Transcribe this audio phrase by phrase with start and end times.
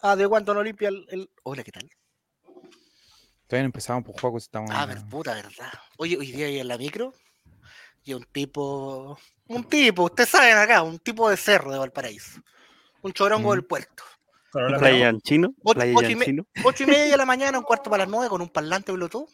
[0.00, 1.88] Ah, de cuánto no limpia el, el- Hola, ¿qué tal?
[3.46, 4.70] Todavía no empezamos por juego, estamos.
[4.72, 5.72] Ah, ver, puta, verdad.
[5.96, 7.14] Oye, hoy día ahí en la micro
[8.04, 9.18] y un tipo.
[9.46, 12.40] Un tipo, ustedes saben acá, un tipo de cerro de Valparaíso.
[13.02, 13.52] Un chorongo Mm.
[13.52, 14.02] del puerto.
[14.52, 15.54] Corolla Playa en chino.
[15.62, 16.46] Ocho- y en me- chino.
[16.64, 19.28] Ocho y media de la mañana, un cuarto para las nueve, con un parlante Bluetooth.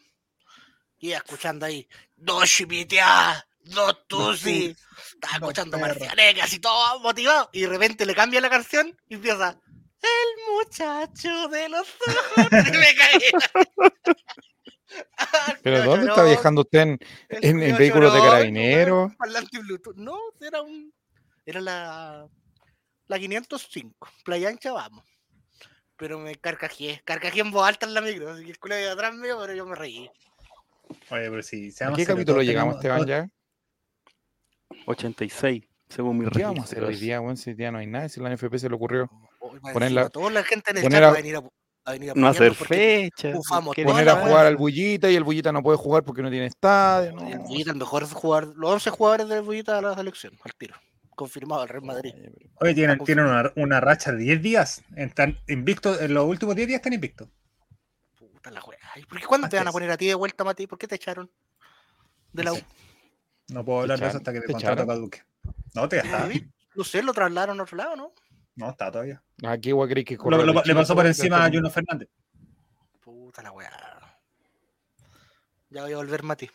[0.99, 4.75] Y escuchando ahí, dos chipiteadas, dos tusi.
[5.13, 7.49] Estaba escuchando marcianecas y todo motivado.
[7.51, 9.59] Y de repente le cambia la canción y empieza,
[10.05, 12.51] el muchacho de los ojos.
[12.51, 13.21] Me caí.
[15.63, 16.97] ¿Pero dónde está viajando usted?
[17.29, 19.11] ¿En, vehículos de carabineros?
[19.95, 20.93] No, era un.
[21.45, 22.27] Era la.
[23.07, 24.09] La 505.
[24.23, 25.05] Playa Ancha, vamos.
[25.97, 27.01] Pero me carcajeé.
[27.05, 28.31] Carcajeé en voz alta en la micro.
[28.31, 30.09] Así que el culo de atrás mío, pero yo me reí.
[31.09, 33.29] Oye, pero si ¿A qué capítulo llegamos, Esteban, todos- ya?
[34.87, 36.87] 86, según mi ¿Qué vamos a hacer registro.
[36.87, 37.37] hoy día, weón?
[37.37, 39.09] Si hoy día no hay nada, si la NFP se le ocurrió
[39.73, 41.43] Poner la- Toda la gente en el poner chat a- va a venir a,
[41.85, 43.29] a venir a No hacer fecha.
[43.35, 46.21] ufamos ¿qué toda poner a jugar al Bullita y el Bullita no puede jugar porque
[46.21, 47.11] no tiene estadio.
[47.13, 47.27] No.
[47.27, 50.75] El Bullita, el mejor jugador, los 11 jugadores del Bullita de la selección, al tiro.
[51.15, 52.13] Confirmado el Real Madrid.
[52.59, 54.83] Oye, tienen, tienen una, una racha de 10 días.
[54.97, 57.29] Están invictos, en los últimos 10 días están invictos.
[58.17, 58.61] Puta la.
[58.97, 60.67] ¿Y ¿Por qué cuándo te van a poner a ti de vuelta, Mati?
[60.67, 61.31] ¿Por qué te echaron?
[62.33, 62.59] De la No U.
[63.47, 65.21] No puedo hablar de eso hasta que ¿Te el contrato caduque.
[65.73, 66.27] No, te está.
[66.75, 68.11] No sé, lo trasladaron a otro lado, ¿no?
[68.55, 69.21] No, está todavía.
[69.43, 72.09] ¿A qué weón crees que Lo- lo- le pasó por encima a Juno Fernández.
[73.01, 73.71] Puta la weá.
[75.69, 76.49] Ya voy a volver, Mati.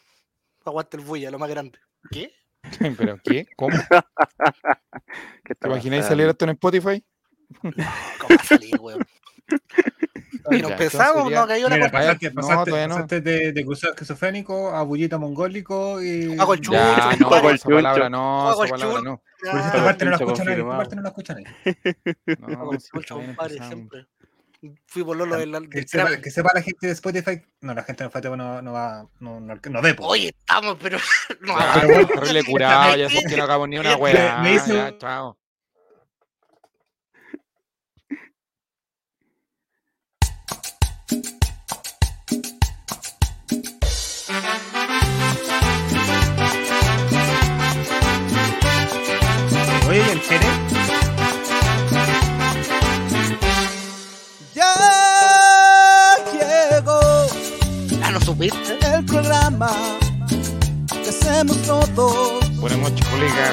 [0.65, 1.79] Aguanta el bulla, lo más grande.
[2.11, 2.33] ¿Qué?
[2.99, 3.47] ¿Pero qué?
[3.57, 3.77] ¿Cómo?
[5.45, 7.05] ¿Qué ¿Te imagináis salir esto en Spotify?
[7.63, 9.01] ¿Cómo va a salir, weón?
[10.51, 12.07] Y Ya, pensamos, ya- no cayó la Mira, cuarta.
[12.15, 12.95] pasaste, no, pasaste, todavía no.
[12.95, 16.39] pasaste de, de cruzado esquizofrénico a bullita mongólico y.
[16.39, 17.43] Hago el chucho, Ya, compadre.
[17.43, 19.23] no, el esa palabra no, esa el palabra no.
[19.41, 20.55] Pero esta Ya, parte no la escuchan ahí.
[20.61, 21.45] Esta parte no la escuchan ahí.
[22.39, 22.71] No,
[23.21, 23.67] empezamos.
[23.69, 24.07] siempre.
[24.87, 27.41] Fui por Lolo del, Que sepa, que sepa la gente de Spotify.
[27.63, 29.07] No, la gente de Spotify no, no va.
[29.21, 29.95] No, no, no ve.
[29.95, 30.07] po.
[30.09, 30.99] Oye, estamos, pero.
[31.41, 32.07] No, Ah, bueno.
[32.07, 34.39] terrible curado, ya sé que no hagamos ni una Me- weá.
[34.43, 34.99] me hizo-
[50.31, 50.39] ya, chao.
[50.39, 50.47] Oye, ¿y el Jere?
[54.55, 57.01] Ya llegó
[58.03, 58.79] Ah, no supiste.
[58.95, 59.71] el programa
[61.03, 62.45] que hacemos todos.
[62.61, 63.51] Ponemos chiculica.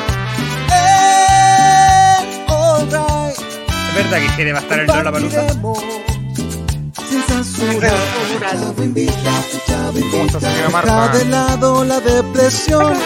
[0.73, 5.47] Eh, alright, ¿Es verdad que Jere va a estar en Lola Palusa?
[9.65, 11.07] Chavo ¿Cómo está, señora Marta?
[11.09, 12.97] De lado la depresión.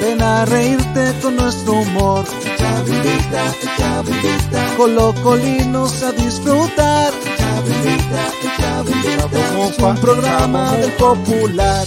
[0.00, 2.24] Ven a reírte con nuestro humor.
[4.76, 7.12] Colocolinos a disfrutar.
[9.68, 11.86] Es un programa del popular.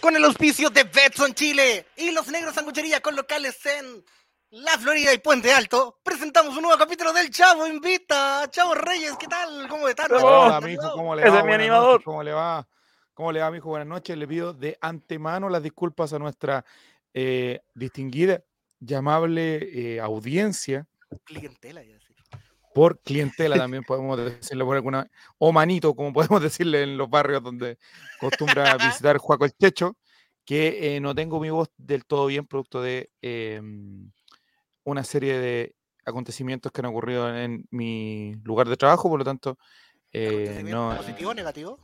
[0.00, 4.04] Con el auspicio de Betson Chile y los negros sanguchería con locales en
[4.50, 8.48] La Florida y Puente Alto, presentamos un nuevo capítulo del Chavo Invita.
[8.50, 9.66] Chavo Reyes, ¿qué tal?
[9.68, 10.06] ¿Cómo están?
[10.12, 11.38] Hola, mijo, ¿cómo le Ese va?
[11.38, 11.90] es mi Buenas animador.
[11.94, 12.68] noches, ¿Cómo le va?
[13.12, 13.68] ¿Cómo le va, mijo?
[13.68, 14.16] Buenas noches.
[14.16, 16.64] Le pido de antemano las disculpas a nuestra
[17.12, 18.42] eh, distinguida
[18.80, 20.86] y amable eh, audiencia
[21.24, 22.14] Clientela, ya sí.
[22.74, 27.42] por clientela también podemos decirle por alguna o manito como podemos decirle en los barrios
[27.42, 27.78] donde
[28.18, 29.96] acostumbra visitar Juaco el Checho
[30.44, 33.62] que eh, no tengo mi voz del todo bien producto de eh,
[34.86, 35.74] una serie de
[36.04, 39.58] acontecimientos que han ocurrido en mi lugar de trabajo por lo tanto
[40.12, 41.78] eh, no ¿Positivo o negativo?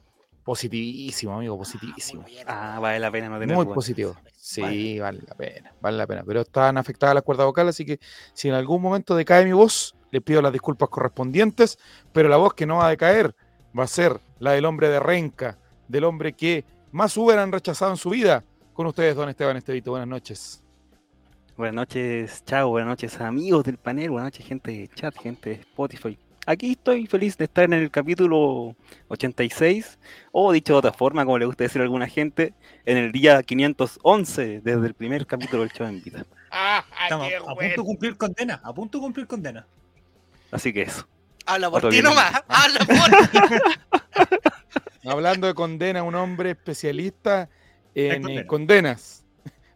[0.45, 2.47] positivísimo amigo positivísimo Muy bien.
[2.49, 4.17] Ah, vale la pena no tener muy positivo.
[4.37, 6.25] Sí, vale la pena, vale la pena.
[6.27, 8.01] Pero están afectadas las cuerdas vocales, así que
[8.33, 11.79] si en algún momento decae mi voz, le pido las disculpas correspondientes,
[12.13, 13.37] pero la voz que no va a decaer
[13.79, 17.93] va a ser la del hombre de Renca, del hombre que más Uber han rechazado
[17.93, 18.45] en su vida.
[18.73, 20.63] Con ustedes, don Esteban Estevito, buenas noches.
[21.63, 25.55] Buenas noches, chao, buenas noches amigos del panel, buenas noches gente de chat, gente de
[25.61, 26.19] Spotify.
[26.45, 28.75] Aquí estoy feliz de estar en el capítulo
[29.07, 29.97] 86,
[30.33, 32.53] o dicho de otra forma, como le gusta decir a alguna gente,
[32.85, 36.27] en el día 511 desde el primer capítulo del show en vida.
[37.05, 38.61] Estamos a punto de cumplir condena.
[38.65, 39.65] A punto de cumplir condena.
[40.51, 41.07] Así que eso.
[41.47, 42.43] Habla por ti nomás.
[42.49, 44.29] Habla por ti.
[45.09, 47.49] Hablando de condena, un hombre especialista
[47.95, 48.41] en condena.
[48.41, 49.25] eh, condenas.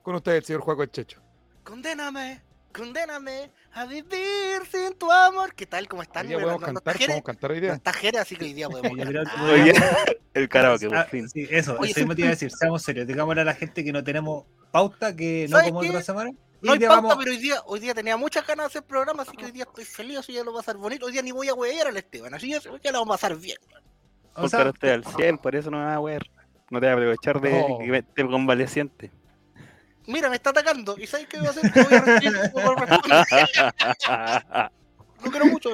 [0.03, 1.26] Con ustedes, el señor Juaco Checho.
[1.67, 2.41] Condéname,
[2.73, 5.53] condéname a vivir sin tu amor.
[5.53, 5.89] ¿Qué tal?
[5.89, 6.27] ¿Cómo están?
[6.27, 7.73] Hoy día podemos no- no cantar, podemos cantar hoy no día.
[7.75, 9.41] está Jere, así que hoy día podemos que cantar.
[9.51, 9.73] Hoy día,
[10.35, 11.29] el karaoke, por Ah, fin.
[11.29, 13.83] sí, eso, Oye, eso mismo te iba a decir, seamos serios, digámosle a la gente
[13.83, 16.31] que no tenemos pauta, que no ¿Sabes como otra semana.
[16.63, 18.83] No hay día pauta, vamos- pero hoy día, hoy día tenía muchas ganas de hacer
[18.85, 21.07] programa, así que hoy día estoy feliz, así ya lo voy a pasar bonito.
[21.07, 23.37] Hoy día ni voy a huevear al Esteban, así ya, ya lo vamos a pasar
[23.37, 23.59] bien.
[24.35, 26.31] o Por sea, carácter al 100, por eso no me va a ver.
[26.71, 27.79] No te voy a aprovechar de, No.
[28.15, 29.11] de convaleciente.
[30.07, 31.73] Mira, me está atacando, ¿y sabes qué voy a hacer?
[31.75, 32.33] Voy a recibir.
[35.25, 35.71] Lo quiero mucho.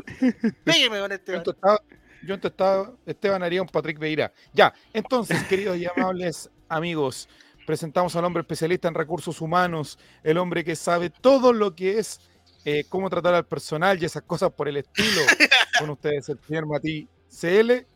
[0.64, 1.80] Pégame con Yo estado,
[2.22, 4.32] yo tu estado, Esteban haría un Patrick Beira.
[4.52, 7.28] Ya, entonces, queridos y amables amigos,
[7.66, 12.20] presentamos al hombre especialista en recursos humanos, el hombre que sabe todo lo que es
[12.64, 15.20] eh, cómo tratar al personal y esas cosas por el estilo.
[15.78, 17.86] Con ustedes, el señor Mati CL.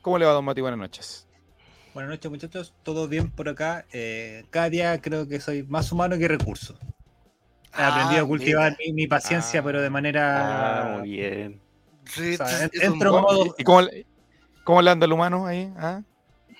[0.00, 0.60] ¿Cómo le va, don Mati?
[0.60, 1.27] Buenas noches.
[1.98, 2.74] Buenas noches, muchachos.
[2.84, 3.84] Todo bien por acá.
[3.92, 6.78] Eh, cada día creo que soy más humano que recurso.
[7.76, 9.62] He Ah, aprendido a cultivar mi, mi paciencia, Ah.
[9.64, 10.96] pero de Ah, manera.
[11.00, 11.60] muy bien.
[12.04, 14.06] Sí, o sea, es- en- es un entro buen- modo- ¿Y cómo, le-
[14.62, 15.72] cómo le anda el humano ahí?
[15.76, 16.02] ah?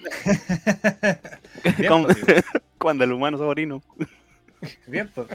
[1.78, 2.06] bien, ¿Cómo?
[2.08, 2.16] pues,
[2.78, 3.80] Cuando el humano sobrino.
[4.88, 5.28] bien, pues.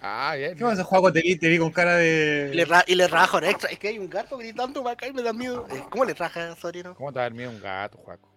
[0.00, 0.56] Ah, bien.
[0.56, 1.12] ¿Qué pasa, Juaco?
[1.12, 2.64] Te vi, te vi con cara Y le, de.
[2.64, 3.68] ra- y le rajo en extra.
[3.70, 5.66] Es que hay un gato gritando para acá y me da miedo.
[5.70, 6.94] Eh, ¿Cómo le raja, Sorino?
[6.94, 8.29] ¿Cómo te va a dar miedo un gato, Juaco?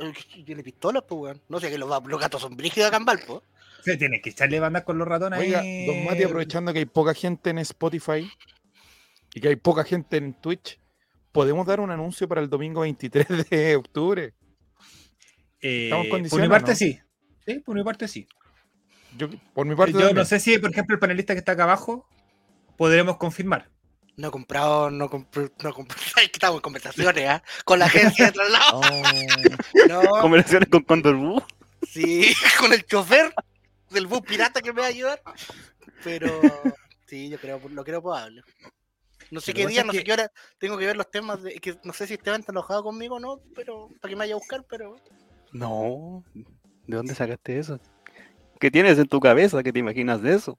[0.00, 0.12] Eh,
[0.44, 1.40] Tiene pistolas, pues, weón.
[1.48, 3.42] No sé, que los, va- los gatos son brígidos acá en Valpo.
[3.84, 5.86] Sí, Tienes que echarle bandas con los ratones Oiga, ahí.
[5.86, 8.30] don Mati, aprovechando que hay poca gente en Spotify
[9.34, 10.78] y que hay poca gente en Twitch,
[11.32, 14.34] ¿podemos dar un anuncio para el domingo 23 de octubre?
[15.60, 16.76] Eh, ¿Estamos en por mi parte no?
[16.76, 16.98] sí.
[17.44, 18.26] Sí, por mi parte sí.
[19.16, 21.64] Yo, por mi parte, Yo no sé si, por ejemplo, el panelista que está acá
[21.64, 22.06] abajo
[22.76, 23.68] podremos confirmar.
[24.16, 25.98] No he comprado, no compré, no compré.
[25.98, 27.42] Es que estamos en conversaciones, ¿ah?
[27.64, 28.80] Con la agencia de traslado.
[29.88, 31.42] No, Conversaciones con Condor Boo.
[31.88, 33.34] sí, con el chofer
[33.90, 35.22] del bus pirata que me va a ayudar.
[36.04, 36.40] Pero
[37.06, 38.42] sí, yo creo, lo creo probable.
[39.30, 40.30] No sé qué día, no sé qué hora.
[40.58, 41.54] Tengo que ver los temas de.
[41.54, 44.34] Que no sé si Esteban está enojado conmigo o no, pero para que me vaya
[44.34, 44.96] a buscar, pero.
[45.52, 46.22] No.
[46.34, 47.80] ¿De dónde sacaste eso?
[48.60, 49.62] ¿Qué tienes en tu cabeza?
[49.62, 50.58] ¿Qué te imaginas de eso?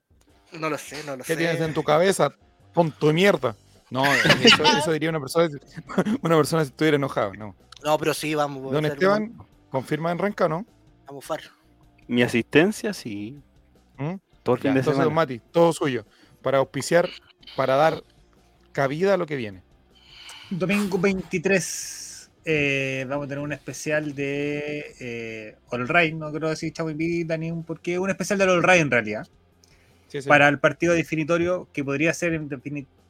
[0.52, 1.36] No lo sé, no lo ¿Qué sé.
[1.36, 2.34] tienes en tu cabeza?
[2.74, 3.56] Tonto de mierda.
[3.90, 5.48] No, eso, eso diría una persona,
[6.22, 7.32] una persona si estuviera enojado.
[7.34, 7.54] No.
[7.84, 8.72] No, pero sí, vamos.
[8.72, 9.34] Don Esteban,
[9.70, 10.66] ¿confirma en Renca o no?
[11.06, 11.40] A bufar.
[12.06, 13.38] Mi asistencia, sí.
[13.96, 14.14] ¿Mm?
[14.42, 15.10] Todo el Ya, fin de entonces, don semana.
[15.14, 16.04] Mati, todo suyo.
[16.42, 17.08] Para auspiciar,
[17.56, 18.02] para dar
[18.72, 19.62] cabida a lo que viene.
[20.50, 26.72] Domingo 23 eh, vamos a tener un especial de eh, All Right, no quiero decir
[26.72, 29.26] Chavo Invita ni un porque un especial del All Right en realidad,
[30.14, 30.28] Sí, sí.
[30.28, 32.40] para el partido definitorio que podría ser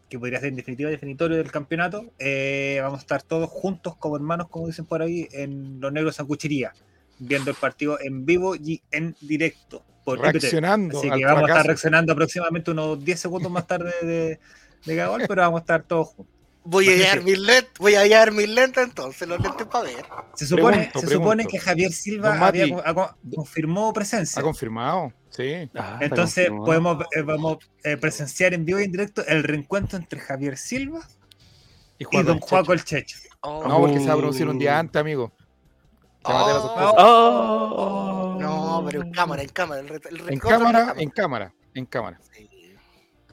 [0.08, 2.06] que podría ser en definitiva definitorio del campeonato.
[2.18, 6.16] eh, vamos a estar todos juntos como hermanos, como dicen por ahí, en Los Negros
[6.16, 6.72] Sancuchería,
[7.18, 9.82] viendo el partido en vivo y en directo.
[10.02, 10.18] Por.
[10.18, 14.38] Reaccionando Así que vamos a estar reaccionando aproximadamente unos 10 segundos más tarde de,
[14.86, 16.33] de gol, pero vamos a estar todos juntos.
[16.66, 20.04] Voy a llevar mis lentes, voy a llevar mis lentes entonces, los lentes para ver.
[20.34, 21.30] Se supone, Pregunto, se pregunto.
[21.30, 22.66] supone que Javier Silva había
[23.34, 24.40] confirmó presencia.
[24.40, 25.12] ¿Ha confirmado?
[25.28, 25.68] Sí.
[25.74, 26.64] Ah, Entonces confirmado.
[26.64, 31.00] podemos eh, vamos eh, presenciar en vivo y en directo el reencuentro entre Javier Silva
[31.98, 33.18] Y y Juaco Don Juaco el Checho.
[33.40, 35.32] Oh, No, porque se va a producir un día antes, amigo.
[36.22, 36.94] Oh.
[36.98, 38.38] Oh.
[38.40, 39.80] No, pero en cámara, en cámara.
[39.82, 42.20] El, re- el En cámara, en cámara, en cámara.
[42.32, 42.48] Sí.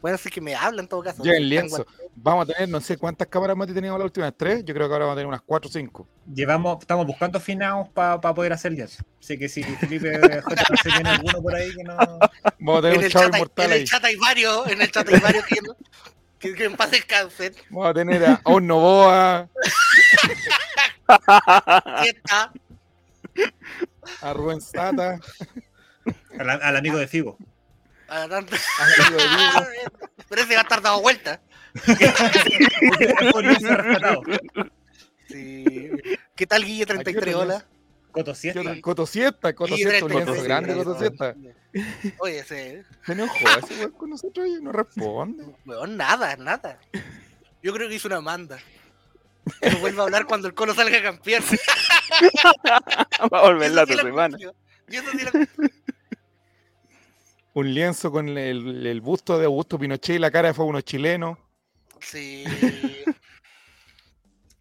[0.02, 1.24] Bueno, sí que me habla en todo caso.
[1.24, 1.86] Ya en Están lienzo.
[2.16, 4.66] Vamos a tener, no sé cuántas cámaras más teníamos las últimas tres.
[4.66, 6.08] Yo creo que ahora vamos a tener unas cuatro o cinco.
[6.34, 9.04] Llevamos, estamos buscando finados para poder hacer eso.
[9.20, 10.20] Así que si Felipe
[10.84, 11.96] se tiene alguno por ahí que no.
[12.60, 13.80] Vamos a tener En un el, chavo chat hay, inmortal en ahí.
[13.82, 15.56] el chat hay varios, en el chat hay varios que,
[16.40, 17.54] que, que en paz descansen.
[17.70, 18.42] Vamos a tener a
[22.06, 22.52] está.
[24.22, 25.20] a Rubén Sata,
[26.40, 27.38] Al, al amigo de Figo.
[28.12, 28.38] A Vigo.
[30.30, 31.42] Pero ese va a estar dado vuelta.
[35.28, 35.90] Sí.
[36.36, 37.36] ¿Qué tal, Guille 33?
[37.36, 37.66] otro Hola.
[38.12, 38.60] Coto ¿Qué 7.
[38.60, 38.82] otro?
[38.82, 40.44] Cotosieta, Cotosieta, un Cotosieta.
[40.44, 41.36] grande, Cotosieta.
[42.20, 42.84] Oye, ese.
[43.06, 45.46] Se enojó ese weón con nosotros y no responde.
[45.66, 46.78] Weón, nada, nada.
[47.64, 48.60] Yo creo que hizo una manda.
[49.62, 51.44] No vuelva a hablar cuando el colo salga campeón.
[53.34, 54.38] Va a volver la otra semana.
[54.38, 54.54] cumplió.
[54.90, 55.48] Y eso sí la-
[57.54, 60.84] Un lienzo con el, el busto de Augusto Pinochet y la cara de fue unos
[60.84, 61.38] chilenos.
[62.00, 62.44] Sí.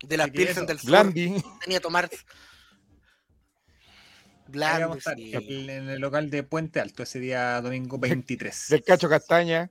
[0.03, 0.91] De las Pilsen del sur.
[0.91, 1.43] Blandi.
[1.61, 2.11] Tenía que tomar.
[4.49, 5.33] Blandi, sí.
[5.35, 8.69] en el local de Puente Alto ese día domingo 23.
[8.71, 9.71] Del Cacho Castaña.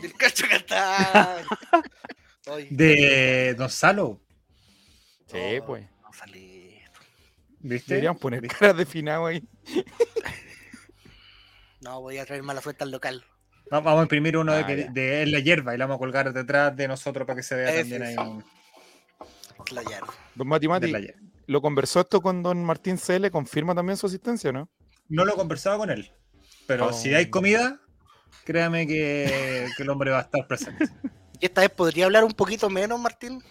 [0.00, 0.46] Del cacho.
[2.46, 4.20] Oye, De Don Salo,
[5.26, 5.86] Sí, no, pues.
[6.16, 6.78] salí.
[7.58, 7.94] ¿viste?
[7.94, 9.42] Deberíamos poner caras de finado ahí.
[11.86, 13.24] No, voy a traer mala suerte al local.
[13.72, 15.96] Va- Vamos a imprimir uno de, Ah, que- de En la hierba y lo vamos
[15.96, 18.44] a colgar detrás de nosotros para que se vea también ahí un.
[20.34, 21.20] Don Mati de Mati, la hierba.
[21.46, 23.30] ¿lo conversó esto con don Martín CL?
[23.30, 24.68] ¿Confirma también su asistencia o no?
[25.08, 26.10] No lo he conversado con él.
[26.66, 26.92] Pero Oh.
[26.92, 27.80] si hay comida,
[28.44, 30.84] créame que, que el hombre va a estar presente.
[31.40, 33.42] ¿Y esta vez podría hablar un poquito menos, Martín?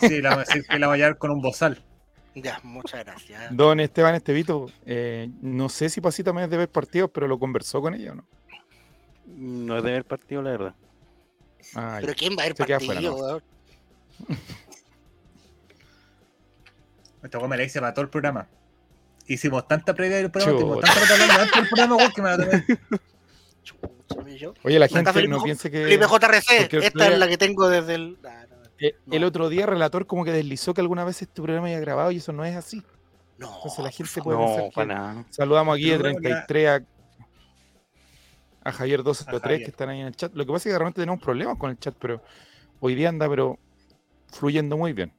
[0.00, 1.84] Sí, la, sí, que la voy a llevar con un bozal.
[2.34, 3.56] Ya, muchas gracias.
[3.56, 7.38] Don Esteban Estevito, eh, no sé si Pasita me es de ver partidos, pero lo
[7.38, 8.24] conversó con ella o no.
[9.26, 10.74] No es de ver partido, la verdad.
[11.74, 12.14] Ah, Pero.
[12.14, 13.42] ¿quién va a queda partido.
[17.22, 18.48] Esta weá me la hice para todo el programa.
[19.26, 22.64] Hicimos tanta previa del programa, tuvimos tanta previa antes del programa, que me la tomé.
[24.64, 28.18] Oye, la gente no piense que esta es la que tengo desde el.
[28.24, 28.56] Ah, no,
[29.10, 32.16] el otro día relator como que deslizó que alguna vez este programa haya grabado y
[32.16, 32.82] eso no es así.
[33.38, 35.24] No, Entonces la gente puede pensar No, que- para nada.
[35.30, 36.84] Saludamos aquí de Pero bueno, ya- 33 a,
[38.68, 39.60] a Javier 203 Javier.
[39.64, 40.32] que están ahí en el chat.
[40.34, 42.22] Lo que pasa es que realmente tenemos problemas con el chat, pero
[42.80, 43.58] hoy día anda pero
[44.32, 45.12] fluyendo muy bien.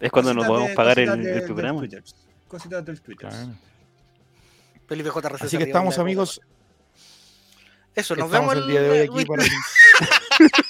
[0.00, 1.78] Es cuando nos podemos de- pagar el, de- el del programa.
[1.80, 2.02] Twitter.
[2.48, 3.28] Cositas del Twitter.
[3.28, 3.54] Claro.
[4.86, 5.42] Felipe JRC.
[5.44, 6.40] Así que estamos amigos,
[7.94, 9.44] Eso, nos estamos vemos el día de hoy aquí para...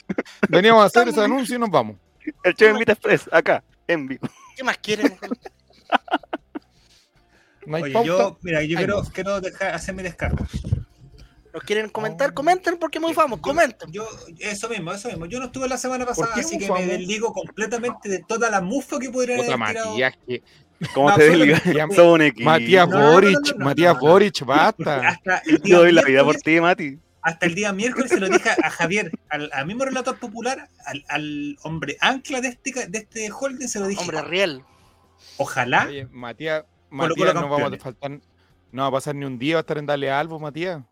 [0.48, 1.96] Veníamos a hacer ese anuncio y nos vamos.
[2.42, 4.28] El Chavo Invita Express, acá, en vivo.
[4.56, 5.16] ¿Qué más quieren?
[7.66, 10.44] Oye, yo, mira, yo quiero, quiero dejar, hacer mi descargo.
[11.52, 12.30] ¿Nos quieren comentar?
[12.30, 12.34] Oh.
[12.34, 13.90] Comenten porque muy famosos, comenten.
[13.92, 14.06] Yo,
[14.40, 15.24] eso mismo, eso mismo.
[15.26, 18.98] Yo no estuve la semana pasada, así que me desligo completamente de toda la mufa
[18.98, 19.58] que podría Puta, haber.
[19.58, 20.42] Matías, que-
[20.92, 21.62] ¿Cómo No, te desligas?
[21.98, 22.50] Un equipo.
[22.50, 23.98] Matías Boric, Matías.
[23.98, 25.08] Boric, basta.
[25.08, 26.98] hasta el día Yo doy la vida por ti, Mati.
[27.24, 31.04] Hasta el día miércoles se lo dije a Javier, al, al mismo relator popular, al,
[31.08, 34.02] al hombre ancla de este, de este holding, se lo dije.
[34.02, 34.62] Hombre, Riel.
[35.38, 35.86] Ojalá.
[35.88, 38.20] Oye, Matías, Matías, no vamos a faltar,
[38.72, 40.82] no va a pasar ni un día, va a estar en Dale Albo, Matías.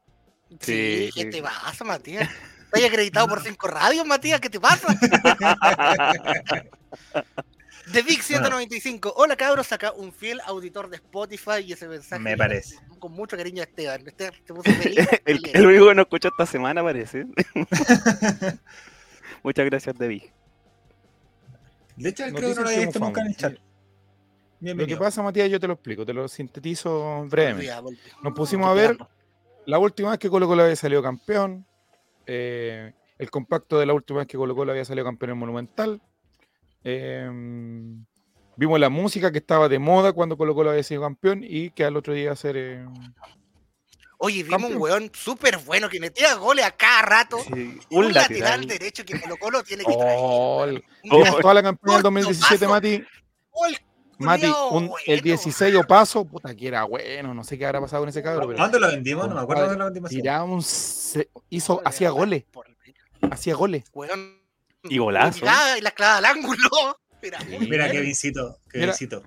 [0.61, 2.29] Sí, Sí, ¿qué te pasa, Matías?
[2.65, 4.41] ¿Estás acreditado por cinco radios, Matías?
[4.41, 4.89] ¿Qué te pasa?
[7.93, 9.13] The Big 195.
[9.17, 12.23] Hola cabros, acá un fiel auditor de Spotify y ese mensaje.
[12.23, 12.77] Me parece.
[12.99, 14.07] Con mucho cariño a Esteban.
[14.07, 15.07] Esteban se puso feliz.
[15.27, 17.27] El, único que nos escuchó esta semana, parece.
[19.43, 20.23] Muchas gracias, David.
[21.97, 23.59] De hecho, creo que no lo había que visto nunca en el chat.
[24.61, 27.73] Lo que pasa, Matías, yo te lo explico, te lo sintetizo brevemente.
[28.23, 28.97] Nos pusimos a ver
[29.67, 31.67] la última vez que Colo Colo había salido campeón,
[32.27, 36.01] eh, el compacto de la última vez que Colo Colo había salido campeón en Monumental.
[36.85, 37.29] Eh,
[38.57, 41.85] vimos la música que estaba de moda cuando Colo Colo había sido campeón y que
[41.85, 42.57] al otro día iba a ser...
[42.57, 42.87] eh,
[44.25, 44.77] Oye, vimos Campeón.
[44.77, 47.39] un weón súper bueno que metía goles a cada rato.
[47.41, 47.53] Sí,
[47.91, 48.61] Un, un lateral.
[48.61, 48.67] lateral.
[48.69, 50.17] derecho que Colo Colo tiene que traer.
[50.21, 50.65] Oh,
[51.11, 51.41] Oh.
[51.41, 52.71] toda la campaña del corto 2017, paso.
[52.73, 53.05] Mati.
[53.51, 53.77] gol
[54.19, 55.23] Mati, el bueno.
[55.25, 58.47] 16 o paso, puta que era bueno, no sé qué habrá pasado con ese cabrón,
[58.47, 59.29] pero ¿Cuándo lo vendimos?
[59.29, 60.11] No me acuerdo de la vendimos.
[60.11, 60.63] tiraba un...
[60.63, 62.45] se- hizo, hacía goles,
[63.29, 63.83] hacía goles.
[63.93, 64.41] weón.
[64.85, 65.45] Y golazo.
[65.79, 66.69] Y la clavaba al ángulo.
[67.23, 67.29] Sí.
[67.31, 67.39] Mira,
[67.87, 67.93] bueno.
[67.93, 68.87] Kevincito, Mira.
[68.87, 69.23] Kevincito.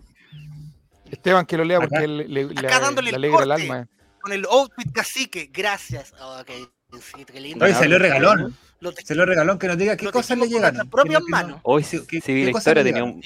[1.10, 3.88] Esteban, que lo lea Acá- porque le, le- le- acá dándole le alegra el alma.
[4.20, 5.50] Con el outfit cacique.
[5.54, 6.14] Gracias.
[6.20, 6.68] Oh, qué,
[7.00, 7.64] sí, qué lindo.
[7.64, 8.54] Oye, salió regalón.
[8.82, 10.74] Lo te- Se lo regalón que nos diga qué Lo cosas le con llegan.
[10.74, 11.62] nuestras propias manos.
[11.64, 13.22] Hoy Sí, ¿qué- vi qué la cosas historia, tenía un,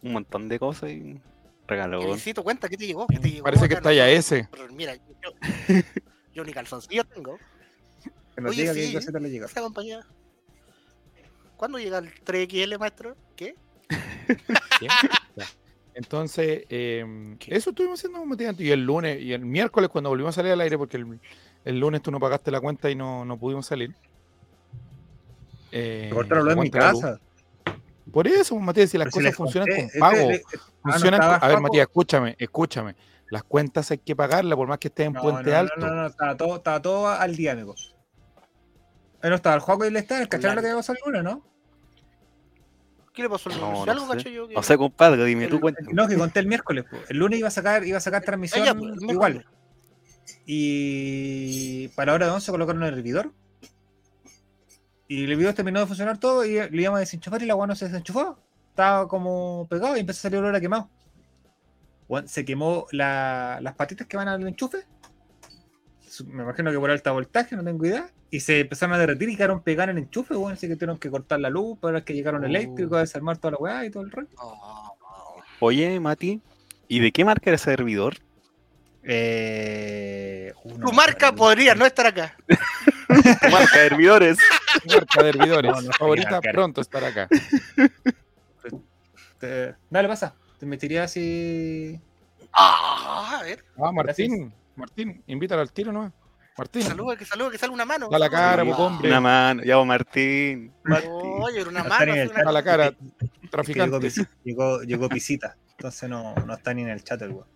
[0.00, 1.20] un montón de cosas y
[1.66, 2.00] regaló.
[2.00, 3.06] que necesito cuenta, ¿qué te llegó?
[3.06, 3.44] ¿Qué te llegó?
[3.44, 4.48] Parece que Acá está ya ese.
[4.50, 5.32] pero Mira, yo,
[6.34, 7.38] yo ni calzoncillos tengo.
[8.34, 8.80] Que nos Oye, diga sí.
[8.88, 9.50] qué cositas le llegan.
[9.50, 10.00] Esa compañía.
[11.56, 13.16] ¿Cuándo llega el 3XL, maestro?
[13.36, 13.54] ¿Qué?
[15.94, 17.54] Entonces, eh, ¿Qué?
[17.54, 18.66] eso estuvimos haciendo Matías, antes.
[18.66, 21.20] y el lunes y el miércoles cuando volvimos a salir al aire, porque el,
[21.64, 23.94] el lunes tú no pagaste la cuenta y no, no pudimos salir.
[25.70, 27.20] Eh, cortaron en mi casa.
[28.12, 30.92] Por eso, Matías, si las Pero cosas les funcionan conté, con este- pago, ah, no
[30.92, 31.60] funcionan con- A ver.
[31.60, 32.96] Matías, escúchame, escúchame.
[33.30, 35.74] Las cuentas hay que pagarlas, por más que estés en No, Puente no, Alto.
[35.78, 37.93] No, no, no, estaba todo, estaba todo al día, amigos.
[39.24, 41.42] Ahí no estaba el juego y el estadio, ¿cacharon lo que pasó el lunes, no?
[43.14, 43.86] ¿Qué le pasó al No, lunes?
[43.86, 44.32] no ¿Algo sé.
[44.32, 44.46] yo?
[44.48, 45.80] que- No sé, compadre, dime tú cuenta.
[45.92, 46.84] No, que conté el miércoles.
[46.90, 46.98] po.
[47.08, 49.46] El lunes iba a sacar, iba a sacar Ah, transmisión ya, pues, igual.
[50.44, 53.32] Y para la hora de 11 colocaron el hervidor.
[55.08, 57.66] Y el hervidor terminó de funcionar todo y le íbamos a desenchufar y la agua
[57.66, 58.38] no se desenchufó.
[58.70, 60.90] Estaba como pegado y empezó a salir olor a quemado.
[62.26, 64.84] Se quemó la- las patitas que van al enchufe.
[66.26, 68.08] Me imagino que por alta voltaje, no tengo idea.
[68.30, 70.52] Y se empezaron a derretir y quedaron pegadas en el enchufe, weón.
[70.52, 72.46] Así que tuvieron que cortar la luz para que llegaron Oh.
[72.46, 74.28] eléctricos, a desarmar toda la weá y todo el rollo.
[74.36, 74.94] No, no.
[75.60, 76.40] Oye, Mati,
[76.88, 78.16] ¿y de qué marca era ese servidor?
[79.02, 82.36] Eh, uno Tu marca podría no estar acá.
[82.46, 84.38] ¿Qué marca de servidores?
[84.86, 85.70] Marca de hervidores.
[85.70, 87.28] No, no sé Favorita pronto estará acá.
[89.38, 90.34] Te- Dale, pasa.
[90.58, 92.00] Te metería así.
[92.52, 96.12] Ah, a ver, Ah, Martín, Martín, invítalo al tiro, ¿no?
[96.56, 98.08] Martín, saluda, que saluda, que sale una mano.
[98.08, 99.08] Da la cara, pues, hombre.
[99.08, 100.72] Una mano, ya vos, Martín.
[100.84, 101.10] Martín.
[101.12, 102.12] Oye, era una No mano.
[102.12, 103.04] una- a la cara, Es que
[103.40, 103.98] llegó, traficante.
[104.00, 105.56] pis- llegó, llegó pisita.
[105.72, 107.46] Entonces no, no está ni en el chat el weón.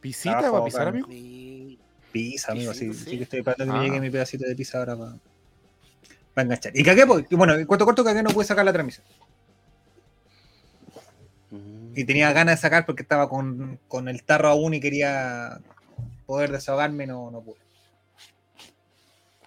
[0.00, 1.06] ¿Pisita Abajo, va a pisar, amigo?
[1.08, 1.78] Sí.
[2.12, 2.72] pizza, amigo.
[2.74, 3.80] Sí, Sí, que estoy esperando que Ah.
[3.80, 6.72] me llegue mi pedacito de pizza ahora para enganchar.
[6.76, 9.04] Y cagué, pues, y bueno, en cuanto corto cagué no pude sacar la transmisión.
[11.50, 11.92] Mm.
[11.98, 15.58] Y tenía ganas de sacar porque estaba con, con el tarro aún y quería
[16.24, 17.58] poder desahogarme, no, no pude.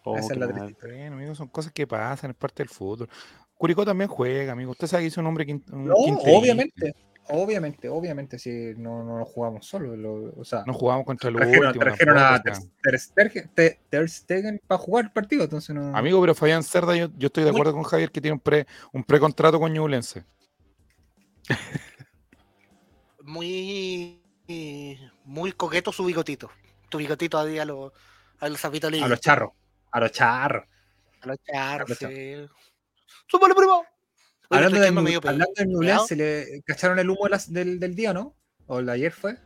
[0.03, 0.75] Oh, Esa es la mal.
[0.81, 3.09] Bueno, amigo, son cosas que pasan, es parte del fútbol.
[3.55, 4.71] Curicó también juega, amigo.
[4.71, 6.95] Usted sabe que es un hombre que No, obviamente,
[7.29, 9.97] obviamente, obviamente, si no, no lo jugamos solo.
[9.97, 11.83] lo- o sea, No jugamos contra el trajeron, último.
[11.83, 12.69] trajeron a tampoco,
[13.89, 15.95] Ter, Stegen para jugar el partido, entonces no.
[15.97, 18.65] Amigo, pero Fabián Cerda, yo, yo estoy de acuerdo con Javier que tiene un pre
[18.93, 20.23] un precontrato con Ñublense.
[23.23, 24.21] Muy,
[25.25, 26.49] muy coqueto su bigotito.
[26.89, 27.91] Tu bigotito a los
[28.39, 29.05] a los zapitolillos.
[29.05, 29.51] a los charros,
[29.91, 30.65] a los charros.
[31.21, 32.05] A los charros, sí.
[33.27, 33.79] ¡Súmale, primo!
[33.79, 33.85] Oye,
[34.63, 35.71] Hablando de, medio hablando de pegado.
[35.71, 38.35] Ñublense, ¿le cacharon el humo de las- del, del día, no?
[38.67, 39.37] ¿O el de ayer fue?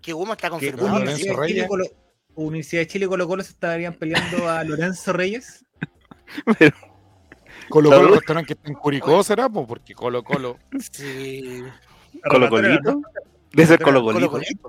[0.00, 0.88] Que Guma está confirmado.
[0.98, 1.68] Lorenzo Universidad de, Chile, Reyes.
[1.68, 1.84] Colo,
[2.34, 5.64] Universidad de Chile y Colo Colo se estarían peleando a Lorenzo Reyes.
[7.68, 8.08] Colo Colo, Salud.
[8.08, 9.48] el restaurante que está en Curicó, ¿será?
[9.48, 9.66] Po?
[9.66, 10.58] Porque Colo Colo.
[10.90, 11.62] Sí.
[12.28, 13.00] Colo Colito.
[13.52, 14.68] Debe ser Colo Colo Colito.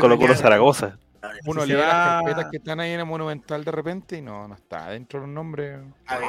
[0.00, 0.98] Colo Colo Zaragoza.
[1.46, 4.48] Uno Si lee las carpetas que están ahí en el Monumental de repente y no,
[4.48, 5.78] no está dentro de los nombres.
[6.06, 6.28] A ver,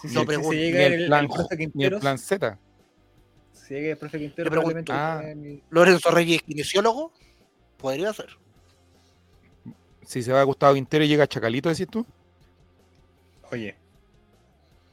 [0.00, 2.58] Si, No se- si llega el, el el plan, profe ni el Quinteros, plan Z.
[3.52, 4.84] si llega el profe Quinteros, Le pregunto.
[4.84, 5.20] probablemente Ah.
[5.30, 7.12] el- Lorenzo Reyes, kinesiólogo,
[7.76, 8.28] podría ser.
[10.06, 12.06] Si se va a Gustavo Quintero y llega Chacalito, decís tú.
[13.52, 13.76] Oye.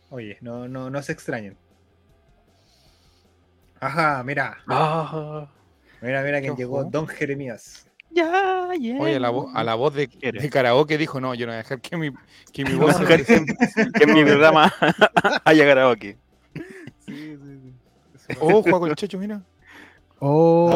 [0.10, 1.58] Oye, no, no, no se extrañen.
[3.80, 4.58] Ajá, mira.
[4.68, 5.48] Ah,
[6.01, 7.87] Mira, mira quién llegó, Don Jeremías.
[8.17, 9.01] Ya, ya.
[9.01, 11.55] Oye, a la, vo- a la voz de, de karaoke dijo, no, yo no voy
[11.55, 12.09] a dejar que mi,
[12.51, 14.74] que mi voz que, que en mi programa
[15.45, 16.17] haya karaoke.
[18.41, 19.41] Oh, juega con el Checho, mira.
[20.19, 20.69] Oh,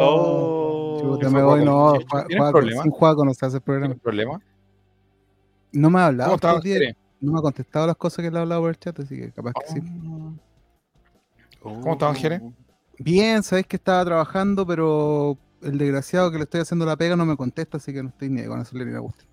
[0.00, 0.98] Oh.
[1.00, 1.64] chuta, ¿Qué me voy, Juaco?
[1.64, 1.92] no.
[1.92, 3.94] ¿Tienes Jua- Juaco, sin Juaco no se hace el ¿Tiene programa.
[4.02, 4.40] problema?
[5.72, 6.96] No me ha hablado ¿Cómo estás, estos días, Jere?
[7.20, 9.32] no me ha contestado las cosas que le he hablado por el chat, así que
[9.32, 9.80] capaz que sí.
[11.60, 12.40] ¿Cómo estás, Jere?
[12.98, 17.24] Bien, sabéis que estaba trabajando, pero el desgraciado que le estoy haciendo la pega no
[17.26, 19.24] me contesta, así que no estoy ni con hacerle ni me gusta.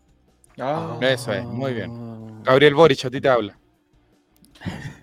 [0.60, 2.44] Ah, Eso es, muy bien.
[2.44, 3.58] Gabriel Boric, a ti te habla.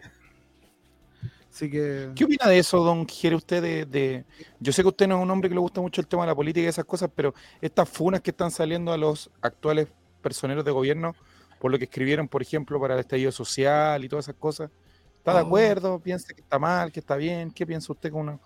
[1.52, 2.12] Así que.
[2.14, 4.24] ¿Qué opina de eso, don Jere, usted de, de-
[4.60, 6.28] Yo sé que usted no es un hombre que le gusta mucho el tema de
[6.28, 9.88] la política y esas cosas, pero estas funas que están saliendo a los actuales
[10.22, 11.14] personeros de gobierno
[11.58, 14.70] por lo que escribieron, por ejemplo, para el estallido social y todas esas cosas,
[15.16, 15.46] ¿está de Oh.
[15.46, 15.98] acuerdo?
[15.98, 17.50] ¿Piensa que está mal, que está bien?
[17.50, 18.38] ¿Qué piensa usted con una...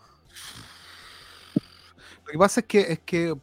[2.33, 3.35] Lo que pasa es que, es que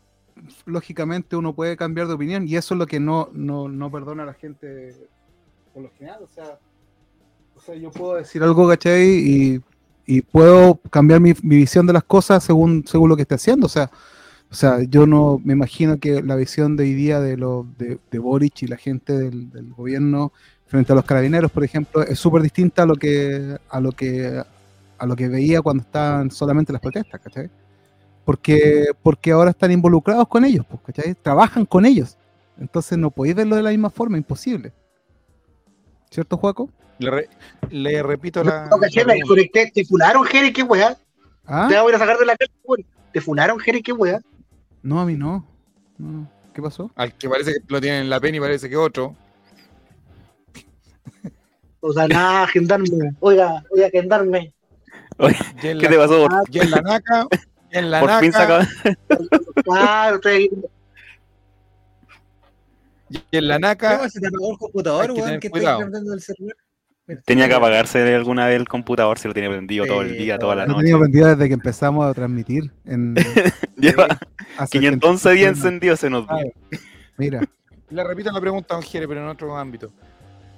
[0.65, 4.23] lógicamente uno puede cambiar de opinión y eso es lo que no, no, no perdona
[4.23, 4.95] a la gente
[5.75, 6.23] por lo general.
[6.23, 6.57] O sea,
[7.75, 9.05] yo puedo decir algo, ¿cachai?
[9.07, 9.61] Y,
[10.07, 13.67] y puedo cambiar mi, visión de las cosas según, según lo que esté haciendo.
[13.67, 13.91] O sea,
[14.49, 17.99] o sea, yo no me imagino que la visión de hoy día de, lo, de,
[18.09, 20.33] de Boric y la gente del, del gobierno
[20.65, 24.43] frente a los carabineros, por ejemplo, es súper distinta a lo que a lo que
[24.97, 27.51] a lo que veía cuando estaban solamente las protestas, ¿cachai?
[28.29, 31.15] Porque, porque ahora están involucrados con ellos, pues, ¿cachai?
[31.15, 32.15] Trabajan con ellos.
[32.59, 34.71] Entonces no podéis verlo de la misma forma, imposible.
[36.11, 36.69] ¿Cierto, Juaco?
[36.99, 37.29] Le, re-
[37.71, 38.67] le repito la...
[38.67, 39.27] No, caché, la me pregunta.
[39.29, 39.71] conecté.
[39.73, 40.95] Te funaron, Jere, qué weá.
[41.47, 41.65] ¿Ah?
[41.67, 42.51] Te voy a ir a sacar de la calle.
[43.11, 44.19] Te funaron, Jere, qué weá.
[44.83, 45.43] No, a mí no.
[45.97, 46.29] No.
[46.53, 46.91] ¿Qué pasó?
[46.95, 49.15] Al que parece que lo tienen en la pena y parece que otro.
[51.79, 53.15] O sea, nada, gendarme.
[53.21, 54.53] Oiga, oiga, gendarme.
[55.59, 56.27] ¿Qué la, te pasó?
[56.27, 57.27] Por, y en la naca,
[57.71, 58.67] en la por fin naca,
[60.15, 60.49] estoy
[63.09, 64.09] y en la ¿Qué naca?
[64.09, 65.39] ¿Se te apagó el computador, weón?
[65.39, 65.79] que cuidado.
[65.79, 66.55] prendiendo el celular?
[67.25, 70.55] Tenía que apagarse alguna vez el computador, se lo tiene prendido todo el día, toda
[70.55, 70.79] la Lo he noche.
[70.81, 72.71] tenido aprendido desde que empezamos a transmitir.
[72.85, 73.15] En,
[73.77, 74.07] Lleva
[74.59, 76.79] hace 511 días 86 encendido, se nos dio.
[77.17, 77.41] Mira,
[77.89, 79.91] le repito la pregunta, don Jere, pero en otro ámbito.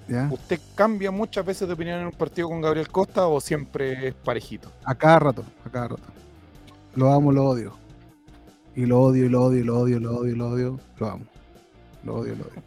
[0.09, 0.27] ya.
[0.29, 4.13] ¿Usted cambia muchas veces de opinión en un partido con Gabriel Costa o siempre es
[4.13, 4.69] parejito?
[4.83, 6.03] A cada rato, a cada rato.
[6.95, 7.73] Lo amo, lo odio.
[8.75, 10.79] Y lo odio, y lo odio, y lo odio, y lo odio, y lo odio.
[10.99, 11.25] Lo amo.
[12.03, 12.63] Lo odio, lo odio.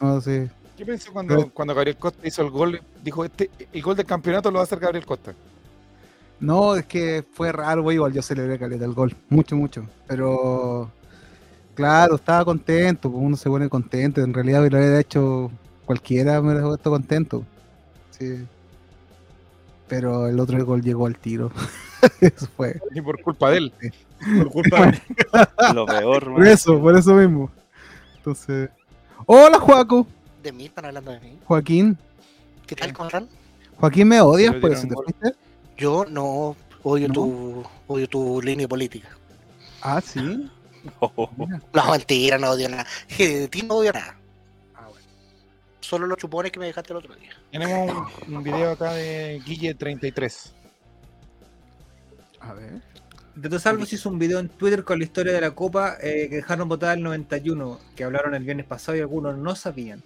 [0.00, 0.50] No sé.
[0.76, 2.80] ¿Qué pensó cuando, Pero- cuando Gabriel Costa hizo el gol?
[3.04, 5.34] Dijo, este, el gol del campeonato lo va a hacer Gabriel Costa.
[6.38, 7.96] No, es que fue raro, güey.
[7.96, 9.14] Igual yo celebré caleta el gol.
[9.28, 9.84] Mucho, mucho.
[10.06, 10.90] Pero,
[11.74, 13.10] claro, estaba contento.
[13.10, 14.22] pues, Uno se pone contento.
[14.22, 15.50] En realidad, me lo hubiera hecho
[15.84, 17.44] cualquiera, me hubiera puesto contento.
[18.10, 18.46] Sí.
[19.90, 21.50] Pero el otro gol llegó al tiro.
[22.20, 22.80] Eso fue.
[22.94, 23.72] Y por culpa de él.
[24.38, 25.02] Por culpa de
[25.74, 26.46] Lo peor, Por man.
[26.46, 27.50] eso, por eso mismo.
[28.16, 28.70] Entonces.
[29.26, 30.06] Hola, Juaco.
[30.42, 31.38] de mí, están hablando de mí.
[31.44, 31.98] Joaquín.
[32.66, 33.28] ¿Qué tal, cómo están?
[33.78, 34.84] Joaquín, ¿me odias por eso?
[34.84, 35.34] un ¿Te fuiste?
[35.76, 37.14] Yo no odio ¿No?
[37.14, 39.08] tu odio tu línea política.
[39.82, 40.20] Ah, sí.
[41.36, 41.60] Mira.
[41.74, 42.86] No, mentira, no odio nada.
[43.08, 44.16] Que de ti no odio nada.
[45.80, 47.30] Solo los chupones que me dejaste el otro día.
[47.50, 50.52] Tenemos un, un video acá de Guille33.
[52.40, 52.80] A ver.
[53.34, 56.26] De tu Salvos hizo un video en Twitter con la historia de la Copa eh,
[56.28, 60.02] que dejaron votar el 91, que hablaron el viernes pasado y algunos no sabían.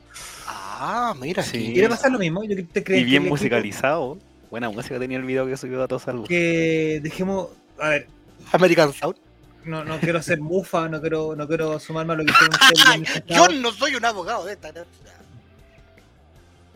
[0.47, 1.73] Ah, mira, Sí.
[1.73, 2.45] ¿Quiere pasar lo mismo?
[2.45, 4.19] Yo te creo Y que bien el equipo- musicalizado.
[4.51, 6.29] Buena música tenía el video que subió a todos salvos.
[6.29, 7.49] Que dejemos.
[7.81, 8.07] A ver,
[8.53, 9.17] American Sound.
[9.65, 13.25] no, no quiero ser mufa, no quiero, no quiero sumarme a lo que hicieron ustedes
[13.27, 14.73] Yo no soy un abogado de esta.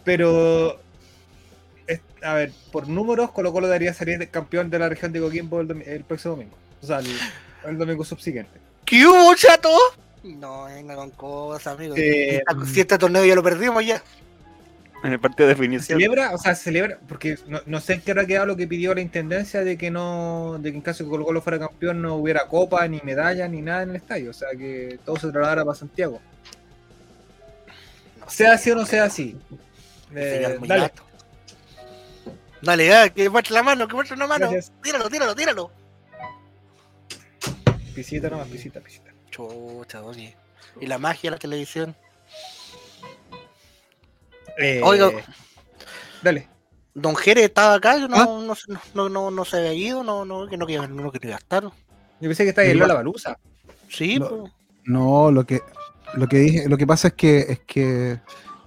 [0.09, 0.81] Pero.
[1.87, 5.61] es- a ver, por números, Colo Colo debería salir campeón de la región de Coquimbo
[5.61, 6.57] el, próximo domingo.
[6.83, 7.07] O sea, el,
[7.66, 8.59] el domingo subsiguiente.
[8.87, 9.68] ¿Qué hubo, chato?
[10.25, 11.94] No, venga con cosas, amigo.
[11.99, 12.42] Eh,
[12.73, 14.03] si este torneo ya lo perdimos ya.
[15.05, 15.99] En el partido de definición.
[15.99, 18.66] celebra, o sea, se celebra, porque no, no sé en qué habrá quedado lo que
[18.66, 21.59] pidió la intendencia de que no, de que en caso de que Colo Colo fuera
[21.59, 25.16] campeón no hubiera copa, ni medalla, ni nada en el estadio, o sea que todo
[25.16, 26.18] se trasladara para Santiago.
[28.29, 29.37] Sea así o no sea así.
[30.14, 31.03] Eh, muy dale, gato.
[32.62, 34.51] Dale, ya, que muestre la mano, que muestre la mano.
[34.51, 34.73] Gracias.
[34.83, 35.71] Tíralo, tíralo, tíralo.
[37.94, 39.12] pisita nomás, pisita, pisita.
[39.31, 40.37] Chucha, oye.
[40.81, 41.97] Y la magia de la televisión.
[44.59, 45.11] Eh, Oiga.
[46.23, 46.49] Dale.
[46.94, 48.25] Don Jere estaba acá, no, ¿Ah?
[48.25, 48.55] no,
[48.94, 51.62] no, no, no, se había ido, no, no, que no quería, no quería estar.
[51.62, 51.71] Yo
[52.21, 53.38] pensé que está ahí en la baluza.
[53.88, 54.29] Sí, No.
[54.29, 54.53] pues.
[54.85, 55.61] No, lo que
[56.14, 58.18] lo que dije, lo que pasa es que es que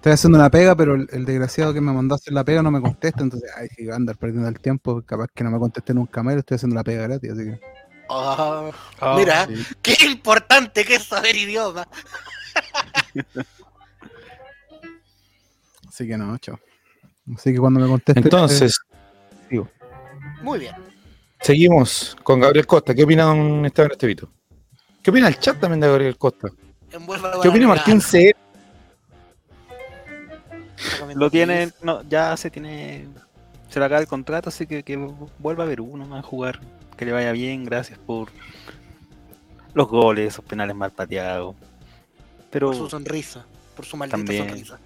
[0.02, 2.64] estoy haciendo una pega, pero el, el desgraciado que me mandó a hacer la pega
[2.64, 5.52] no me contesta, entonces ay, si voy a andar perdiendo el tiempo, capaz que no
[5.52, 7.60] me conteste nunca más, estoy haciendo la pega gratis, así que
[8.10, 8.72] Ah,
[9.16, 9.64] mira, sí.
[9.84, 11.88] qué importante que es saber idioma.
[15.88, 16.60] así que no, chao.
[17.36, 18.78] Así que cuando me conteste Entonces,
[20.42, 20.76] Muy bien.
[21.42, 22.96] seguimos con Gabriel Costa.
[22.96, 24.30] ¿Qué opina don Esteban Estevito?
[25.04, 26.50] ¿Qué opina el chat también de Gabriel Costa?
[26.90, 28.36] ¿Qué opina Martín C?
[31.16, 33.08] Lo tiene, no, ya se tiene,
[33.70, 34.98] se le acaba el contrato, así que que
[35.40, 36.60] vuelva a ver uno a jugar,
[36.98, 38.30] que le vaya bien, gracias por
[39.74, 41.56] los goles, esos penales mal pateados.
[42.50, 44.48] Pero Por su sonrisa, por su maldita También.
[44.50, 44.80] sonrisa.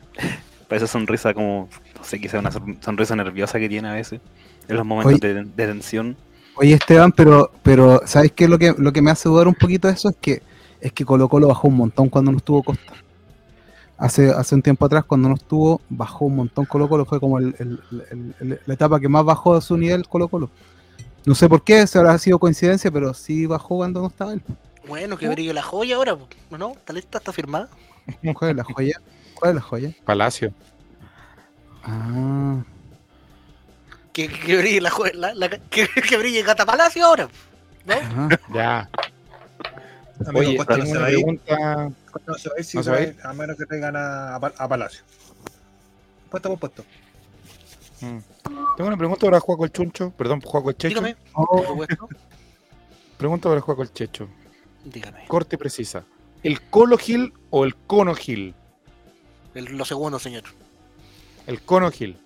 [0.68, 4.22] para esa sonrisa como, no sé, quizá una son- sonrisa nerviosa que tiene a veces,
[4.68, 6.16] en los momentos de, de tensión.
[6.58, 8.48] Oye Esteban, pero, pero ¿sabes qué?
[8.48, 10.42] Lo que, lo que me hace dudar un poquito de eso es que
[10.80, 12.94] es que Colo Colo bajó un montón cuando no estuvo Costa.
[13.98, 17.40] Hace, hace un tiempo atrás, cuando no estuvo, bajó un montón Colo Colo, fue como
[17.40, 17.80] el- el-
[18.12, 20.50] el- el- la etapa que más bajó de su nivel Colo Colo.
[21.26, 24.42] No sé por qué, si habrá sido coincidencia, pero sí bajó cuando no estaba él.
[24.88, 26.18] Bueno, que brille la joya ahora,
[26.52, 26.72] ¿no?
[26.74, 27.18] ¿Está lista?
[27.20, 27.70] ¿Está firmada?
[28.36, 29.02] ¿Cuál es la joya?
[29.34, 29.92] ¿Cuál es la joya?
[30.04, 30.54] Palacio.
[31.84, 32.64] Ah,
[34.12, 37.28] Que, que, que brille la joya, la- la- que, que brille Gata Palacio ahora,
[37.86, 37.94] ¿no?
[38.16, 38.30] ah.
[38.54, 38.90] Ya.
[40.26, 41.16] Amigo, Oye, Costa no tengo se una va a ir.
[41.18, 41.92] pregunta.
[42.12, 43.18] Costa no se va a ir, sí ¿No se se va va a a ir,
[43.24, 45.04] a menos que traigan a, a Pa- a Palacio.
[46.30, 46.86] Puesto por puesto.
[48.02, 48.18] Mm.
[48.78, 50.12] Tengo una pregunta para Juaco el Chuncho.
[50.18, 50.90] Perdón, Juaco el Checho.
[50.90, 51.86] Dígame, Oh.
[53.18, 54.28] Pregunta para Juaco el Checho.
[54.84, 55.26] Dígame.
[55.28, 56.04] Corte precisa.
[56.44, 58.54] ¿El Colo Gil o el Cono Gil?
[59.54, 60.44] El- lo segundo, señor.
[61.48, 62.18] El Cono Gil.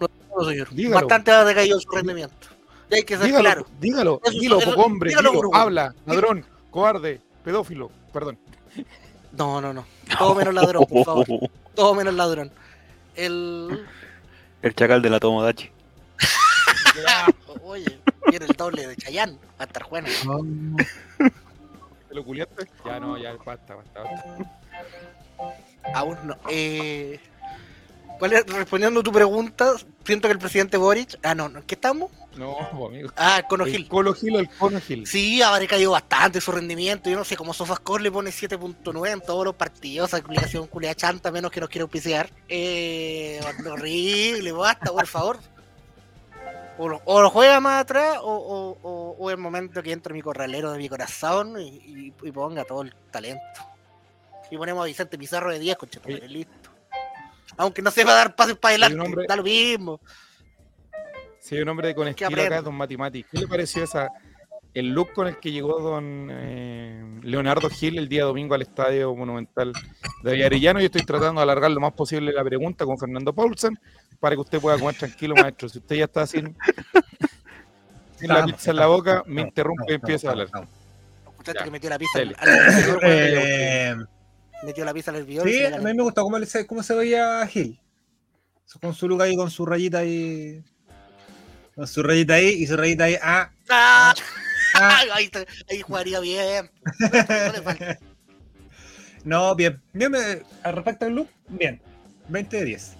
[0.00, 0.72] No, señor.
[0.74, 0.96] Dígalo.
[1.06, 2.48] Bastante ha decaído su rendimiento.
[2.90, 3.66] Y hay que ser Dígalo, claro.
[3.80, 8.38] dígalo, Eso- poco hombre, dígalo, habla, ladrón, cobarde, pedófilo, perdón.
[9.32, 9.84] No, no, no.
[10.18, 11.26] Todo menos ladrón, por favor.
[11.74, 12.50] Todo menos ladrón.
[13.14, 13.86] El.
[14.62, 15.70] El chacal de la Tomodachi.
[17.64, 19.38] Oye, tiene el doble de Chayán.
[19.60, 20.08] Va a estar bueno.
[22.08, 22.66] ¿Te lo culiaste?
[22.84, 24.50] Ya no, ya basta, basta, basta.
[25.94, 26.36] Aún no.
[26.48, 27.20] Eh,
[28.18, 28.46] ¿Cuál es?
[28.46, 29.72] Respondiendo a tu pregunta,
[30.04, 31.18] siento que el presidente Boric.
[31.22, 31.50] Ah, no.
[31.66, 32.10] ¿Qué estamos?
[32.36, 32.56] No,
[32.88, 33.10] amigo.
[33.16, 33.88] Ah, el Cono El Gil.
[33.88, 35.06] Colo Gil el Cono Gil.
[35.06, 37.10] Sí, habrá decaído bastante su rendimiento.
[37.10, 40.94] Yo no sé, como Sofascore le pone 7.9 en todos los partidos, esa publicación culia
[40.94, 42.30] chanta, menos que nos quiere auspiciar.
[42.48, 45.38] Eh, horrible, basta, por favor.
[46.76, 50.22] O lo, o lo juega más atrás, o, o, o, el momento que entre mi
[50.22, 53.40] corralero de mi corazón y, y- y ponga todo el talento.
[54.50, 56.63] Y ponemos a Vicente Pizarro de 10, concha, tu madre, listo.
[57.56, 60.00] Aunque no sepa dar pases para adelante, hombre- da lo mismo.
[61.40, 63.24] Sí, hay un hombre con estilo acá, don Matimati.
[63.24, 64.08] ¿Qué le pareció esa,
[64.72, 69.14] el look con el que llegó don eh, Leonardo Gil el día domingo al Estadio
[69.14, 69.72] Monumental
[70.22, 70.80] de Villarellano?
[70.80, 73.78] Y estoy tratando de alargar lo más posible la pregunta con Fernando Paulsen
[74.20, 75.68] para que usted pueda comer tranquilo, maestro.
[75.68, 76.56] Si usted ya está sin,
[78.16, 80.48] sin la pizza en la boca, me interrumpe y empieza a hablar.
[81.28, 82.34] ¿Escuchaste que metió la pizza dele.
[82.38, 83.96] al, al- Eh,
[84.64, 85.48] metió la pizza al hervidor?
[85.48, 87.78] sí, a mí me gustó cómo, le se- cómo se veía Gil.
[88.80, 90.62] Con su look ahí, con su rayita ahí.
[91.76, 93.16] Con su rayita ahí y su rayita ahí.
[93.22, 94.14] Ah, ¡Ah!
[94.74, 96.70] Ah, ahí, te- ahí jugaría bien.
[99.24, 99.80] No bien.
[99.94, 101.80] bien me- al respecto del look, bien.
[102.28, 102.92] 20 de 10.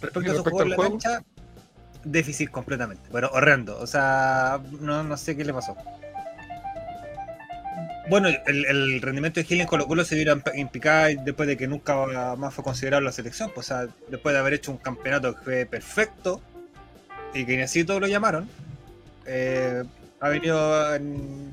[0.00, 1.24] Respecto ¿Y a su respecto juego en al la cancha,
[2.04, 3.08] déficit completamente.
[3.12, 3.78] Pero horrendo.
[3.78, 5.76] O sea, no, no sé qué le pasó.
[8.08, 11.56] Bueno, el, el rendimiento de Gil en Colo Colo se vio en, picada después de
[11.56, 13.50] que nunca más fue considerado la selección.
[13.54, 16.40] Pues, o sea, después de haber hecho un campeonato que fue perfecto
[17.34, 18.48] y que ni así todos lo llamaron,
[19.26, 19.82] eh,
[20.20, 21.52] ha venido en,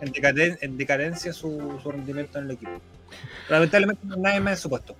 [0.00, 2.80] en, decaden- en decadencia su, su rendimiento en el equipo.
[3.48, 4.94] Lamentablemente no hay nadie más en su puesto.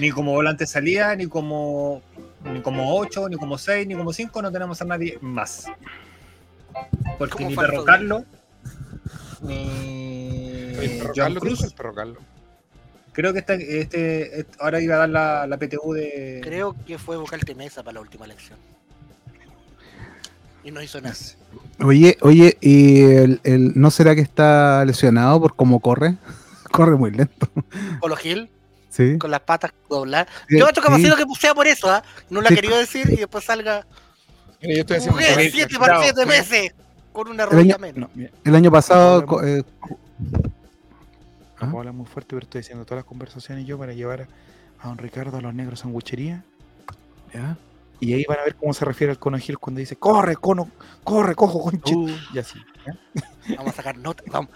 [0.00, 2.02] Ni como volante salida, ni como
[2.44, 5.66] ni como 8, ni como 6, ni como 5, no tenemos a nadie más.
[7.18, 7.86] Porque ni Perro de-
[9.42, 11.64] Ni El perro Joan Carlos, ¿qué Cruz.
[11.64, 12.18] el perro Carlos?
[13.12, 16.40] Creo que este, este, este- ahora iba a dar la, la PTU de.
[16.42, 18.58] Creo que fue vocal de mesa para la última elección.
[20.64, 21.14] Y no hizo nada.
[21.80, 26.16] Oye, oye, ¿y el, el- no será que está lesionado por cómo corre?
[26.72, 27.48] corre muy lento.
[28.00, 28.50] Colo Gil,
[28.90, 29.16] Sí.
[29.18, 30.26] con las patas dobladas.
[30.50, 30.88] Yo otro sí.
[30.88, 32.02] capacito que pusea por eso, ¿ah?
[32.30, 32.54] No la Sí.
[32.56, 33.86] quería decir y después salga.
[34.60, 35.86] Mira, yo estoy siete bravo.
[36.02, 36.74] partidos de meses
[37.16, 38.10] con una El rodilla año- menos.
[38.14, 39.24] No, El año pasado.
[39.26, 39.96] No, eh, no
[41.58, 41.66] ¿Ah?
[41.66, 44.28] puedo hablar muy fuerte, pero estoy haciendo todas las conversaciones yo para llevar a,
[44.84, 46.44] a don Ricardo a los negros sanguchería.
[47.32, 47.56] ¿ya?
[48.00, 50.70] Y ahí van a ver cómo se refiere al cono Gil cuando dice, corre, cono,
[51.02, 51.94] corre, cojo, conche.
[51.94, 52.58] Uh, Y así.
[53.56, 54.22] Vamos a sacar nota.
[54.30, 54.50] Vamos,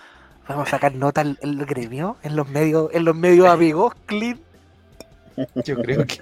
[0.46, 4.38] vamos a sacar nota en el gremio, en los medios, en los medios amigos, clean,
[5.64, 6.20] Yo creo que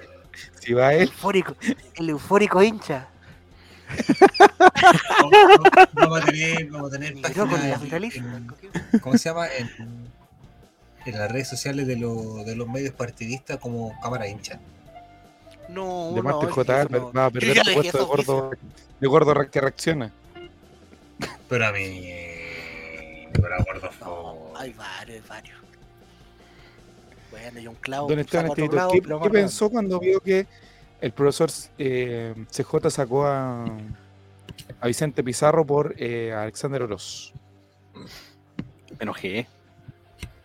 [0.60, 1.56] si va él, eufórico,
[1.96, 3.08] el eufórico hincha.
[5.94, 7.14] Vamos a tener, vamos a tener
[9.00, 9.46] ¿Cómo se llama?
[9.48, 9.70] En,
[11.06, 14.58] en las redes sociales de, lo- de los medios partidistas como cámara hincha.
[15.68, 18.50] No, de no, Marte es J no- va a perder el puesto de gordo,
[19.00, 20.12] de gordo que reacciona.
[21.48, 22.10] Pero a mí.
[23.32, 25.58] Pero a gordo No, hay varios, hay varios.
[27.30, 28.06] Bueno, y un clavo.
[28.06, 30.46] Otro Estevito, clavo, ¿qué, qué pensó cuando vio que
[31.00, 33.64] el profesor eh, CJ sacó a,
[34.80, 37.32] a Vicente Pizarro por eh, Alexander Oroz?
[37.94, 38.06] me
[39.00, 39.46] enojé.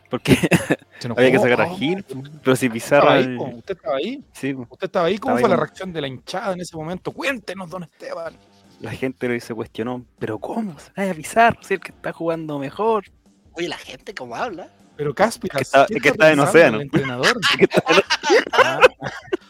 [0.09, 0.35] Porque
[0.99, 1.19] Se enojó.
[1.21, 2.05] había que sacar a Oh, Gil.
[2.07, 3.13] ¿Usted Pero si Pizarro.
[3.15, 3.55] estaba ahí?
[3.57, 4.23] ¿Usted estaba ahí?
[4.33, 4.53] Sí.
[4.53, 5.17] ¿Usted estaba ahí?
[5.17, 5.59] ¿Cómo Estaba fue ahí.
[5.59, 7.11] la reacción de la hinchada en ese momento?
[7.11, 8.35] Cuéntenos, don Esteban.
[8.79, 10.05] la gente lo se cuestionó.
[10.19, 10.77] ¿Pero cómo?
[10.79, 13.05] Se vaya a Pizarro, si el que está jugando mejor.
[13.53, 14.67] Oye, la gente, ¿cómo habla?
[14.95, 16.75] Pero Cáspiras, Que está- ¿qué que está en Océano.
[16.77, 17.39] El entrenador.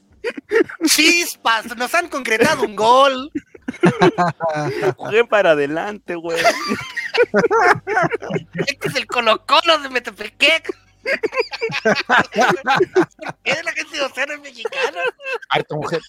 [0.86, 1.76] ¡Chispas!
[1.78, 3.32] Nos han concretado un gol.
[4.98, 6.42] Jugué para adelante, güey.
[8.68, 10.76] Este es el Colo Colo de Metepec.
[11.84, 15.02] ¿Por qué la gente de Océano es mexicana?
[15.50, 16.02] harta mujer,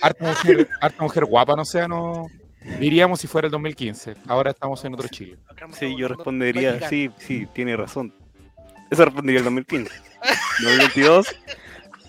[0.00, 2.26] harta mujer, harta mujer guapa, no sea, no
[2.78, 4.16] diríamos si fuera el 2015.
[4.26, 5.38] Ahora estamos en otro Chile.
[5.78, 8.14] Sí, yo respondería, sí, sí, tiene razón.
[8.90, 9.90] Eso respondería el 2015.
[10.62, 11.26] 2022,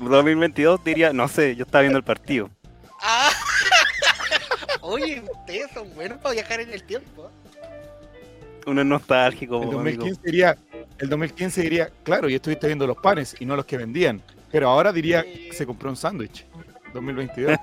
[0.10, 2.50] 2022 diría, no sé, yo estaba viendo el partido.
[3.02, 3.32] Ah.
[4.82, 7.30] Oye, ustedes son buenos para viajar en el tiempo.
[8.66, 10.04] Uno es nostálgico, El amigo.
[10.04, 10.58] 2015 diría,
[10.98, 14.22] el 2015 diría, claro, y estuviste viendo los panes y no los que vendían.
[14.52, 16.46] Pero ahora diría, se compró un sándwich.
[16.94, 17.58] 2022.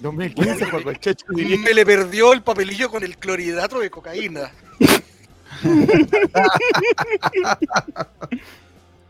[0.00, 4.52] 2015 cuando el Checho diría, Me le perdió el papelillo con el clorhidrato de cocaína.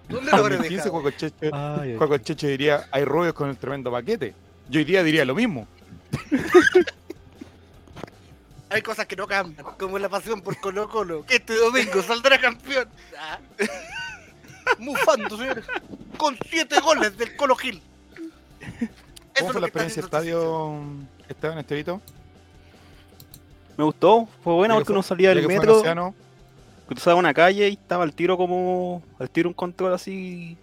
[0.09, 0.91] ¿Dónde lo habré 2015
[1.41, 2.19] dejado?
[2.19, 4.35] Checho, Ay, diría, hay rubios con el tremendo paquete.
[4.69, 5.67] Yo hoy día diría lo mismo.
[8.71, 12.39] Hay cosas que no cambian, como la pasión por Colo Colo, que este domingo saldrá
[12.39, 12.87] campeón.
[13.19, 13.39] Ah.
[14.79, 15.65] Mufando, señores,
[16.19, 17.81] con siete goles del Colo Gil.
[19.39, 20.83] ¿Cómo fue la experiencia estadio,
[21.29, 22.03] Esteban Estevito?
[23.79, 25.83] Me gustó, fue buena porque uno salía del metro,
[26.89, 30.57] cruzaba una calle y estaba al tiro como, al tiro un control así,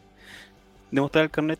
[0.92, 1.60] de mostrar el carnet.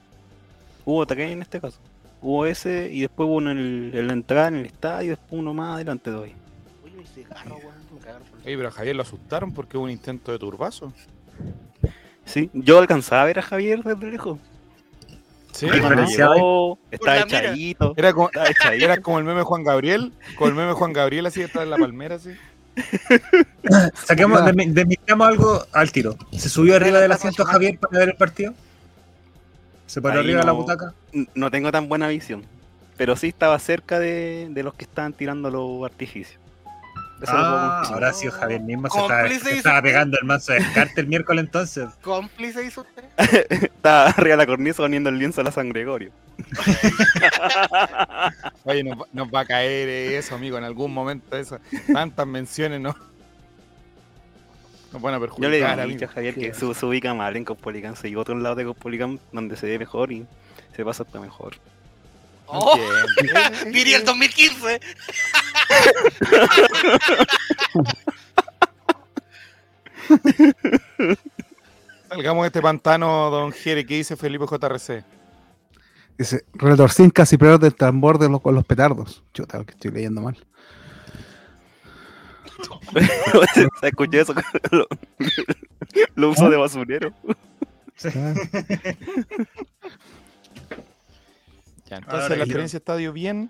[0.84, 1.80] Hubo ataque en este caso.
[2.22, 5.10] Hubo ese y después hubo uno en, el- en la entrada en el estadio y
[5.10, 6.34] después uno más adelante de hoy.
[6.84, 7.86] Oye, mi cigarro, weón,
[8.46, 10.92] Oye, pero a Javier lo asustaron porque hubo un intento de turbazo.
[12.26, 14.40] Sí, yo alcanzaba a ver a Javier desde lejos.
[15.52, 15.68] Sí,
[16.36, 17.94] llegó, estaba echadito.
[17.96, 18.30] Era como,
[18.74, 21.78] era como el meme Juan Gabriel, con el meme Juan Gabriel así detrás de la
[21.78, 22.32] palmera, así.
[24.06, 26.18] Saquemos, demitamos algo al tiro.
[26.32, 28.54] ¿Se subió arriba del asiento Javier para ver el partido?
[29.88, 30.94] ¿Se paró Ahí arriba de la butaca?
[31.34, 32.44] No tengo tan buena visión.
[32.98, 36.40] Pero sí estaba cerca de, de los que estaban tirando los artificios.
[37.22, 41.08] Eso Ah, sí, Javier mismo se estaba, se estaba pegando el manso de descarte el
[41.08, 41.88] miércoles entonces.
[42.02, 43.04] ¿Cómplice hizo usted?
[43.52, 46.12] Está arriba de la cornisa poniendo el lienzo a la San Gregorio.
[48.64, 51.38] Oye, nos, va- nos va a caer eso, amigo, en algún momento.
[51.38, 51.60] Eso.
[51.92, 52.96] Tantas menciones, ¿no?
[54.92, 56.08] Nos van a Yo le perjudicar, digo a amigo.
[56.08, 59.56] Javier que se, ubica mal en Cospolicán, se llevó a otro lado de Cospolicán donde
[59.58, 60.26] se ve mejor y
[60.76, 61.56] se pasa hasta mejor.
[62.48, 62.78] Oh,
[63.72, 64.80] diría el 2015.
[72.10, 75.04] Salgamos de este pantano, don Jere, ¿qué dice Felipe JRC?
[76.18, 79.22] Dice, retorcín casi peor del tambor de los, con los petardos.
[79.34, 80.38] Chuta, que estoy leyendo mal.
[83.82, 84.34] ¿Se escuchó eso?
[84.72, 84.88] lo,
[86.16, 87.14] lo uso de basurero.
[91.86, 93.50] Ya, entonces Ahora la yo- experiencia estadio bien.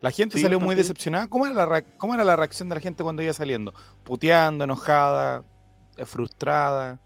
[0.00, 1.28] La gente Sí, salió muy decepcionada.
[1.28, 3.72] ¿Cómo era, la ¿Cómo era la reacción de la gente cuando iba saliendo?
[4.02, 5.44] ¿Puteando, enojada,
[5.96, 6.98] eh, frustrada?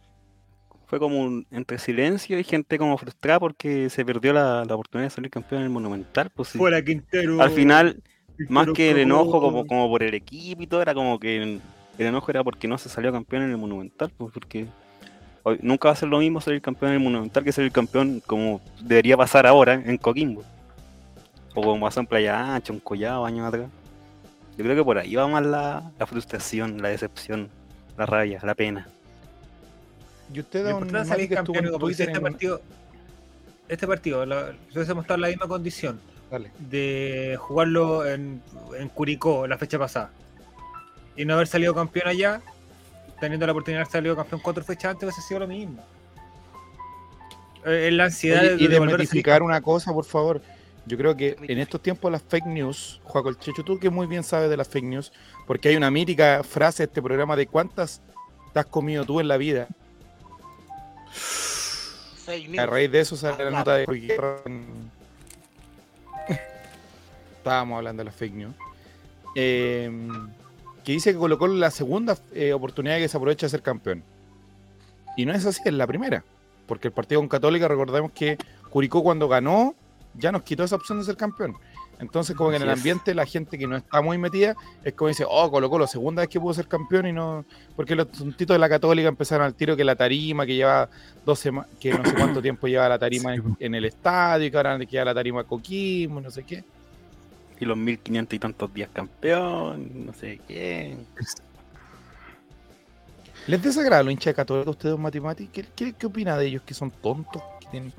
[0.87, 5.07] Fue como un, entre silencio y gente como frustrada porque se perdió la, la oportunidad
[5.09, 6.31] de salir campeón en el Monumental.
[6.31, 6.59] Pues, sí.
[6.59, 7.41] Fuera Quintero.
[7.43, 8.03] Al final,
[8.49, 11.61] más que el enojo como, como por el equipo y todo, era como que el,
[11.99, 14.69] el enojo era porque no se salió campeón en el Monumental, pues porque
[15.43, 18.23] hoy- nunca va a ser lo mismo salir campeón en el Monumental que ser campeón
[18.27, 20.45] como debería pasar ahora en Coquimbo.
[21.57, 23.69] O como pasó en Playa Ancha, en Collado, años atrás.
[24.57, 27.49] Yo creo que por ahí va más la, la frustración, la decepción,
[27.97, 28.87] la rabia, la pena.
[30.33, 32.61] Y usted, Mati, salir que estuvo campeón, en Twitter este en- partido,
[33.69, 36.51] este partido, si hubiésemos estado en la misma condición Dale.
[36.59, 38.41] de jugarlo en,
[38.79, 40.11] en Curicó la fecha pasada
[41.17, 42.41] y no haber salido campeón allá,
[43.21, 45.83] teniendo la oportunidad de haber salido campeón cuatro fechas antes, hubiese sido lo mismo.
[47.65, 50.43] Eh, Es la ansiedad Oye, y de, de desmitificar una cosa, por favor.
[50.87, 54.07] Yo creo que en estos tiempos las fake news, Juaco el Checho, tú que muy
[54.07, 55.13] bien sabes de las fake news,
[55.47, 58.01] porque hay una mítica frase de este programa de cuántas
[58.53, 59.67] te has comido tú en la vida.
[62.59, 63.85] A raíz de eso sale la nota de
[67.39, 68.55] Estábamos hablando de las fake news.
[69.35, 69.91] Eh,
[70.85, 74.05] que dice que colocó la segunda eh, oportunidad que se aprovecha de ser campeón.
[75.17, 76.23] Y no es así, es la primera.
[76.67, 78.39] Porque el partido con Católica, recordemos que
[78.71, 79.75] Curicó cuando ganó,
[80.19, 81.57] ya nos quitó esa opción de ser campeón.
[81.99, 82.77] Entonces, como que en el es.
[82.77, 86.21] ambiente la gente que no está muy metida es como dice, oh, colocó la segunda
[86.21, 87.45] vez que pudo ser campeón y no.
[87.75, 90.91] Porque los tontitos de la Católica empezaron al tiro que la tarima, que lleva
[91.25, 94.47] dos semanas, que no sé cuánto tiempo lleva la tarima Sí, en, en el estadio,
[94.47, 96.65] y que ahora le queda la tarima a Coquimbo, no sé qué.
[97.59, 100.97] Y los 1500 y tantos días campeón, no sé qué.
[103.47, 105.47] ¿Les desagrada los hinchas de Católica a ustedes, Matimati?
[105.47, 106.63] ¿Qué, qué, qué opina de ellos?
[106.63, 107.43] ¿Que son tontos?
[107.61, 107.93] ¿Que tienen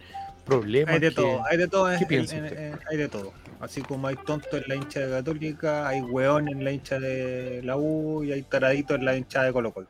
[0.48, 0.94] problemas?
[0.94, 3.34] Hay de que- todo, hay de todo, ¿Qué en- hay de todo.
[3.60, 7.62] Así como hay tontos en la hincha de Católica, hay hueón en la hincha de
[7.64, 9.88] la U y hay taraditos en la hincha de Colo Colo.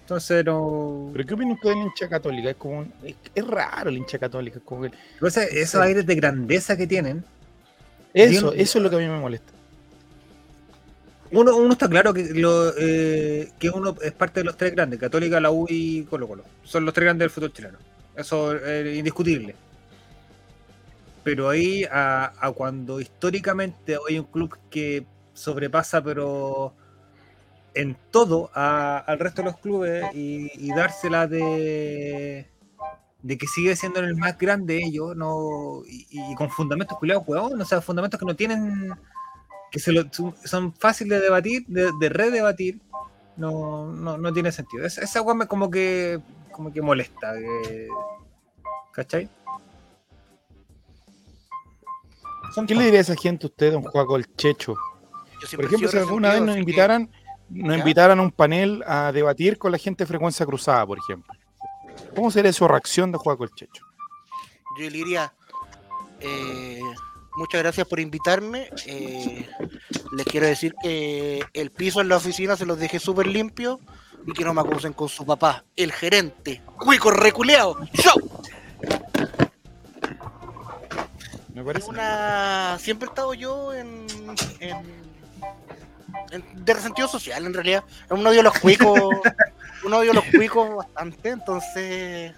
[0.00, 1.10] Entonces no.
[1.12, 2.50] ¿Pero qué opina usted del hincha católica?
[2.50, 2.82] Es como.
[3.02, 4.58] Es, es raro el hincha católica.
[4.58, 7.24] Es como que- Entonces, esos aires de grandeza que tienen,
[8.12, 9.52] Eso, eso es lo que a mí me molesta.
[11.30, 15.00] uno, uno está claro que lo, eh, que uno es parte de los tres grandes,
[15.00, 16.44] Católica, la U y Colo Colo.
[16.62, 17.78] Son los tres grandes del fútbol chileno.
[18.16, 19.54] Eso es indiscutible.
[21.22, 26.74] Pero ahí a, cuando históricamente hay un club que sobrepasa pero
[27.74, 32.48] en todo al resto de los clubes y, dársela de
[33.22, 37.64] de que sigue siendo el más grande ellos no y, con fundamentos culiados huevón, o
[37.64, 38.92] sea fundamentos que no tienen
[39.72, 40.04] que se lo-
[40.44, 42.80] son, fáciles de debatir de, de redebatir
[43.36, 46.20] no, no, no tiene sentido esa, esa hueá como que
[46.54, 47.88] como que molesta que-
[48.92, 49.28] ¿cachai?
[52.54, 54.74] Son ¿Qué le diría a esa gente a usted, don Juaco el Checho?
[55.56, 57.10] Por ejemplo, si alguna vez nos que- invitaran,
[57.48, 61.34] nos invitaran a un panel a debatir con la gente de frecuencia cruzada, por ejemplo.
[62.14, 63.84] ¿Cómo sería su reacción de Juaco el Checho?
[64.78, 65.32] Yo le diría,
[66.20, 66.80] eh,
[67.36, 68.68] muchas gracias por invitarme.
[68.86, 69.48] eh,
[70.16, 73.80] les quiero decir que el piso en la oficina se los dejé súper limpio
[74.26, 76.62] y que no me acusen con su papá, el gerente.
[76.78, 77.76] ¡Cuico reculeado!
[77.92, 78.12] ¡Yo!
[81.54, 81.88] Me parece.
[81.88, 82.76] Una...
[82.80, 84.06] Siempre he estado yo en...
[84.60, 85.04] en-
[86.30, 87.84] en- de resentido social, en realidad.
[88.10, 88.98] Uno odio a los cuicos,
[89.84, 92.32] uno odio a los cuicos bastante, entonces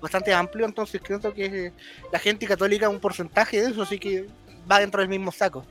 [0.00, 1.72] bastante amplio, entonces creo que
[2.12, 4.28] la gente católica es un porcentaje de eso, así que
[4.70, 5.64] va dentro del mismo saco.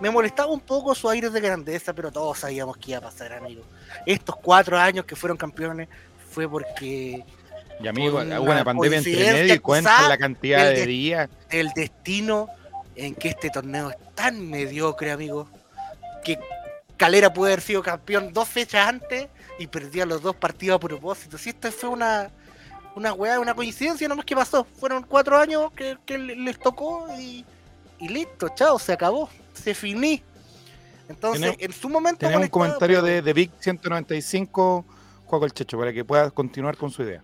[0.00, 3.32] Me molestaba un poco su aire de grandeza, pero todos sabíamos que iba a pasar,
[3.32, 3.62] amigo.
[4.04, 5.88] Estos cuatro años que fueron campeones
[6.30, 7.24] fue porque
[7.80, 11.28] Y amigo, Una hubo una pandemia entre medio y cuenta la cantidad de de- días.
[11.50, 12.48] el destino
[12.94, 15.48] en que este torneo es tan mediocre, amigo,
[16.24, 16.38] que
[16.96, 19.28] Calera pudo haber sido campeón dos fechas antes
[19.58, 21.36] y perdía los dos partidos a propósito.
[21.36, 22.30] Si esto fue una,
[22.94, 24.64] una weá, una coincidencia nomás que pasó.
[24.78, 27.44] Fueron cuatro años que, que le- les tocó y,
[27.98, 30.22] y listo, chao, se acabó, se finí.
[31.08, 32.18] Entonces, en su momento.
[32.18, 34.84] Tenemos un comentario pero de, de Vic 195,
[35.24, 37.22] Juaco el Checho, para que pueda continuar con su idea.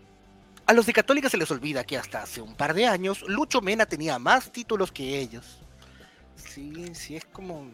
[0.66, 3.60] A los de Católica se les olvida que hasta hace un par de años Lucho
[3.60, 5.60] Mena tenía más títulos que ellos.
[6.36, 7.66] Sí, sí, es como.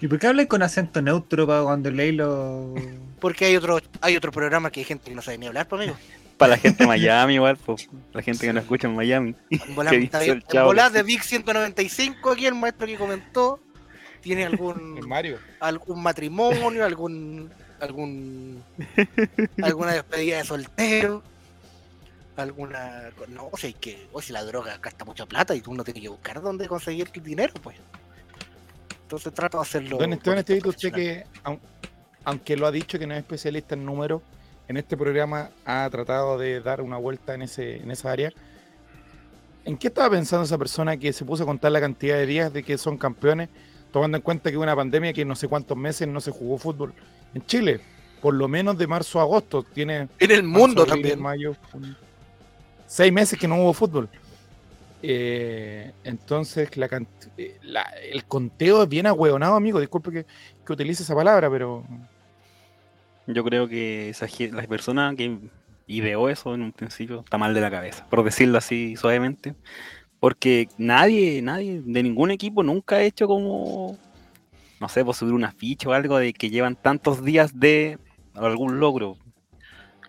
[0.00, 2.74] ¿Y por qué hablas con acento neutro para cuando leí lo.
[3.20, 5.82] Porque hay otro, hay otro programa que hay gente que no sabe ni hablar, pues,
[5.82, 5.98] amigo.
[6.38, 9.34] Para la gente de Miami igual, pues, la gente que no escucha en Miami.
[10.64, 13.60] Volada de Vic 195, aquí el maestro que comentó,
[14.20, 15.38] tiene algún Mario.
[15.60, 18.62] algún matrimonio, algún algún
[19.62, 21.22] alguna despedida de soltero,
[22.36, 25.84] alguna no o sea que o si la droga gasta mucha plata y tú no
[25.84, 27.76] tienes que buscar dónde conseguir el dinero, pues.
[29.02, 29.98] Entonces trato de hacerlo.
[29.98, 31.60] Don Esteban poquito usted que, aun-
[32.24, 34.22] aunque lo ha dicho que no es especialista en números,
[34.68, 38.32] en este programa ha tratado de dar una vuelta en, ese, en esa área.
[39.64, 42.52] ¿En qué estaba pensando esa persona que se puso a contar la cantidad de días
[42.52, 43.48] de que son campeones,
[43.92, 46.58] tomando en cuenta que hubo una pandemia que no sé cuántos meses no se jugó
[46.58, 46.92] fútbol
[47.34, 47.80] en Chile?
[48.20, 49.62] Por lo menos de marzo a agosto.
[49.62, 51.20] Tiene En el marzo, mundo abril, también.
[51.22, 51.56] mayo.
[52.86, 54.08] Seis meses que no hubo fútbol.
[55.02, 56.88] Eh, entonces, la
[57.36, 59.78] eh, la- el conteo es bien ahueonado, amigo.
[59.80, 60.26] Disculpe que,
[60.64, 61.84] que utilice esa palabra, pero
[63.26, 65.38] Yo creo que esa, la persona que
[65.86, 69.54] ideó eso en un principio está mal de la cabeza, por decirlo así suavemente.
[70.20, 73.98] Porque nadie, nadie de ningún equipo nunca ha hecho como,
[74.80, 77.98] no sé, por subir una ficha o algo de que llevan tantos días de
[78.34, 79.16] algún logro.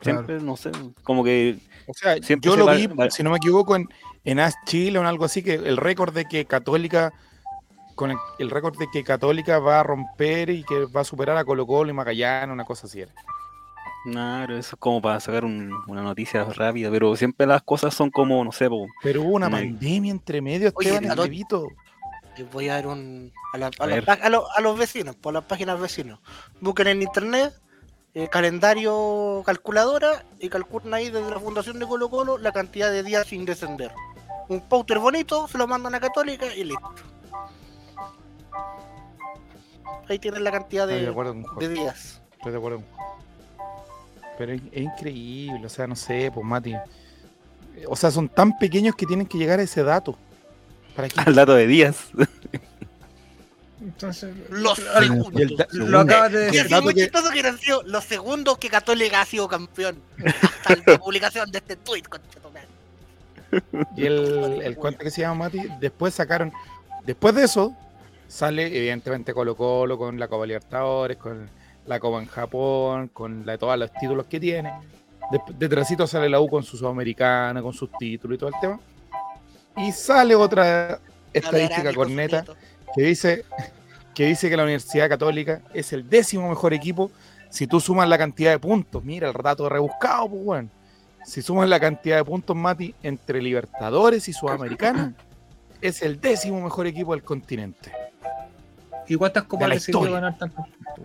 [0.02, 0.72] Siempre, no sé,
[1.04, 1.58] como que
[1.88, 3.88] O sea, Siempre yo se lo va- vi, va- si no me equivoco, en,
[4.24, 7.12] en AS Chile o en algo así, que el récord de que Católica,
[7.96, 11.38] con el, el récord de que Católica va a romper y que va a superar
[11.38, 13.14] a Colo Colo y Magallanes, una cosa así era.
[14.04, 18.12] Claro, eso es como para sacar un- una noticia rápida, pero siempre las cosas son
[18.12, 21.68] como, no sé, po, Pero hubo una pandemia entre medio, Oye, Esteban Estevito.
[22.38, 23.32] Les voy a dar un.
[23.54, 24.10] A, la- a A la- ver.
[24.10, 26.20] a lo- a los vecinos, por las páginas vecinos.
[26.60, 27.54] Busquen en internet
[28.14, 33.04] eh, calendario calculadora y calculan ahí desde la fundación de Colo Colo la cantidad de
[33.04, 33.92] días sin descender.
[34.48, 36.92] Un pauter bonito, se lo mandan a Católica y listo.
[40.08, 42.22] Ahí tienen la cantidad de días.
[42.38, 42.82] estoy de acuerdo.
[44.38, 46.74] Pero es, es increíble, o sea, no sé, pues Mati.
[46.74, 50.18] Eh, O sea, son tan pequeños que tienen que llegar a ese dato.
[50.96, 51.20] ¿Para qué?
[51.26, 51.98] al dato de días.
[53.82, 54.34] Entonces.
[54.50, 55.32] Los segundos.
[55.36, 56.62] Y el da- Lo acabas de Y el decir.
[56.62, 60.02] así dato muy que- chistoso que han sido los segundos que Católica ha sido campeón.
[60.26, 62.04] Hasta la publicación de este tweet.
[63.96, 66.52] Y el, el cuento que se llama Mati, después sacaron,
[67.06, 67.74] después de eso,
[68.28, 71.50] sale evidentemente Colo Colo con la Copa Libertadores, con
[71.86, 74.74] la Copa en Japón, con la, todos los títulos que tiene.
[75.58, 78.80] Detrásito sale la U con su Sudamericana, con sus títulos y todo el tema.
[79.78, 81.00] Y sale otra
[81.34, 82.46] estadística corneta
[82.96, 83.44] que dice
[84.14, 87.12] que dice que la Universidad Católica es el décimo mejor equipo
[87.50, 89.04] si tú sumas la cantidad de puntos.
[89.04, 90.70] Mira el dato rebuscado, pues bueno.
[91.26, 95.14] Si sumas la cantidad de puntos, Mati, entre Libertadores y Sudamericana,
[95.82, 97.92] es el décimo mejor equipo del continente.
[99.08, 100.20] ¿Y cuántas copas la le sirvió historia.
[100.20, 100.36] ganar?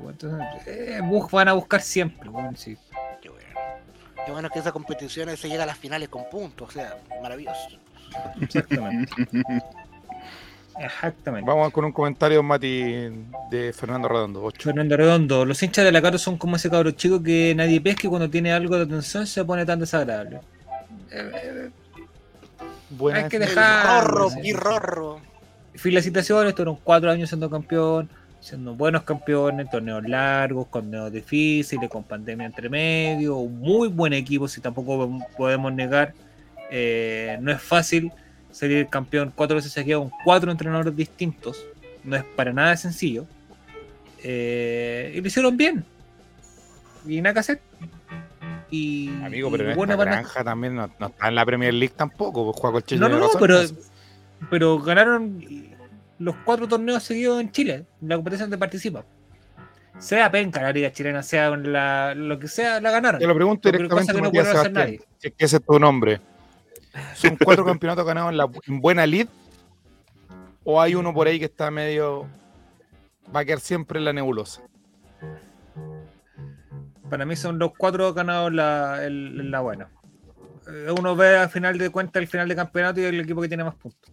[0.08, 2.76] Entonces, eh, bus- van a buscar siempre, weón, sí.
[3.20, 3.46] Qué bueno.
[4.24, 7.78] Qué bueno que esa competición se llega a las finales con puntos, o sea, maravilloso.
[8.40, 9.12] Exactamente.
[10.78, 11.46] Exactamente.
[11.50, 12.82] Vamos con un comentario, Mati,
[13.50, 14.42] de Fernando Redondo.
[14.44, 14.62] 8.
[14.70, 18.06] Fernando Redondo, los hinchas de la Caro son como ese cabro chico que nadie pesca
[18.06, 20.40] y cuando tiene algo de atención se pone tan desagradable.
[21.10, 21.70] Eh, eh,
[22.90, 25.20] Buena Hay que dejar- rorro,
[25.74, 25.82] y sí.
[25.82, 25.82] rorro.
[25.82, 28.08] felicitaciones, fueron cuatro años siendo campeón,
[28.40, 34.48] siendo buenos campeones, torneos largos, torneos difíciles, con pandemia entre medio, un muy buen equipo,
[34.48, 36.14] si tampoco podemos negar,
[36.70, 38.10] eh, no es fácil
[38.50, 41.64] salir campeón cuatro veces seguidas con cuatro entrenadores distintos,
[42.02, 43.26] no es para nada sencillo,
[44.22, 45.84] eh, y lo hicieron bien,
[47.06, 47.60] y nada que hacer.
[48.72, 51.94] Y, Amigo, pero y en esta granja también no, no está en la Premier League
[51.96, 52.44] tampoco.
[52.44, 53.00] Pues juega con Chile.
[53.00, 53.60] No, no, no, pero.
[54.48, 55.44] Pero ganaron
[56.18, 59.04] los cuatro torneos seguidos en Chile, en la competición donde participa.
[59.98, 63.20] Sea penca la liga chilena, sea la, lo que sea, la ganaron.
[63.20, 65.00] Te lo pregunto Pero directamente, que no Matías hacer nadie.
[65.18, 66.20] si es que ese es tu nombre.
[67.14, 69.28] ¿Son cuatro campeonatos ganados en, la, en buena lid?
[70.64, 72.26] ¿O hay uno por ahí que está medio...
[73.34, 74.62] va a quedar siempre en la nebulosa?
[77.08, 79.88] Para mí son los cuatro ganados la, en la buena.
[80.68, 83.48] Eh, Uno ve al final de cuentas el final de campeonato y el equipo que
[83.48, 84.12] tiene más puntos.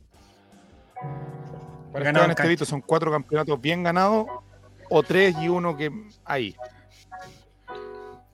[2.04, 4.28] Para Esteban son cuatro campeonatos bien ganados
[4.90, 5.92] o tres y uno que
[6.26, 6.56] ahí.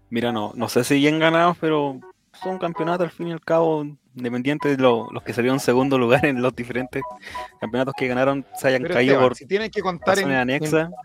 [0.09, 1.99] Mira, no, no sé si bien ganados, pero
[2.43, 3.83] son campeonatos al fin y al cabo,
[4.15, 7.01] independiente de lo- los que salieron en segundo lugar en los diferentes
[7.59, 10.31] campeonatos que ganaron, se hayan Pero caído Esteban, por si tienes que contar en,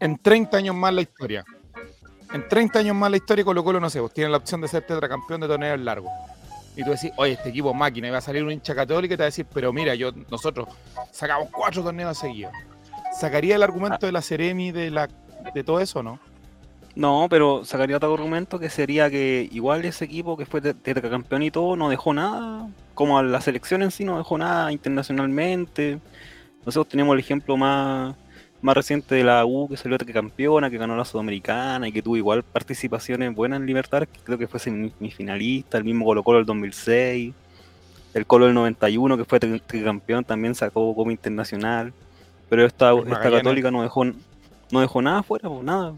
[0.00, 1.44] en 30 años más la historia.
[2.34, 4.68] En 30 años más la historia, Colo Colo, no sé, vos tienes la opción de
[4.68, 6.10] ser tetracampeón de torneos largos.
[6.78, 9.16] Y tú decís, oye, este equipo máquina, y va a salir un hincha católico y
[9.16, 10.68] te va a decir, pero mira, yo, nosotros
[11.10, 12.52] sacamos cuatro torneos seguidos.
[13.18, 15.08] ¿Sacaría el argumento de la Ceremi, de la
[15.54, 16.20] de todo eso, no?
[16.94, 21.42] No, pero sacaría otro argumento que sería que igual ese equipo que fue tet- tetracampeón
[21.42, 25.98] y todo no dejó nada, como a la selección en sí no dejó nada internacionalmente.
[26.64, 28.14] Nosotros tenemos el ejemplo más,
[28.60, 32.16] más reciente de la U que salió campeona, que ganó la Sudamericana y que tuvo
[32.16, 36.46] igual participaciones buenas en Libertadores, que creo que fue semifinalista, el mismo Colo Colo del
[36.46, 37.34] 2006,
[38.14, 39.38] el Colo del 91 que fue
[39.84, 41.92] campeón también sacó como internacional,
[42.48, 45.94] pero esta, esta católica no dejó, no dejó nada fuera, pues nada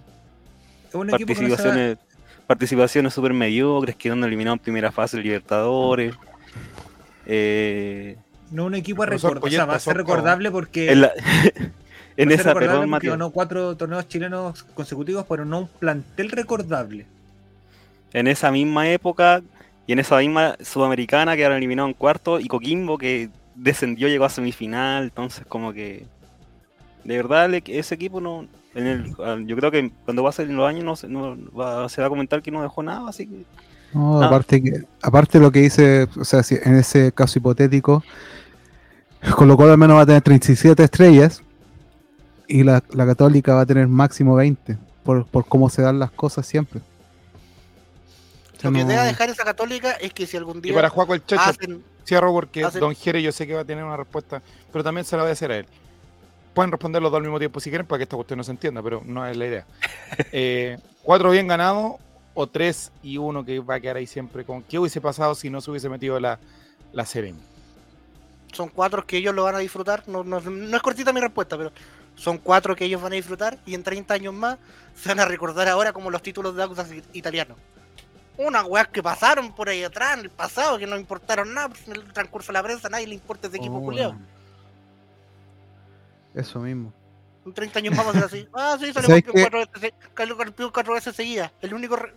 [0.88, 1.98] Es un equipo que no participaciones
[2.46, 6.14] participaciones súper mediocres, quedando eliminados en primera fase de Libertadores.
[7.24, 8.16] Eh,
[8.50, 11.12] no un equipo a recordar, o sea, va a ser recordable porque en la-
[12.22, 17.06] en ser esa, perdón, Matías, ganó cuatro torneos chilenos consecutivos, pero no un plantel recordable.
[18.12, 19.40] en esa misma época
[19.86, 24.28] y en esa misma sudamericana quedaron eliminados en cuarto y Coquimbo que descendió llegó a
[24.30, 26.04] semifinal, entonces como que
[27.04, 30.48] de verdad ese equipo no en el, ah, yo creo que cuando va a ser
[30.48, 33.08] en los años no, se- no va- se va a comentar que no dejó nada,
[33.08, 33.44] así que
[33.94, 38.04] No, aparte que, aparte lo que dice, o sea, si en ese caso hipotético,
[39.36, 41.42] Colo Colo al menos va a tener 37 estrellas
[42.50, 46.10] y la, la Católica va a tener máximo 20, por, por cómo se dan las
[46.10, 46.80] cosas siempre.
[48.56, 50.74] O sea, Lo que no- debe dejar esa católica es que si algún Y día
[50.74, 53.64] para Juaco el Checho, hacen cierro porque hacen- Don Jere yo sé que va a
[53.64, 54.42] tener una respuesta,
[54.72, 55.66] pero también se la voy a hacer a él.
[56.52, 58.50] Pueden responder los dos al mismo tiempo si quieren para que esta cuestión no se
[58.50, 59.66] entienda, pero no es la idea.
[60.32, 61.94] Eh, cuatro bien ganados
[62.34, 65.48] o tres y uno que va a quedar ahí siempre con qué hubiese pasado si
[65.48, 66.38] no se hubiese metido la,
[66.92, 67.38] la Seremi.
[68.52, 70.02] son cuatro que ellos lo van a disfrutar.
[70.08, 71.70] No, no- no es cortita mi respuesta, pero
[72.20, 74.58] son cuatro que ellos van a disfrutar y en 30 años más
[74.94, 77.56] se van a recordar ahora como los títulos de Audax italianos.
[78.36, 81.86] Unas weas que pasaron por ahí atrás en el pasado que no importaron nada pues,
[81.88, 84.14] en el transcurso de la prensa, nadie le importa ese equipo Oh, culiao.
[86.34, 86.92] Eso mismo.
[87.44, 88.48] En 30 años más va a ser así.
[88.54, 89.40] Ah, sí, salió ¿Sabes campeón qué?
[89.50, 91.50] cuatro veces, campeón cuatro veces seguidas.
[91.60, 92.14] El único re-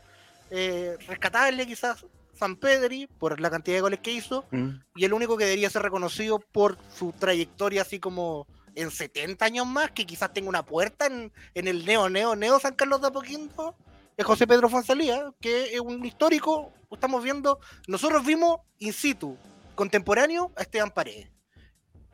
[0.52, 2.06] eh, rescatable quizás
[2.38, 5.70] San Pedri por la cantidad de goles que hizo mm, y el único que debería
[5.70, 8.46] ser reconocido por su trayectoria así como
[8.76, 12.60] en 70 años más, que quizás tenga una puerta en, en el Neo, Neo, Neo
[12.60, 13.76] San Carlos de Apoquindo,
[14.16, 19.38] es José Pedro Fonsalía, que es un histórico, estamos viendo, nosotros vimos in situ,
[19.76, 21.30] contemporáneo a Esteban Paredes.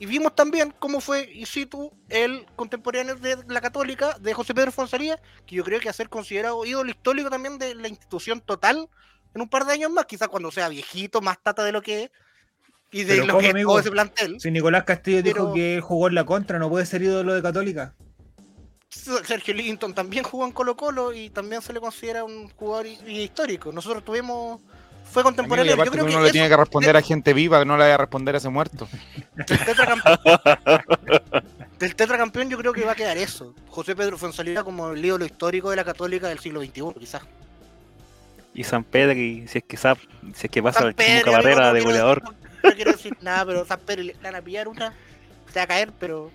[0.02, 4.72] Y vimos también cómo fue in situ el contemporáneo de la Católica de José Pedro
[4.72, 8.90] Fonsalía, que yo creo que a ser considerado ídolo histórico también de la institución total
[9.34, 12.04] en un par de años más, quizás cuando sea viejito, más tata de lo que
[12.04, 12.12] es,
[12.92, 13.72] y de Pero lo ¿cómo, que amigo?
[13.72, 14.40] todo ese plantel.
[14.40, 17.94] Si Nicolás Castillo dijo que jugó en la contra, no puede ser ídolo de Católica.
[18.90, 23.00] Sergio Linton también jugó en Colo Colo y también se le considera un jugador hi-
[23.22, 23.72] histórico.
[23.72, 24.60] Nosotros tuvimos,
[25.12, 25.76] fue Amigo, y contemporáneo.
[25.76, 27.84] Yo creo que que uno le eso tiene que responder a gente viva, no le
[27.84, 28.88] vaya a responder a ese muerto.
[29.36, 30.18] del tetracampeón,
[31.78, 33.54] del tetracampeón yo creo que va a quedar eso.
[33.68, 37.22] José Pedro Fonsalida como el ídolo histórico de la Católica del siglo XXI, quizás.
[38.56, 39.88] y San Pedri, si es que si
[40.48, 42.24] es que pasa San Pedro, carrera amigo, no de goleador,
[42.64, 44.94] No, no quiero decir nada, pero San Pedro le van a pillar una,
[45.52, 46.32] se va a caer, pero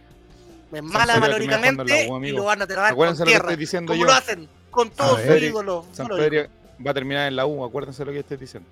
[0.72, 3.48] es mala valóricamente y lo van a tratar con Acuérdense lo que tierra.
[3.50, 4.06] estoy diciendo ¿Cómo yo.
[4.06, 4.48] lo hacen?
[4.70, 5.84] Con todos sus ídolos.
[5.92, 6.22] San no lo.
[6.22, 6.48] Pedro
[6.84, 8.68] va a terminar en la U, acuérdense lo que estoy diciendo.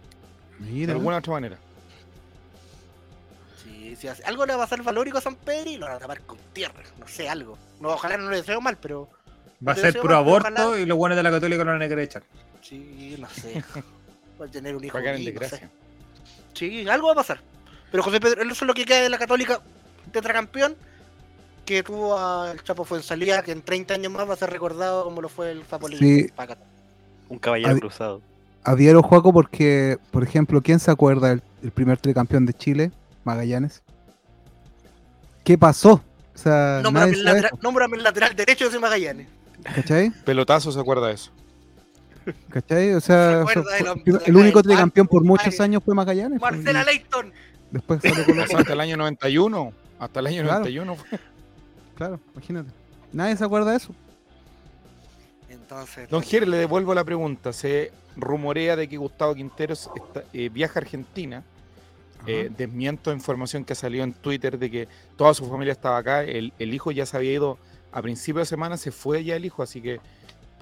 [0.58, 1.58] De Mira, alguna otra manera.
[3.62, 5.96] Sí, sí, hace- algo le va a pasar valórico a San Pedro y lo van
[5.96, 6.82] a tapar con tierra.
[6.98, 7.56] No sé, algo.
[7.80, 9.08] No, ojalá no le deseo mal, pero
[9.66, 11.88] Va a ser puro aborto ojalá- y los buenos de la Católica lo van a
[11.88, 12.22] querer echar.
[12.62, 13.62] sí, no sé.
[14.40, 14.98] Va a tener un hijo.
[14.98, 15.68] Va a en ahí, no sé.
[16.54, 17.40] Sí, algo va a pasar.
[17.90, 19.60] Pero José Pedro, eso es lo que queda de la Católica
[20.10, 20.76] tetracampeón
[21.64, 25.20] que tuvo al Chapo Fuensalía, que en 30 años más va a ser recordado como
[25.20, 25.98] lo fue el Zapolín.
[25.98, 26.26] Sí.
[27.28, 28.20] un caballero cruzado.
[28.64, 32.90] adhiero Juaco porque, por ejemplo, ¿quién se acuerda del el primer tricampeón de Chile?
[33.24, 33.82] Magallanes.
[35.44, 36.02] ¿Qué pasó?
[36.34, 39.28] O sea, Nómbrame el, lateral, nómbrame el lateral derecho de Magallanes.
[39.62, 40.10] ¿cachai?
[40.24, 41.30] Pelotazo se acuerda de eso.
[42.50, 42.92] ¿Cachai?
[42.94, 45.62] O sea, ¿Se acuerda fue- de la- fue- de el único tricampeón por muchos Mario?
[45.62, 46.38] años fue Magallanes.
[46.40, 47.32] pues, Marcela Leighton.
[47.70, 49.72] Después salió Colo hasta el año 91.
[49.98, 50.58] Hasta el año Claro.
[50.60, 51.18] 91 fue.
[51.94, 52.70] Claro, imagínate.
[53.12, 53.94] Nadie se acuerda de eso.
[55.48, 57.52] Entonces, Don Jere, le devuelvo la pregunta.
[57.52, 61.42] Se rumorea de que Gustavo Quinteros está- eh, viaja a Argentina.
[62.26, 66.22] Eh, desmiento información que salió en Twitter de que toda su familia estaba acá.
[66.22, 67.58] El, el hijo ya se había ido
[67.90, 70.00] a principio de semana se fue ya el hijo, así que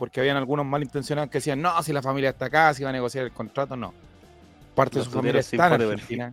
[0.01, 2.93] porque habían algunos malintencionados que decían, no, si la familia está acá, si va a
[2.93, 3.93] negociar el contrato, no.
[4.75, 6.33] Parte de su familia está en Argentina.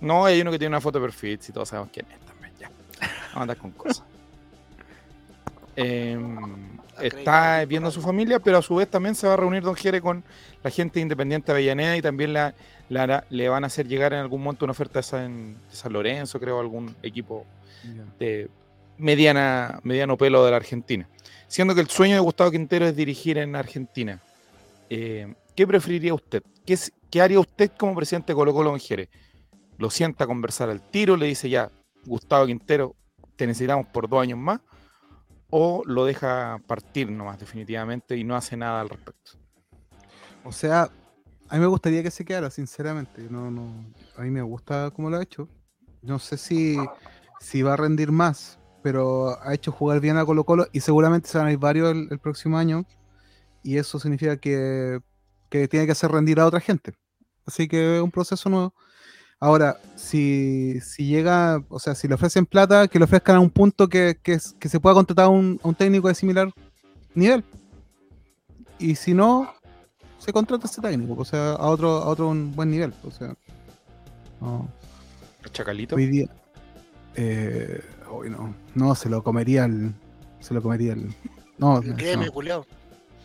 [0.00, 2.52] No, hay uno que tiene una foto de perfil, si todos sabemos quién es también,
[2.60, 2.70] ya.
[3.00, 4.04] Vamos a andar con cosas.
[5.74, 9.62] Em, está viendo a su familia, pero a su vez también se va a reunir
[9.62, 10.22] Don Jere con
[10.62, 12.54] la gente de Independiente de Avellaneda y también la,
[12.90, 16.38] la le van a hacer llegar en algún momento una oferta esa en San Lorenzo,
[16.38, 17.46] creo, algún equipo
[18.18, 18.50] de
[18.98, 21.08] mediana, mediano pelo de la Argentina.
[21.52, 24.22] Siendo que el sueño de Gustavo Quintero es dirigir en Argentina.
[24.88, 26.42] Eh, ¿Qué preferiría usted?
[26.64, 26.78] ¿Qué,
[27.10, 29.10] qué haría usted como presidente de Colo Colo Jere?
[29.76, 31.14] ¿Lo sienta a conversar al tiro?
[31.14, 31.70] ¿Le dice ya,
[32.06, 32.96] Gustavo Quintero,
[33.36, 34.60] te necesitamos por dos años más?
[35.50, 39.32] ¿O lo deja partir nomás definitivamente y no hace nada al respecto?
[40.44, 40.88] O sea,
[41.50, 43.26] a mí me gustaría que se quedara, sinceramente.
[43.28, 43.74] No, no,
[44.16, 45.50] a mí me gusta cómo lo ha hecho.
[46.00, 46.78] No sé si,
[47.40, 51.28] si va a rendir más, pero ha hecho jugar bien a Colo Colo y seguramente
[51.28, 52.84] se van a ir varios el, el próximo año.
[53.62, 55.00] Y eso significa que,
[55.48, 56.94] que tiene que hacer rendir a otra gente.
[57.46, 58.74] Así que es un proceso nuevo.
[59.38, 63.50] Ahora, si, si llega, o sea, si le ofrecen plata, que le ofrezcan a un
[63.50, 66.52] punto que, que, se pueda contratar a un, a un técnico de similar
[67.14, 67.44] nivel.
[68.78, 69.52] Y si no,
[70.18, 72.94] se contrata a ese técnico, o sea, a otro, a otro un buen nivel.
[73.02, 73.34] O sea,
[74.40, 74.68] no,
[75.52, 75.96] Chacalito.
[75.96, 76.28] hoy día.
[77.16, 79.92] Eh, hoy no, no, se lo comería el.
[80.40, 81.14] Se lo comería el.
[81.58, 82.66] No, Créeme, no, culiao.